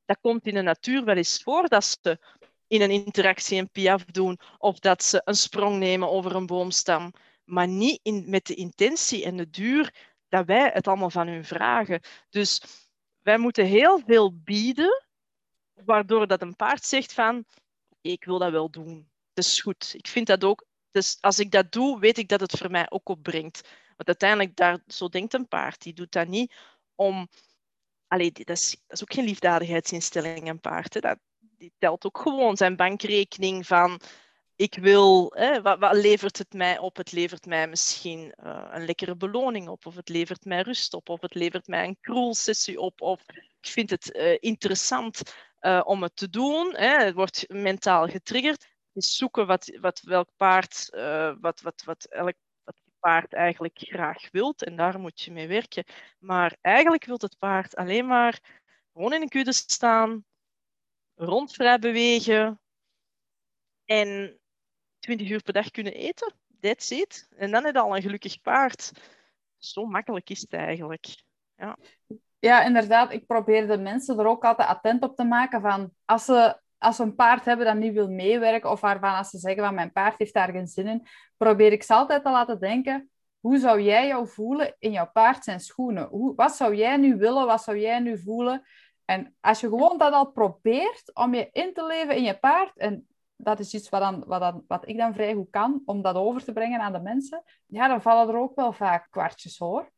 Dat 0.04 0.18
komt 0.20 0.46
in 0.46 0.54
de 0.54 0.62
natuur 0.62 1.04
wel 1.04 1.16
eens 1.16 1.42
voor 1.42 1.68
dat 1.68 1.84
ze 1.84 2.18
in 2.66 2.80
een 2.80 2.90
interactie 2.90 3.58
een 3.58 3.70
piaf 3.70 4.04
doen 4.04 4.38
of 4.58 4.78
dat 4.78 5.02
ze 5.02 5.20
een 5.24 5.36
sprong 5.36 5.78
nemen 5.78 6.10
over 6.10 6.34
een 6.34 6.46
boomstam, 6.46 7.12
maar 7.44 7.68
niet 7.68 8.00
in, 8.02 8.24
met 8.28 8.46
de 8.46 8.54
intentie 8.54 9.24
en 9.24 9.36
de 9.36 9.50
duur 9.50 9.94
dat 10.28 10.46
wij 10.46 10.70
het 10.72 10.86
allemaal 10.86 11.10
van 11.10 11.26
hun 11.26 11.44
vragen. 11.44 12.00
Dus 12.30 12.62
wij 13.26 13.38
moeten 13.38 13.64
heel 13.64 14.00
veel 14.06 14.38
bieden, 14.42 15.04
waardoor 15.84 16.26
dat 16.26 16.42
een 16.42 16.56
paard 16.56 16.84
zegt 16.84 17.12
van 17.12 17.44
ik 18.00 18.24
wil 18.24 18.38
dat 18.38 18.50
wel 18.50 18.70
doen. 18.70 19.10
Dat 19.32 19.44
is 19.44 19.60
goed. 19.60 19.94
Ik 19.96 20.06
vind 20.06 20.26
dat 20.26 20.44
ook. 20.44 20.66
Dus 20.90 21.18
als 21.20 21.38
ik 21.38 21.50
dat 21.50 21.72
doe, 21.72 22.00
weet 22.00 22.18
ik 22.18 22.28
dat 22.28 22.40
het 22.40 22.58
voor 22.58 22.70
mij 22.70 22.90
ook 22.90 23.08
opbrengt. 23.08 23.60
Want 23.96 24.08
uiteindelijk, 24.08 24.56
daar, 24.56 24.78
zo 24.86 25.08
denkt 25.08 25.34
een 25.34 25.48
paard. 25.48 25.82
Die 25.82 25.92
doet 25.92 26.12
dat 26.12 26.28
niet 26.28 26.54
om... 26.94 27.28
Allee, 28.06 28.32
dat, 28.32 28.48
is, 28.48 28.70
dat 28.70 28.96
is 28.96 29.02
ook 29.02 29.12
geen 29.12 29.24
liefdadigheidsinstelling, 29.24 30.48
een 30.48 30.60
paard. 30.60 30.94
Hè. 30.94 31.00
Dat, 31.00 31.18
die 31.38 31.72
telt 31.78 32.04
ook 32.04 32.18
gewoon 32.18 32.56
zijn 32.56 32.76
bankrekening 32.76 33.66
van 33.66 34.00
ik 34.56 34.74
wil, 34.74 35.32
hè, 35.34 35.62
wat, 35.62 35.92
levert 35.92 36.38
het 36.38 36.52
mij 36.52 36.78
op? 36.78 36.96
Het 36.96 37.12
levert 37.12 37.46
mij 37.46 37.68
misschien 37.68 38.34
uh, 38.44 38.68
een 38.70 38.84
lekkere 38.84 39.16
beloning 39.16 39.68
op, 39.68 39.86
of 39.86 39.94
het 39.94 40.08
levert 40.08 40.44
mij 40.44 40.62
rust 40.62 40.94
op, 40.94 41.08
of 41.08 41.20
het 41.20 41.34
levert 41.34 41.66
mij 41.66 41.84
een 41.84 41.98
kroelsessie 42.00 42.80
op, 42.80 43.00
of 43.00 43.22
ik 43.60 43.70
vind 43.70 43.90
het 43.90 44.14
uh, 44.14 44.36
interessant 44.40 45.22
uh, 45.60 45.82
om 45.84 46.02
het 46.02 46.16
te 46.16 46.30
doen. 46.30 46.74
Hè. 46.76 47.04
Het 47.04 47.14
wordt 47.14 47.44
mentaal 47.48 48.08
getriggerd. 48.08 48.74
Is 48.92 49.16
zoeken 49.16 49.46
wat, 49.46 49.76
wat 49.80 50.00
welk 50.00 50.28
paard, 50.36 50.88
wat, 51.40 51.60
wat, 51.60 51.82
wat 51.84 52.04
elk 52.04 52.34
paard 53.00 53.32
eigenlijk 53.32 53.78
graag 53.78 54.30
wilt, 54.30 54.62
en 54.62 54.76
daar 54.76 55.00
moet 55.00 55.20
je 55.20 55.32
mee 55.32 55.48
werken. 55.48 55.84
Maar 56.18 56.56
eigenlijk 56.60 57.04
wil 57.04 57.18
het 57.18 57.38
paard 57.38 57.76
alleen 57.76 58.06
maar 58.06 58.40
gewoon 58.92 59.12
in 59.12 59.22
een 59.22 59.28
kudde 59.28 59.52
staan, 59.52 60.24
rondvrij 61.14 61.78
bewegen 61.78 62.60
en 63.84 64.40
20 65.06 65.30
uur 65.30 65.42
per 65.42 65.52
dag 65.52 65.70
kunnen 65.70 65.94
eten. 65.94 66.34
That's 66.60 66.90
it. 66.90 67.28
En 67.36 67.50
dan 67.50 67.64
heb 67.64 67.76
al 67.76 67.96
een 67.96 68.02
gelukkig 68.02 68.40
paard. 68.40 68.92
Zo 69.58 69.86
makkelijk 69.86 70.30
is 70.30 70.40
het 70.40 70.52
eigenlijk. 70.52 71.06
Ja. 71.56 71.76
ja, 72.38 72.64
inderdaad. 72.64 73.12
Ik 73.12 73.26
probeer 73.26 73.66
de 73.66 73.78
mensen 73.78 74.18
er 74.18 74.26
ook 74.26 74.44
altijd 74.44 74.68
attent 74.68 75.02
op 75.02 75.16
te 75.16 75.24
maken 75.24 75.60
van 75.60 75.90
als 76.04 76.24
ze, 76.24 76.60
als 76.78 76.96
ze 76.96 77.02
een 77.02 77.14
paard 77.14 77.44
hebben 77.44 77.66
dat 77.66 77.76
niet 77.76 77.92
wil 77.92 78.08
meewerken 78.08 78.70
of 78.70 78.80
waarvan 78.80 79.14
als 79.14 79.30
ze 79.30 79.38
zeggen 79.38 79.64
van 79.64 79.74
mijn 79.74 79.92
paard 79.92 80.18
heeft 80.18 80.34
daar 80.34 80.50
geen 80.50 80.66
zin 80.66 80.86
in, 80.86 81.06
probeer 81.36 81.72
ik 81.72 81.82
ze 81.82 81.94
altijd 81.94 82.24
te 82.24 82.30
laten 82.30 82.60
denken 82.60 83.10
hoe 83.40 83.58
zou 83.58 83.80
jij 83.80 84.06
jou 84.06 84.28
voelen 84.28 84.76
in 84.78 84.92
jouw 84.92 85.10
paard 85.12 85.44
zijn 85.44 85.60
schoenen? 85.60 86.08
Hoe, 86.08 86.34
wat 86.34 86.56
zou 86.56 86.74
jij 86.74 86.96
nu 86.96 87.16
willen? 87.16 87.46
Wat 87.46 87.62
zou 87.62 87.78
jij 87.78 88.00
nu 88.00 88.18
voelen? 88.18 88.62
En 89.04 89.36
als 89.40 89.60
je 89.60 89.68
gewoon 89.68 89.98
dat 89.98 90.12
al 90.12 90.30
probeert 90.30 91.14
om 91.14 91.34
je 91.34 91.48
in 91.52 91.72
te 91.72 91.86
leven 91.86 92.16
in 92.16 92.22
je 92.22 92.38
paard, 92.38 92.76
en 92.76 93.06
dat 93.36 93.60
is 93.60 93.74
iets 93.74 93.88
wat, 93.88 94.00
dan, 94.00 94.24
wat, 94.26 94.40
dan, 94.40 94.64
wat 94.66 94.88
ik 94.88 94.96
dan 94.96 95.14
vrij 95.14 95.34
goed 95.34 95.50
kan, 95.50 95.82
om 95.84 96.02
dat 96.02 96.14
over 96.14 96.44
te 96.44 96.52
brengen 96.52 96.80
aan 96.80 96.92
de 96.92 97.00
mensen, 97.00 97.42
ja, 97.66 97.88
dan 97.88 98.02
vallen 98.02 98.34
er 98.34 98.40
ook 98.40 98.56
wel 98.56 98.72
vaak 98.72 99.06
kwartjes 99.10 99.58
hoor. 99.58 99.90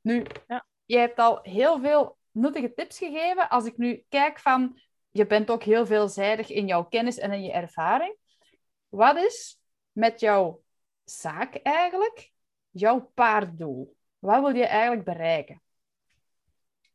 Nu, 0.00 0.24
ja. 0.46 0.66
je 0.84 0.98
hebt 0.98 1.18
al 1.18 1.38
heel 1.42 1.80
veel 1.80 2.16
nuttige 2.30 2.74
tips 2.74 2.98
gegeven. 2.98 3.48
Als 3.48 3.64
ik 3.64 3.76
nu 3.76 4.04
kijk 4.08 4.38
van, 4.38 4.80
je 5.10 5.26
bent 5.26 5.50
ook 5.50 5.62
heel 5.62 5.86
veelzijdig 5.86 6.50
in 6.50 6.66
jouw 6.66 6.84
kennis 6.84 7.18
en 7.18 7.32
in 7.32 7.42
je 7.42 7.52
ervaring. 7.52 8.16
Wat 8.88 9.16
is 9.16 9.58
met 9.92 10.20
jouw 10.20 10.62
zaak 11.04 11.54
eigenlijk 11.54 12.32
jouw 12.70 13.10
paarddoel? 13.14 13.96
Wat 14.18 14.40
wil 14.40 14.54
je 14.54 14.66
eigenlijk 14.66 15.04
bereiken? 15.04 15.62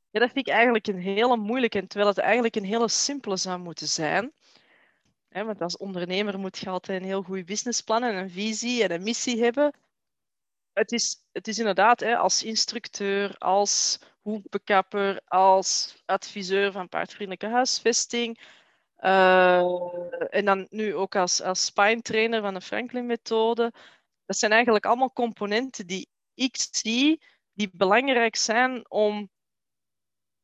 Ja, 0.10 0.20
dat 0.20 0.32
vind 0.32 0.48
ik 0.48 0.54
eigenlijk 0.54 0.88
een 0.88 1.00
hele 1.00 1.38
moeilijke, 1.38 1.88
terwijl 1.88 2.10
het 2.10 2.20
eigenlijk 2.20 2.56
een 2.56 2.64
hele 2.64 2.90
simpele 2.90 3.38
zou 3.38 3.60
moeten 3.60 3.88
zijn. 3.88 4.32
Want 5.32 5.62
als 5.62 5.78
ondernemer 5.78 6.40
moet 6.40 6.58
je 6.58 6.70
altijd 6.70 7.02
een 7.02 7.08
heel 7.08 7.22
goed 7.22 7.46
businessplan 7.46 8.04
en 8.04 8.16
een 8.16 8.30
visie 8.30 8.84
en 8.84 8.92
een 8.92 9.04
missie 9.04 9.44
hebben. 9.44 9.74
Het 10.74 10.92
is, 10.92 11.26
het 11.32 11.48
is 11.48 11.58
inderdaad 11.60 12.02
als 12.02 12.44
instructeur, 12.44 13.36
als 13.38 14.00
hoefbekapper, 14.22 15.22
als 15.26 16.02
adviseur 16.06 16.72
van 16.72 16.90
paardvriendelijke 16.90 17.48
huisvesting. 17.48 18.40
Uh, 19.00 19.62
en 20.30 20.46
dan 20.46 20.68
nu 20.70 20.96
ook 20.96 21.16
als, 21.16 21.42
als 21.42 21.66
spine 21.66 22.02
trainer 22.02 22.42
van 22.42 22.54
de 22.54 22.62
Franklin-methode. 22.62 23.74
Dat 24.26 24.38
zijn 24.38 24.52
eigenlijk 24.52 24.86
allemaal 24.86 25.14
componenten 25.14 25.88
die 25.88 26.10
ik 26.34 26.68
zie 26.72 27.24
die 27.54 27.70
belangrijk 27.74 28.36
zijn 28.36 28.90
om 28.90 29.30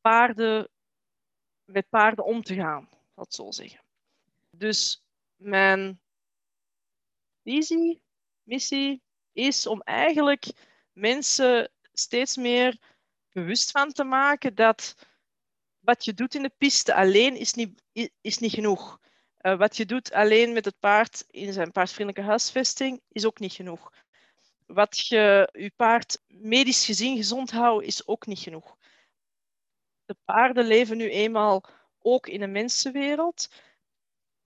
paarden, 0.00 0.68
met 1.64 1.88
paarden 1.88 2.24
om 2.24 2.42
te 2.42 2.54
gaan, 2.54 2.88
ik 3.14 3.34
zo 3.34 3.50
zeggen. 3.50 3.87
Dus 4.58 5.04
mijn, 5.36 6.00
visie, 7.42 8.02
missie, 8.42 9.02
is 9.32 9.66
om 9.66 9.82
eigenlijk 9.82 10.46
mensen 10.92 11.70
steeds 11.92 12.36
meer 12.36 12.78
bewust 13.32 13.70
van 13.70 13.92
te 13.92 14.04
maken 14.04 14.54
dat 14.54 14.94
wat 15.80 16.04
je 16.04 16.14
doet 16.14 16.34
in 16.34 16.42
de 16.42 16.52
piste 16.58 16.94
alleen 16.94 17.36
is 17.36 17.54
niet, 17.54 17.82
is 18.20 18.38
niet 18.38 18.52
genoeg. 18.52 19.00
Uh, 19.42 19.58
wat 19.58 19.76
je 19.76 19.86
doet 19.86 20.12
alleen 20.12 20.52
met 20.52 20.64
het 20.64 20.78
paard 20.78 21.24
in 21.30 21.52
zijn 21.52 21.72
paardvriendelijke 21.72 22.28
huisvesting 22.28 23.00
is 23.08 23.26
ook 23.26 23.38
niet 23.38 23.52
genoeg. 23.52 23.92
Wat 24.66 24.98
je 24.98 25.48
je 25.52 25.72
paard 25.76 26.22
medisch 26.26 26.84
gezien 26.84 27.16
gezond 27.16 27.50
houdt 27.50 27.86
is 27.86 28.06
ook 28.06 28.26
niet 28.26 28.38
genoeg. 28.38 28.76
De 30.04 30.16
paarden 30.24 30.66
leven 30.66 30.96
nu 30.96 31.10
eenmaal 31.10 31.64
ook 31.98 32.26
in 32.26 32.42
een 32.42 32.52
mensenwereld. 32.52 33.48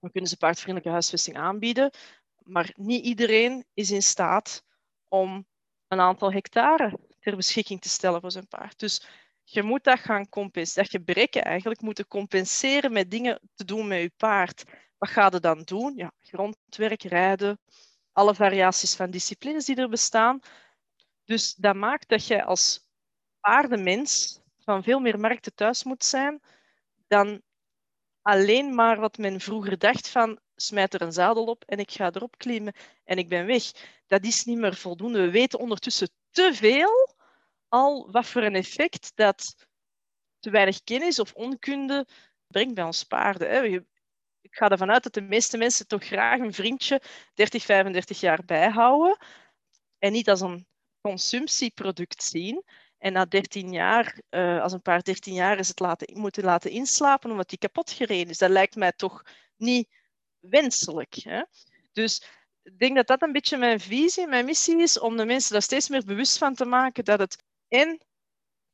We 0.03 0.11
kunnen 0.11 0.29
ze 0.29 0.37
paardvriendelijke 0.37 0.91
huisvesting 0.91 1.37
aanbieden, 1.37 1.91
maar 2.37 2.73
niet 2.75 3.05
iedereen 3.05 3.65
is 3.73 3.91
in 3.91 4.03
staat 4.03 4.63
om 5.07 5.47
een 5.87 5.99
aantal 5.99 6.31
hectare 6.31 6.99
ter 7.19 7.35
beschikking 7.35 7.81
te 7.81 7.89
stellen 7.89 8.21
voor 8.21 8.31
zijn 8.31 8.47
paard. 8.47 8.79
Dus 8.79 9.07
je 9.43 9.63
moet 9.63 9.83
dat 9.83 9.99
gaan 9.99 10.29
compenseren. 10.29 10.83
Dat 10.83 10.91
gebreken 10.91 11.43
eigenlijk 11.43 11.81
moeten 11.81 12.07
compenseren 12.07 12.91
met 12.91 13.11
dingen 13.11 13.39
te 13.55 13.65
doen 13.65 13.87
met 13.87 14.01
je 14.01 14.11
paard. 14.17 14.63
Wat 14.97 15.09
ga 15.09 15.29
je 15.31 15.39
dan 15.39 15.61
doen? 15.61 15.95
Ja, 15.95 16.11
grondwerk, 16.21 17.03
rijden, 17.03 17.59
alle 18.11 18.35
variaties 18.35 18.95
van 18.95 19.11
disciplines 19.11 19.65
die 19.65 19.75
er 19.75 19.89
bestaan. 19.89 20.39
Dus 21.25 21.53
dat 21.53 21.75
maakt 21.75 22.09
dat 22.09 22.27
je 22.27 22.43
als 22.43 22.87
paardenmens 23.39 24.39
van 24.59 24.83
veel 24.83 24.99
meer 24.99 25.19
markten 25.19 25.55
thuis 25.55 25.83
moet 25.83 26.03
zijn 26.03 26.41
dan 27.07 27.41
alleen 28.23 28.75
maar 28.75 28.99
wat 28.99 29.17
men 29.17 29.39
vroeger 29.39 29.77
dacht 29.77 30.09
van 30.09 30.39
smijt 30.55 30.93
er 30.93 31.01
een 31.01 31.11
zadel 31.11 31.45
op 31.45 31.63
en 31.65 31.77
ik 31.77 31.91
ga 31.91 32.11
erop 32.11 32.37
klimmen 32.37 32.73
en 33.03 33.17
ik 33.17 33.29
ben 33.29 33.45
weg. 33.45 33.71
Dat 34.07 34.23
is 34.23 34.43
niet 34.43 34.57
meer 34.57 34.75
voldoende. 34.75 35.21
We 35.21 35.31
weten 35.31 35.59
ondertussen 35.59 36.09
te 36.29 36.53
veel 36.53 37.15
al 37.67 38.11
wat 38.11 38.25
voor 38.25 38.41
een 38.43 38.55
effect 38.55 39.11
dat 39.15 39.55
te 40.39 40.49
weinig 40.49 40.83
kennis 40.83 41.19
of 41.19 41.33
onkunde 41.33 42.07
brengt 42.47 42.73
bij 42.73 42.83
ons 42.83 43.03
paarden. 43.03 43.73
Ik 44.41 44.55
ga 44.55 44.69
ervan 44.69 44.91
uit 44.91 45.03
dat 45.03 45.13
de 45.13 45.21
meeste 45.21 45.57
mensen 45.57 45.87
toch 45.87 46.05
graag 46.05 46.39
een 46.39 46.53
vriendje 46.53 47.01
30, 47.33 47.63
35 47.63 48.19
jaar 48.19 48.45
bijhouden 48.45 49.17
en 49.97 50.11
niet 50.11 50.29
als 50.29 50.41
een 50.41 50.67
consumptieproduct 51.01 52.23
zien. 52.23 52.63
En 53.03 53.13
na 53.13 53.25
13 53.25 53.71
jaar, 53.71 54.19
uh, 54.29 54.61
als 54.61 54.73
een 54.73 54.81
paard 54.81 55.05
13 55.05 55.33
jaar 55.33 55.59
is, 55.59 55.67
het 55.67 55.79
laten, 55.79 56.19
moeten 56.19 56.43
laten 56.43 56.71
inslapen 56.71 57.31
omdat 57.31 57.49
die 57.49 57.57
kapot 57.57 57.91
gereden 57.91 58.29
is. 58.29 58.37
Dat 58.37 58.49
lijkt 58.49 58.75
mij 58.75 58.91
toch 58.91 59.23
niet 59.57 59.87
wenselijk. 60.39 61.13
Hè? 61.13 61.43
Dus 61.91 62.23
ik 62.61 62.79
denk 62.79 62.95
dat 62.95 63.07
dat 63.07 63.21
een 63.21 63.31
beetje 63.31 63.57
mijn 63.57 63.79
visie, 63.79 64.27
mijn 64.27 64.45
missie 64.45 64.81
is, 64.81 64.99
om 64.99 65.17
de 65.17 65.25
mensen 65.25 65.51
daar 65.51 65.61
steeds 65.61 65.89
meer 65.89 66.05
bewust 66.05 66.37
van 66.37 66.53
te 66.55 66.65
maken 66.65 67.05
dat 67.05 67.19
het 67.19 67.43
en 67.67 68.05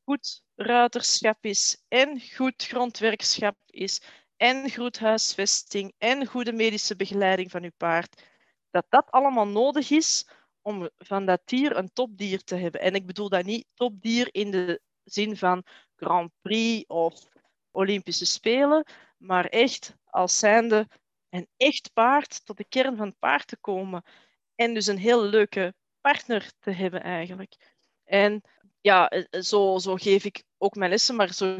goed 0.04 0.42
ruiterschap 0.56 1.46
is, 1.46 1.84
en 1.88 2.22
goed 2.36 2.64
grondwerkschap 2.64 3.58
is, 3.66 4.02
en 4.38 4.72
goed 4.74 5.00
huisvesting, 5.00 5.94
en 5.98 6.26
goede 6.26 6.54
medische 6.54 6.96
begeleiding 6.96 7.52
van 7.52 7.64
uw 7.64 7.76
paard. 7.78 8.24
Dat 8.72 8.86
dat 8.90 9.12
allemaal 9.12 9.48
nodig 9.48 9.90
is 9.90 10.26
om 10.62 10.90
van 10.98 11.26
dat 11.26 11.42
dier 11.46 11.78
een 11.78 11.94
topdier 11.94 12.44
te 12.44 12.56
hebben. 12.56 12.82
En 12.82 12.96
ik 12.96 13.06
bedoel 13.06 13.30
dat 13.30 13.46
niet 13.46 13.66
topdier 13.74 14.28
in 14.32 14.52
de 14.52 14.82
zin 15.04 15.38
van 15.38 15.64
Grand 15.96 16.32
Prix 16.42 16.88
of 16.88 17.28
Olympische 17.72 18.26
Spelen, 18.26 18.86
maar 19.18 19.46
echt 19.46 19.96
als 20.06 20.40
zijnde 20.40 20.88
een 21.30 21.48
echt 21.58 21.94
paard 21.94 22.46
tot 22.46 22.58
de 22.58 22.66
kern 22.66 22.98
van 22.98 23.08
het 23.08 23.20
paard 23.20 23.48
te 23.48 23.58
komen. 23.58 24.04
En 24.56 24.74
dus 24.74 24.88
een 24.88 24.98
heel 24.98 25.24
leuke 25.24 25.74
partner 26.02 26.52
te 26.60 26.72
hebben 26.72 27.02
eigenlijk. 27.02 27.56
En 28.04 28.42
ja, 28.82 29.10
eh, 29.10 29.26
eh, 29.30 29.42
zo, 29.42 29.78
zo 29.78 29.96
geef 29.96 30.26
ik 30.26 30.44
ook 30.58 30.76
mijn 30.76 30.90
lessen, 30.90 31.16
maar 31.16 31.34
zo 31.34 31.58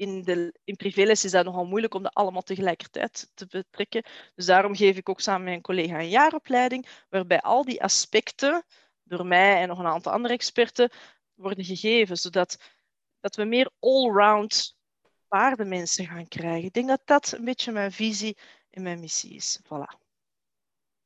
in, 0.00 0.22
de, 0.22 0.54
in 0.64 0.76
is 0.76 1.22
dat 1.22 1.44
nogal 1.44 1.66
moeilijk 1.66 1.94
om 1.94 2.02
dat 2.02 2.14
allemaal 2.14 2.42
tegelijkertijd 2.42 3.30
te 3.34 3.46
betrekken. 3.46 4.04
Dus 4.34 4.46
daarom 4.46 4.74
geef 4.74 4.96
ik 4.96 5.08
ook 5.08 5.20
samen 5.20 5.44
met 5.44 5.54
een 5.54 5.60
collega 5.60 5.98
een 5.98 6.08
jaaropleiding, 6.08 6.86
waarbij 7.08 7.40
al 7.40 7.64
die 7.64 7.82
aspecten 7.82 8.64
door 9.02 9.26
mij 9.26 9.60
en 9.60 9.68
nog 9.68 9.78
een 9.78 9.86
aantal 9.86 10.12
andere 10.12 10.34
experten 10.34 10.90
worden 11.34 11.64
gegeven, 11.64 12.16
zodat 12.16 12.58
dat 13.20 13.36
we 13.36 13.44
meer 13.44 13.70
all-round 13.78 14.76
paardenmensen 15.28 16.06
gaan 16.06 16.28
krijgen. 16.28 16.64
Ik 16.64 16.72
denk 16.72 16.88
dat 16.88 17.02
dat 17.04 17.32
een 17.32 17.44
beetje 17.44 17.72
mijn 17.72 17.92
visie 17.92 18.38
en 18.70 18.82
mijn 18.82 19.00
missie 19.00 19.34
is. 19.34 19.60
Voilà. 19.64 19.98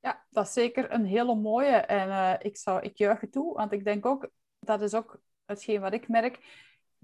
Ja, 0.01 0.27
dat 0.31 0.47
is 0.47 0.53
zeker 0.53 0.93
een 0.93 1.05
hele 1.05 1.35
mooie. 1.35 1.77
En 1.77 2.09
uh, 2.09 2.35
ik, 2.39 2.57
zou, 2.57 2.83
ik 2.83 2.97
juich 2.97 3.21
het 3.21 3.33
toe, 3.33 3.55
want 3.55 3.73
ik 3.73 3.85
denk 3.85 4.07
ook, 4.07 4.31
dat 4.59 4.83
is 4.83 4.95
ook 4.95 5.21
hetgeen 5.45 5.81
wat 5.81 5.93
ik 5.93 6.09
merk, 6.09 6.39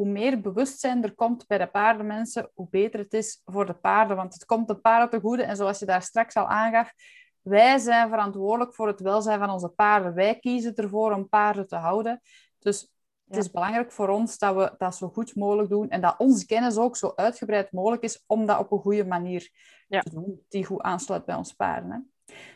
hoe 0.00 0.08
meer 0.08 0.40
bewustzijn 0.40 1.02
er 1.02 1.14
komt 1.14 1.46
bij 1.46 1.58
de 1.58 1.66
paardenmensen, 1.66 2.50
hoe 2.54 2.66
beter 2.70 3.00
het 3.00 3.12
is 3.12 3.42
voor 3.44 3.66
de 3.66 3.74
paarden. 3.74 4.16
Want 4.16 4.34
het 4.34 4.44
komt 4.44 4.68
de 4.68 4.74
paarden 4.74 5.10
te 5.10 5.20
goede. 5.20 5.42
En 5.42 5.56
zoals 5.56 5.78
je 5.78 5.86
daar 5.86 6.02
straks 6.02 6.34
al 6.34 6.46
aangaf, 6.46 6.92
wij 7.40 7.78
zijn 7.78 8.08
verantwoordelijk 8.08 8.74
voor 8.74 8.86
het 8.86 9.00
welzijn 9.00 9.38
van 9.38 9.50
onze 9.50 9.68
paarden. 9.68 10.14
Wij 10.14 10.38
kiezen 10.38 10.74
ervoor 10.74 11.12
om 11.12 11.28
paarden 11.28 11.66
te 11.66 11.76
houden. 11.76 12.20
Dus 12.58 12.92
het 13.26 13.36
is 13.36 13.50
belangrijk 13.50 13.92
voor 13.92 14.08
ons 14.08 14.38
dat 14.38 14.54
we 14.54 14.74
dat 14.78 14.96
zo 14.96 15.08
goed 15.08 15.36
mogelijk 15.36 15.68
doen 15.68 15.88
en 15.88 16.00
dat 16.00 16.18
onze 16.18 16.46
kennis 16.46 16.76
ook 16.76 16.96
zo 16.96 17.12
uitgebreid 17.16 17.72
mogelijk 17.72 18.02
is 18.02 18.24
om 18.26 18.46
dat 18.46 18.58
op 18.58 18.72
een 18.72 18.80
goede 18.80 19.04
manier 19.04 19.50
te 19.88 20.10
doen, 20.10 20.44
die 20.48 20.64
goed 20.64 20.80
aansluit 20.80 21.24
bij 21.24 21.34
ons 21.34 21.52
paarden. 21.52 21.90
Hè. 21.90 21.98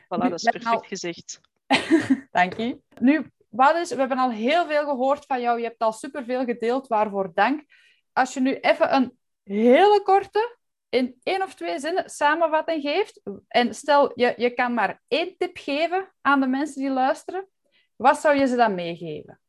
Voilà, 0.04 0.28
dat 0.28 0.32
is 0.32 0.50
perfect 0.50 0.86
gezegd. 0.86 1.40
Dank 2.30 2.56
je. 2.56 2.80
Nu, 3.00 3.30
wat 3.54 3.76
is, 3.76 3.90
we 3.90 3.96
hebben 3.96 4.18
al 4.18 4.30
heel 4.30 4.66
veel 4.66 4.84
gehoord 4.84 5.26
van 5.26 5.40
jou. 5.40 5.58
Je 5.58 5.64
hebt 5.64 5.80
al 5.80 5.92
superveel 5.92 6.44
gedeeld, 6.44 6.86
waarvoor 6.86 7.34
dank. 7.34 7.64
Als 8.12 8.34
je 8.34 8.40
nu 8.40 8.54
even 8.54 8.94
een 8.94 9.18
hele 9.42 10.02
korte, 10.02 10.58
in 10.88 11.20
één 11.22 11.42
of 11.42 11.54
twee 11.54 11.78
zinnen, 11.78 12.10
samenvatting 12.10 12.82
geeft. 12.82 13.20
En 13.48 13.74
stel, 13.74 14.12
je, 14.14 14.34
je 14.36 14.50
kan 14.50 14.74
maar 14.74 15.02
één 15.08 15.36
tip 15.36 15.56
geven 15.56 16.14
aan 16.20 16.40
de 16.40 16.46
mensen 16.46 16.80
die 16.80 16.90
luisteren. 16.90 17.48
Wat 17.96 18.20
zou 18.20 18.36
je 18.36 18.46
ze 18.46 18.56
dan 18.56 18.74
meegeven? 18.74 19.40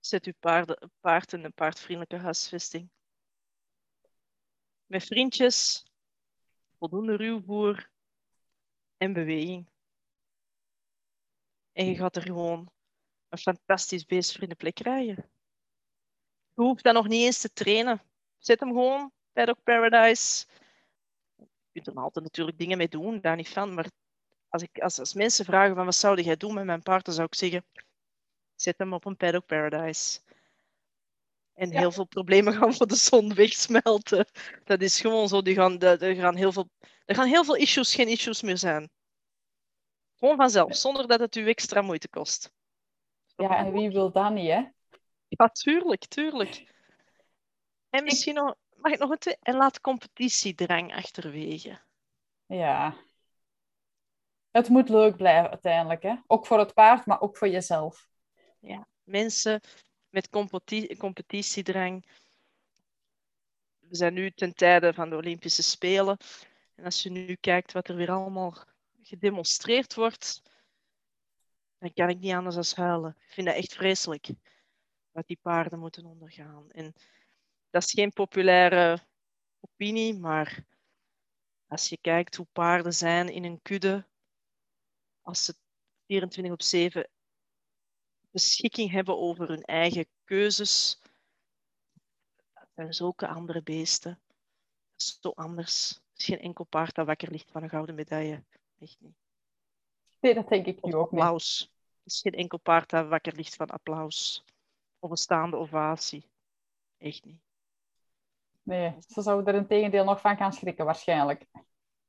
Zet 0.00 0.26
uw 0.26 0.32
paarden, 0.40 0.90
paard 1.00 1.32
in 1.32 1.44
een 1.44 1.52
paardvriendelijke 1.52 2.16
huisvesting. 2.16 2.90
Met 4.86 5.04
vriendjes, 5.04 5.86
voldoende 6.78 7.16
ruwvoer 7.16 7.90
en 8.96 9.12
beweging. 9.12 9.68
En 11.78 11.86
je 11.86 11.96
gaat 11.96 12.16
er 12.16 12.22
gewoon 12.22 12.70
een 13.28 13.38
fantastisch 13.38 14.04
beest 14.04 14.32
voor 14.32 14.42
in 14.42 14.48
de 14.48 14.54
plek 14.54 14.74
krijgen. 14.74 15.30
Je 16.54 16.62
hoeft 16.62 16.84
dat 16.84 16.94
nog 16.94 17.08
niet 17.08 17.24
eens 17.24 17.40
te 17.40 17.52
trainen. 17.52 18.02
Zet 18.38 18.60
hem 18.60 18.68
gewoon, 18.68 19.12
Paddock 19.32 19.62
Paradise. 19.62 20.46
Je 21.36 21.82
kunt 21.82 21.86
er 21.86 22.02
altijd 22.02 22.24
natuurlijk 22.24 22.58
dingen 22.58 22.78
mee 22.78 22.88
doen, 22.88 23.20
daar 23.20 23.36
niet 23.36 23.48
van. 23.48 23.74
Maar 23.74 23.90
als, 24.48 24.62
ik, 24.62 24.78
als, 24.78 24.98
als 24.98 25.14
mensen 25.14 25.44
vragen 25.44 25.74
van 25.74 25.84
wat 25.84 25.94
zou 25.94 26.22
jij 26.22 26.36
doen 26.36 26.54
met 26.54 26.64
mijn 26.64 26.82
paard, 26.82 27.04
dan 27.04 27.14
zou 27.14 27.26
ik 27.26 27.34
zeggen, 27.34 27.64
zet 28.54 28.78
hem 28.78 28.92
op 28.92 29.04
een 29.04 29.16
Paddock 29.16 29.46
Paradise. 29.46 30.20
En 31.52 31.70
heel 31.70 31.92
veel 31.92 32.06
problemen 32.06 32.52
gaan 32.54 32.74
voor 32.74 32.86
de 32.86 32.96
zon 32.96 33.34
wegsmelten. 33.34 34.26
Dat 34.64 34.82
is 34.82 35.00
gewoon 35.00 35.28
zo. 35.28 35.42
Die 35.42 35.54
gaan, 35.54 35.80
er, 35.80 36.14
gaan 36.14 36.36
heel 36.36 36.52
veel, 36.52 36.70
er 37.04 37.14
gaan 37.14 37.28
heel 37.28 37.44
veel 37.44 37.56
issues 37.56 37.94
geen 37.94 38.08
issues 38.08 38.42
meer 38.42 38.58
zijn. 38.58 38.90
Gewoon 40.18 40.36
vanzelf, 40.36 40.76
zonder 40.76 41.06
dat 41.06 41.20
het 41.20 41.36
u 41.36 41.48
extra 41.48 41.80
moeite 41.80 42.08
kost. 42.08 42.52
Ja, 43.36 43.56
en 43.56 43.72
wie 43.72 43.90
wil 43.90 44.12
dat 44.12 44.32
niet, 44.32 44.50
hè? 44.50 44.62
Ja, 45.28 45.48
tuurlijk, 45.48 46.06
tuurlijk. 46.06 46.74
En 47.90 48.04
misschien 48.04 48.34
nog, 48.34 48.54
mag 48.74 48.92
ik 48.92 48.98
nog 48.98 49.10
een 49.10 49.18
twee? 49.18 49.36
En 49.42 49.56
laat 49.56 49.80
competitiedrang 49.80 50.94
achterwege. 50.94 51.80
Ja. 52.46 52.96
Het 54.50 54.68
moet 54.68 54.88
leuk 54.88 55.16
blijven 55.16 55.50
uiteindelijk, 55.50 56.02
hè? 56.02 56.14
Ook 56.26 56.46
voor 56.46 56.58
het 56.58 56.74
paard, 56.74 57.06
maar 57.06 57.20
ook 57.20 57.36
voor 57.36 57.48
jezelf. 57.48 58.08
Ja, 58.60 58.86
mensen 59.04 59.60
met 60.08 60.28
competi 60.28 60.96
competitiedrang. 60.96 62.06
We 63.78 63.96
zijn 63.96 64.14
nu 64.14 64.30
ten 64.30 64.54
tijde 64.54 64.94
van 64.94 65.10
de 65.10 65.16
Olympische 65.16 65.62
Spelen. 65.62 66.16
En 66.74 66.84
als 66.84 67.02
je 67.02 67.10
nu 67.10 67.34
kijkt 67.34 67.72
wat 67.72 67.88
er 67.88 67.96
weer 67.96 68.10
allemaal 68.10 68.54
gedemonstreerd 69.08 69.94
wordt, 69.94 70.42
dan 71.78 71.92
kan 71.92 72.08
ik 72.08 72.18
niet 72.18 72.32
anders 72.32 72.54
dan 72.54 72.84
huilen. 72.86 73.16
Ik 73.18 73.32
vind 73.32 73.46
dat 73.46 73.56
echt 73.56 73.74
vreselijk 73.74 74.28
wat 75.10 75.26
die 75.26 75.38
paarden 75.42 75.78
moeten 75.78 76.04
ondergaan. 76.04 76.70
En 76.70 76.94
dat 77.70 77.82
is 77.82 77.90
geen 77.90 78.12
populaire 78.12 79.06
opinie, 79.60 80.18
maar 80.18 80.64
als 81.66 81.88
je 81.88 81.98
kijkt 82.00 82.36
hoe 82.36 82.46
paarden 82.52 82.94
zijn 82.94 83.28
in 83.28 83.44
een 83.44 83.62
kudde, 83.62 84.06
als 85.22 85.44
ze 85.44 85.54
24 86.06 86.52
op 86.52 86.62
7 86.62 87.08
beschikking 88.30 88.90
hebben 88.90 89.18
over 89.18 89.48
hun 89.48 89.62
eigen 89.62 90.06
keuzes, 90.24 91.00
dat 92.52 92.68
zijn 92.74 92.94
zulke 92.94 93.28
andere 93.28 93.62
beesten. 93.62 94.20
Zo 94.96 95.30
anders. 95.30 95.90
Er 95.90 96.00
is 96.16 96.24
geen 96.24 96.40
enkel 96.40 96.64
paard 96.64 96.94
dat 96.94 97.06
wakker 97.06 97.30
ligt 97.30 97.50
van 97.50 97.62
een 97.62 97.68
gouden 97.68 97.94
medaille. 97.94 98.44
Echt 98.78 98.96
niet. 99.00 99.16
Nee, 100.20 100.34
dat 100.34 100.48
denk 100.48 100.66
ik 100.66 100.82
nu 100.82 100.94
ook 100.94 101.10
niet. 101.10 101.20
applaus. 101.20 101.72
Er 101.72 102.02
is 102.04 102.20
geen 102.20 102.32
enkel 102.32 102.58
paard 102.58 102.90
dat 102.90 103.08
wakker 103.08 103.34
ligt 103.34 103.54
van 103.54 103.66
applaus. 103.66 104.44
Of 104.98 105.10
een 105.10 105.16
staande 105.16 105.56
ovatie. 105.56 106.24
Echt 106.98 107.24
niet. 107.24 107.40
Nee, 108.62 108.94
ze 109.06 109.22
zouden 109.22 109.54
er 109.54 109.60
een 109.60 109.66
tegendeel 109.66 110.04
nog 110.04 110.20
van 110.20 110.36
gaan 110.36 110.52
schrikken 110.52 110.84
waarschijnlijk. 110.84 111.44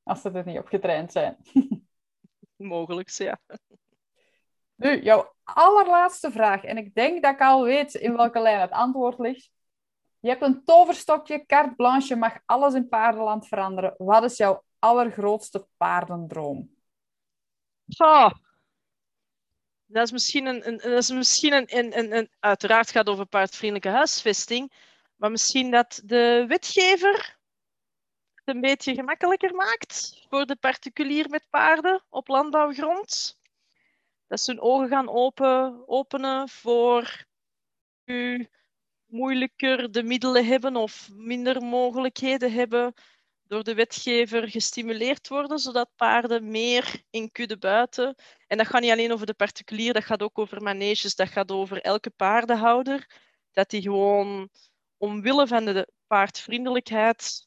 Als 0.04 0.22
ze 0.22 0.32
er 0.32 0.46
niet 0.46 0.60
op 0.60 0.68
getraind 0.68 1.12
zijn. 1.12 1.38
Mogelijk, 2.56 3.10
ja. 3.10 3.40
Nu, 4.76 5.02
jouw 5.02 5.34
allerlaatste 5.44 6.32
vraag. 6.32 6.64
En 6.64 6.78
ik 6.78 6.96
denk 6.96 7.24
dat 7.24 7.34
ik 7.34 7.42
al 7.42 7.64
weet 7.64 7.94
in 7.94 8.16
welke 8.16 8.40
lijn 8.40 8.60
het 8.60 8.72
antwoord 8.72 9.20
ligt. 9.20 9.52
Je 10.20 10.30
hebt 10.30 10.42
een 10.42 10.64
toverstokje, 10.66 11.46
carte 11.46 11.76
blanche, 11.76 12.16
mag 12.16 12.40
alles 12.46 12.74
in 12.74 12.88
paardenland 12.88 13.48
veranderen. 13.48 13.94
Wat 13.98 14.24
is 14.24 14.38
jouw 14.38 14.64
allergrootste 14.80 15.68
paardendroom? 15.78 16.78
Dat 19.86 20.04
is 20.04 20.12
misschien 20.12 20.46
een, 20.46 20.68
een, 20.68 20.78
dat 20.78 20.98
is 20.98 21.12
misschien 21.12 21.54
een, 21.54 21.78
een, 21.78 22.18
een, 22.18 22.30
Uiteraard 22.40 22.92
gaat 22.92 23.06
het 23.06 23.14
over 23.14 23.26
paardvriendelijke 23.26 23.90
huisvesting. 23.90 24.74
Maar 25.16 25.32
misschien 25.32 25.72
dat 25.72 26.02
de 26.06 26.46
wetgever 26.48 27.38
het 28.34 28.56
een 28.56 28.62
beetje 28.62 28.94
gemakkelijker 28.94 29.56
maakt 29.56 30.26
voor 30.30 30.46
de 30.46 30.56
particulier 30.56 31.30
met 31.30 31.48
paarden 31.50 32.04
op 32.10 32.28
landbouwgrond. 32.28 33.40
Dat 34.28 34.40
ze 34.40 34.52
hun 34.52 34.62
ogen 34.62 34.88
gaan 34.88 35.10
open, 35.10 35.84
openen 35.88 36.50
voor 36.50 37.26
u 38.06 38.50
moeilijker 39.06 39.92
de 39.92 40.04
middelen 40.04 40.46
hebben 40.46 40.76
of 40.76 41.10
minder 41.12 41.64
mogelijkheden 41.64 42.52
hebben 42.52 42.94
door 43.50 43.64
de 43.64 43.74
wetgever 43.74 44.50
gestimuleerd 44.50 45.28
worden, 45.28 45.60
zodat 45.60 45.90
paarden 45.96 46.52
meer 46.52 47.04
in 47.10 47.32
kudde 47.32 47.58
buiten. 47.58 48.16
En 48.48 48.58
dat 48.58 48.68
gaat 48.68 48.82
niet 48.82 48.92
alleen 48.92 49.12
over 49.12 49.26
de 49.26 49.34
particulier, 49.34 49.94
dat 49.94 50.04
gaat 50.04 50.24
ook 50.24 50.40
over 50.40 50.62
maneges, 50.62 51.16
dat 51.16 51.28
gaat 51.28 51.52
over 51.52 51.82
elke 51.82 52.10
paardenhouder. 52.10 53.10
Dat 53.52 53.70
die 53.70 53.82
gewoon 53.82 54.50
omwille 54.98 55.48
van 55.48 55.66
de 55.66 55.88
paardvriendelijkheid 56.08 57.46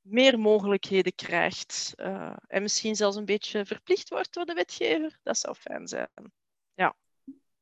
meer 0.00 0.38
mogelijkheden 0.38 1.14
krijgt. 1.14 1.92
Eh, 1.96 2.36
en 2.46 2.62
misschien 2.62 2.96
zelfs 2.96 3.16
een 3.16 3.24
beetje 3.24 3.66
verplicht 3.66 4.08
wordt 4.08 4.34
door 4.34 4.44
de 4.44 4.54
wetgever. 4.54 5.18
Dat 5.22 5.38
zou 5.38 5.54
fijn 5.54 5.88
zijn. 5.88 6.08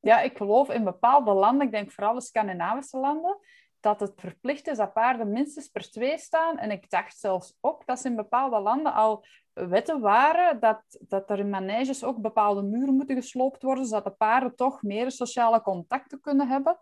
Ja, 0.00 0.20
ik 0.20 0.36
geloof 0.36 0.70
in 0.70 0.84
bepaalde 0.84 1.32
landen, 1.32 1.66
ik 1.66 1.72
denk 1.72 1.92
vooral 1.92 2.14
de 2.14 2.20
Scandinavische 2.20 2.98
landen, 2.98 3.38
dat 3.84 4.00
het 4.00 4.12
verplicht 4.16 4.68
is 4.68 4.76
dat 4.76 4.92
paarden 4.92 5.32
minstens 5.32 5.68
per 5.68 5.90
twee 5.90 6.18
staan. 6.18 6.58
En 6.58 6.70
ik 6.70 6.90
dacht 6.90 7.18
zelfs 7.18 7.56
ook 7.60 7.86
dat 7.86 7.98
ze 8.00 8.08
in 8.08 8.16
bepaalde 8.16 8.60
landen 8.60 8.92
al 8.94 9.26
wetten 9.52 10.00
waren 10.00 10.60
dat, 10.60 10.82
dat 11.00 11.30
er 11.30 11.38
in 11.38 11.50
maneges 11.50 12.04
ook 12.04 12.20
bepaalde 12.20 12.62
muren 12.62 12.94
moeten 12.94 13.16
gesloopt 13.16 13.62
worden, 13.62 13.86
zodat 13.86 14.04
de 14.04 14.10
paarden 14.10 14.54
toch 14.56 14.82
meer 14.82 15.10
sociale 15.10 15.62
contacten 15.62 16.20
kunnen 16.20 16.48
hebben. 16.48 16.78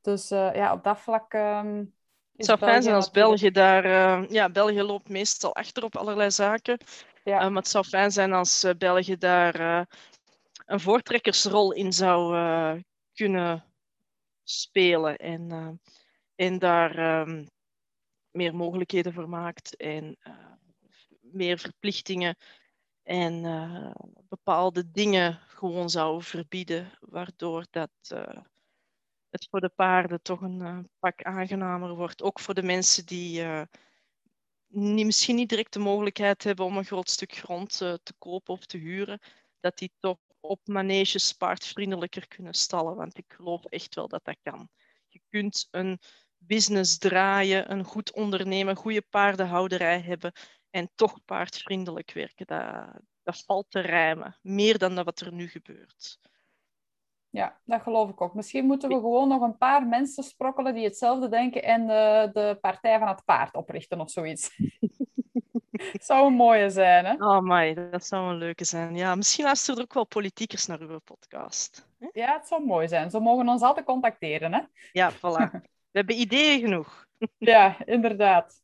Dus 0.00 0.30
eh, 0.30 0.54
ja, 0.54 0.72
op 0.72 0.84
dat 0.84 1.00
vlak. 1.00 1.32
ehm, 1.32 1.84
Het 2.36 2.46
zou 2.46 2.58
fijn 2.58 2.82
zijn 2.82 2.94
als 2.94 3.10
België 3.10 3.50
daar... 3.50 3.84
eh, 3.84 4.28
ja, 4.28 4.50
België 4.50 4.82
loopt 4.82 5.08
meestal 5.08 5.54
achter 5.54 5.84
op 5.84 5.96
allerlei 5.96 6.30
zaken. 6.30 6.78
Ja. 7.24 7.40
Eh, 7.40 7.48
maar 7.48 7.62
het 7.62 7.68
zou 7.68 7.84
fijn 7.84 8.10
zijn 8.10 8.32
als 8.32 8.66
België 8.78 9.16
daar 9.16 9.86
een 10.66 10.80
voortrekkersrol 10.80 11.72
in 11.72 11.92
zou 11.92 12.36
kunnen 13.12 13.64
spelen. 14.42 15.16
En, 15.16 15.80
en 16.34 16.58
daar 16.58 16.98
ehm, 16.98 17.44
meer 18.30 18.54
mogelijkheden 18.54 19.12
voor 19.12 19.28
maakt. 19.28 19.76
En 19.76 20.16
eh, 20.20 20.52
meer 21.20 21.58
verplichtingen. 21.58 22.36
En 23.02 23.44
eh, 23.44 23.94
bepaalde 24.28 24.90
dingen 24.90 25.40
gewoon 25.46 25.90
zou 25.90 26.22
verbieden. 26.22 26.92
Waardoor 27.00 27.66
dat... 27.70 27.90
eh, 28.08 28.42
het 29.30 29.46
voor 29.50 29.60
de 29.60 29.68
paarden 29.68 30.22
toch 30.22 30.40
een 30.40 30.88
pak 30.98 31.22
aangenamer 31.22 31.94
wordt. 31.94 32.22
Ook 32.22 32.40
voor 32.40 32.54
de 32.54 32.62
mensen 32.62 33.06
die 33.06 33.44
misschien 35.04 35.36
niet 35.36 35.48
direct 35.48 35.72
de 35.72 35.78
mogelijkheid 35.78 36.44
hebben 36.44 36.64
om 36.64 36.76
een 36.76 36.84
groot 36.84 37.10
stuk 37.10 37.32
grond 37.32 37.76
te 37.78 38.12
kopen 38.18 38.54
of 38.54 38.66
te 38.66 38.78
huren, 38.78 39.20
dat 39.60 39.78
die 39.78 39.92
toch 39.98 40.18
op 40.40 40.60
maneges 40.64 41.32
paardvriendelijker 41.32 42.28
kunnen 42.28 42.54
stallen. 42.54 42.96
Want 42.96 43.18
ik 43.18 43.24
geloof 43.28 43.64
echt 43.64 43.94
wel 43.94 44.08
dat 44.08 44.24
dat 44.24 44.36
kan. 44.42 44.68
Je 45.08 45.20
kunt 45.28 45.68
een 45.70 45.98
business 46.46 46.98
draaien, 46.98 47.70
een 47.70 47.84
goed 47.84 48.12
ondernemen, 48.12 48.76
goede 48.76 49.02
paardenhouderij 49.10 50.00
hebben 50.00 50.32
en 50.70 50.90
toch 50.94 51.24
paardvriendelijk 51.24 52.12
werken. 52.12 52.46
Dat, 52.46 53.00
dat 53.22 53.42
valt 53.46 53.66
te 53.70 53.80
rijmen. 53.80 54.38
Meer 54.42 54.78
dan 54.78 54.94
dat 54.94 55.04
wat 55.04 55.20
er 55.20 55.32
nu 55.32 55.48
gebeurt. 55.48 56.18
Ja, 57.30 57.60
dat 57.64 57.82
geloof 57.82 58.10
ik 58.10 58.20
ook. 58.20 58.34
Misschien 58.34 58.66
moeten 58.66 58.88
we 58.88 58.94
gewoon 58.94 59.28
nog 59.28 59.42
een 59.42 59.58
paar 59.58 59.86
mensen 59.86 60.24
sprokkelen 60.24 60.74
die 60.74 60.84
hetzelfde 60.84 61.28
denken 61.28 61.62
en 61.62 61.86
de, 61.86 62.30
de 62.32 62.58
Partij 62.60 62.98
van 62.98 63.08
het 63.08 63.24
Paard 63.24 63.54
oprichten 63.54 64.00
of 64.00 64.10
zoiets. 64.10 64.50
Zou 66.08 66.26
een 66.26 66.32
mooie 66.32 66.70
zijn, 66.70 67.04
hè? 67.04 67.12
Oh 67.12 67.40
my, 67.40 67.74
dat 67.90 68.06
zou 68.06 68.30
een 68.30 68.36
leuke 68.36 68.64
zijn. 68.64 68.96
Ja, 68.96 69.14
misschien 69.14 69.44
luisteren 69.44 69.76
er 69.76 69.82
ook 69.82 69.94
wel 69.94 70.06
politiekers 70.06 70.66
naar 70.66 70.80
uw 70.80 70.98
podcast. 70.98 71.88
hè? 71.98 72.08
Ja, 72.12 72.32
het 72.32 72.46
zou 72.46 72.64
mooi 72.64 72.88
zijn. 72.88 73.10
Ze 73.10 73.20
mogen 73.20 73.48
ons 73.48 73.62
altijd 73.62 73.86
contacteren, 73.86 74.52
hè? 74.52 74.60
Ja, 74.92 75.12
voilà. 75.12 75.50
We 75.94 76.00
hebben 76.00 76.20
ideeën 76.20 76.60
genoeg. 76.60 77.06
Ja, 77.38 77.76
inderdaad. 77.84 78.62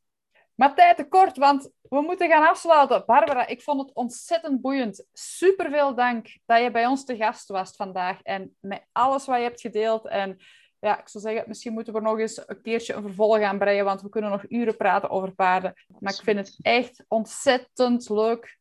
Maar 0.55 0.74
tijd 0.74 0.97
te 0.97 1.09
kort, 1.09 1.37
want 1.37 1.70
we 1.89 2.01
moeten 2.01 2.28
gaan 2.28 2.49
afsluiten. 2.49 3.03
Barbara, 3.07 3.47
ik 3.47 3.62
vond 3.62 3.81
het 3.81 3.95
ontzettend 3.95 4.61
boeiend. 4.61 5.07
Super 5.12 5.70
veel 5.70 5.95
dank 5.95 6.37
dat 6.47 6.62
je 6.62 6.70
bij 6.70 6.87
ons 6.87 7.05
te 7.05 7.16
gast 7.16 7.49
was 7.49 7.76
vandaag 7.76 8.22
en 8.22 8.57
met 8.61 8.87
alles 8.93 9.26
wat 9.26 9.37
je 9.37 9.43
hebt 9.43 9.61
gedeeld. 9.61 10.07
En 10.07 10.39
ja, 10.78 11.01
ik 11.01 11.09
zou 11.09 11.24
zeggen, 11.24 11.45
misschien 11.47 11.72
moeten 11.72 11.93
we 11.93 12.01
nog 12.01 12.18
eens 12.18 12.43
een 12.47 12.62
keertje 12.62 12.95
een 12.95 13.03
vervolg 13.03 13.43
aan 13.43 13.59
breien, 13.59 13.85
want 13.85 14.03
we 14.03 14.09
kunnen 14.09 14.31
nog 14.31 14.45
uren 14.49 14.76
praten 14.76 15.11
over 15.11 15.33
paarden. 15.33 15.74
Maar 15.99 16.12
ik 16.12 16.22
vind 16.22 16.39
het 16.39 16.59
echt 16.62 17.05
ontzettend 17.09 18.09
leuk 18.09 18.59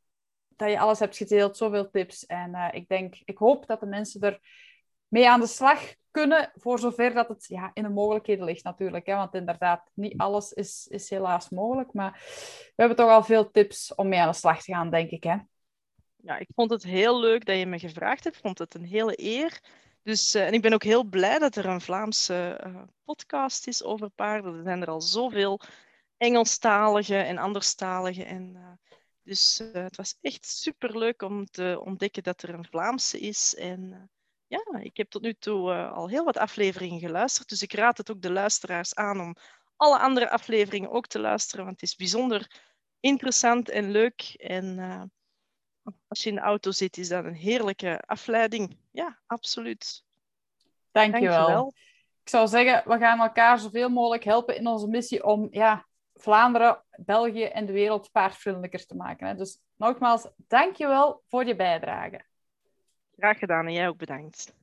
dat 0.48 0.70
je 0.70 0.80
alles 0.80 1.00
hebt 1.00 1.18
gedeeld, 1.18 1.58
zoveel 1.58 1.90
tips. 1.90 2.26
En 2.26 2.54
eh, 2.56 2.68
ik 2.72 2.88
denk, 2.88 3.16
ik 3.26 3.38
hoop 3.38 3.68
dat 3.68 3.80
de 3.80 3.86
mensen 3.86 4.22
er 4.22 4.40
mee 5.10 5.30
aan 5.30 5.40
de 5.40 5.48
slag 5.48 5.94
kunnen, 6.12 6.52
voor 6.56 6.80
zover 6.80 7.14
dat 7.14 7.28
het 7.28 7.46
ja, 7.48 7.72
in 7.74 7.84
de 7.84 7.90
mogelijkheden 7.90 8.46
ligt 8.46 8.64
natuurlijk. 8.64 9.06
Hè? 9.06 9.16
Want 9.16 9.34
inderdaad, 9.34 9.92
niet 9.94 10.18
alles 10.18 10.52
is, 10.52 10.88
is 10.90 11.10
helaas 11.10 11.50
mogelijk. 11.50 11.94
Maar 11.94 12.12
we 12.66 12.74
hebben 12.76 12.98
toch 12.98 13.10
al 13.10 13.24
veel 13.24 13.52
tips 13.52 13.96
om 13.96 14.08
mee 14.08 14.20
aan 14.20 14.32
de 14.32 14.38
slag 14.38 14.64
te 14.64 14.74
gaan, 14.74 14.90
denk 14.90 15.10
ik. 15.10 15.24
Hè? 15.24 15.38
Ja, 16.16 16.38
ik 16.38 16.48
vond 16.56 16.72
het 16.72 16.84
heel 16.84 17.20
leuk 17.20 17.46
dat 17.46 17.58
je 17.58 17.66
me 17.66 17.80
gevraagd 17.80 18.24
hebt. 18.24 18.38
Vond 18.38 18.58
het 18.58 18.74
een 18.74 18.86
hele 18.86 19.22
eer. 19.22 19.62
Dus, 20.04 20.34
eh, 20.34 20.48
en 20.48 20.54
ik 20.54 20.62
ben 20.62 20.74
ook 20.74 20.84
heel 20.84 21.04
blij 21.04 21.40
dat 21.40 21.56
er 21.56 21.66
een 21.66 21.82
Vlaamse 21.82 22.60
eh, 22.64 22.82
podcast 23.04 23.68
is 23.68 23.84
over 23.84 24.10
paarden. 24.10 24.56
Er 24.56 24.64
zijn 24.64 24.82
er 24.82 24.90
al 24.90 25.02
zoveel 25.02 25.60
Engelstalige 26.18 27.18
en 27.18 27.38
anderstalige. 27.38 28.24
En, 28.24 28.56
eh, 28.56 28.94
dus 29.24 29.64
het 29.74 29.96
was 29.96 30.18
echt 30.22 30.46
super 30.46 30.98
leuk 30.98 31.22
om 31.22 31.46
te 31.46 31.82
ontdekken 31.84 32.24
dat 32.24 32.42
er 32.42 32.54
een 32.54 32.66
Vlaamse 32.66 33.20
is. 33.20 33.56
En 33.56 34.10
ja, 34.50 34.80
ik 34.80 34.98
heb 34.98 35.10
tot 35.10 35.22
nu 35.22 35.34
toe 35.34 35.72
eh, 35.72 35.92
al 35.92 36.08
heel 36.08 36.24
wat 36.24 36.38
afleveringen 36.38 37.00
geluisterd. 37.00 37.50
Dus 37.50 37.62
ik 37.62 37.74
raad 37.74 37.98
het 37.98 38.12
ook 38.12 38.22
de 38.22 38.32
luisteraars 38.32 38.96
aan 38.96 39.20
om 39.20 39.36
alle 39.76 40.00
andere 40.00 40.30
afleveringen 40.30 40.92
ook 40.92 41.08
te 41.08 41.20
luisteren. 41.20 41.66
Want 41.66 41.82
het 41.82 41.90
is 41.90 41.96
bijzonder 41.96 42.62
interessant 43.00 43.70
en 43.70 43.92
leuk. 43.92 44.34
En 44.38 44.80
eh, 44.80 45.02
als 46.08 46.24
je 46.24 46.30
in 46.30 46.36
de 46.36 46.42
auto 46.42 46.72
zit, 46.72 46.98
is 46.98 47.08
dat 47.08 47.26
een 47.26 47.34
heerlijke 47.34 48.02
afleiding. 48.06 48.78
Ja, 48.92 49.20
absoluut. 49.26 50.04
Dank 50.92 51.16
je 51.16 51.28
wel. 51.28 51.36
Dankjewel. 51.36 51.74
Ik 52.24 52.30
zou 52.30 52.48
zeggen, 52.48 52.92
we 52.92 52.98
gaan 52.98 53.20
elkaar 53.20 53.60
zoveel 53.60 53.90
mogelijk 53.90 54.24
helpen 54.24 54.56
in 54.56 54.68
onze 54.68 54.88
missie 54.88 55.26
om 55.26 55.48
ja, 55.52 55.88
Vlaanderen, 56.14 56.84
België 56.90 57.44
en 57.44 57.66
de 57.66 57.74
wereld 57.74 58.12
paardvriendelijker 58.12 58.86
te 58.86 58.96
maken. 58.96 59.28
Hè? 59.28 59.36
Dus 59.36 59.60
nogmaals, 59.76 60.30
dank 60.36 60.76
je 60.76 60.88
wel 60.88 61.24
voor 61.28 61.46
je 61.46 61.56
bijdrage. 61.56 62.28
Graag 63.20 63.40
gedaan 63.40 63.66
en 63.66 63.74
jij 63.74 63.88
ook 63.88 63.98
bedankt. 63.98 64.54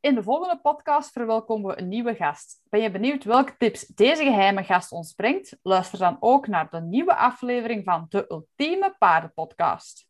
In 0.00 0.14
de 0.14 0.22
volgende 0.22 0.60
podcast 0.60 1.12
verwelkomen 1.12 1.74
we 1.74 1.80
een 1.80 1.88
nieuwe 1.88 2.14
gast. 2.14 2.60
Ben 2.68 2.80
je 2.80 2.90
benieuwd 2.90 3.24
welke 3.24 3.56
tips 3.56 3.86
deze 3.86 4.22
geheime 4.22 4.64
gast 4.64 4.92
ons 4.92 5.12
brengt? 5.12 5.58
Luister 5.62 5.98
dan 5.98 6.16
ook 6.20 6.46
naar 6.46 6.70
de 6.70 6.80
nieuwe 6.80 7.16
aflevering 7.16 7.84
van 7.84 8.06
de 8.08 8.26
Ultieme 8.28 8.94
Paardenpodcast. 8.98 10.08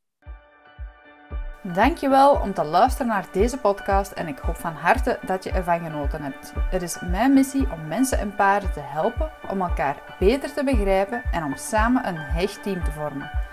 Dankjewel 1.62 2.40
om 2.40 2.54
te 2.54 2.64
luisteren 2.64 3.06
naar 3.06 3.32
deze 3.32 3.58
podcast 3.58 4.12
en 4.12 4.28
ik 4.28 4.38
hoop 4.38 4.56
van 4.56 4.72
harte 4.72 5.18
dat 5.24 5.44
je 5.44 5.50
ervan 5.50 5.80
genoten 5.80 6.22
hebt. 6.22 6.52
Het 6.56 6.82
is 6.82 7.00
mijn 7.00 7.32
missie 7.32 7.72
om 7.72 7.86
mensen 7.86 8.18
en 8.18 8.34
paarden 8.34 8.72
te 8.72 8.80
helpen 8.80 9.32
om 9.50 9.60
elkaar 9.60 10.16
beter 10.18 10.52
te 10.52 10.64
begrijpen 10.64 11.22
en 11.32 11.44
om 11.44 11.56
samen 11.56 12.06
een 12.08 12.16
hecht 12.16 12.62
team 12.62 12.84
te 12.84 12.92
vormen. 12.92 13.45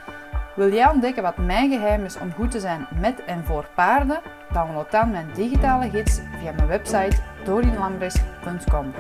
Wil 0.56 0.74
jij 0.74 0.90
ontdekken 0.90 1.24
wat 1.24 1.38
mijn 1.38 1.72
geheim 1.72 2.06
is 2.06 2.18
om 2.20 2.34
goed 2.34 2.52
te 2.52 2.60
zijn 2.60 2.88
met 3.00 3.24
en 3.26 3.46
voor 3.46 3.66
paarden? 3.76 4.22
Download 4.52 4.92
dan 4.92 5.12
mijn 5.12 5.30
digitale 5.34 5.90
gids 5.90 6.20
via 6.40 6.52
mijn 6.52 6.68
website 6.68 7.16
dorinlambres.com. 7.44 8.94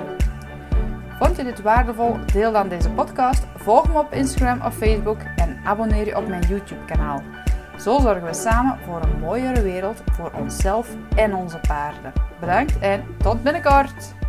Vond 1.19 1.35
je 1.35 1.43
dit 1.43 1.61
waardevol? 1.61 2.17
Deel 2.33 2.51
dan 2.51 2.67
deze 2.67 2.89
podcast, 2.89 3.45
volg 3.55 3.87
me 3.87 3.99
op 3.99 4.13
Instagram 4.13 4.61
of 4.61 4.75
Facebook 4.75 5.19
en 5.35 5.59
abonneer 5.63 6.05
je 6.05 6.17
op 6.17 6.27
mijn 6.27 6.47
YouTube 6.47 6.85
kanaal. 6.85 7.21
Zo 7.79 7.99
zorgen 7.99 8.25
we 8.25 8.33
samen 8.33 8.79
voor 8.85 9.01
een 9.01 9.19
mooiere 9.19 9.61
wereld 9.61 10.03
voor 10.11 10.31
onszelf 10.35 10.89
en 11.15 11.35
onze 11.35 11.59
paarden. 11.67 12.13
Bedankt 12.39 12.79
en 12.79 13.03
tot 13.17 13.43
binnenkort! 13.43 14.22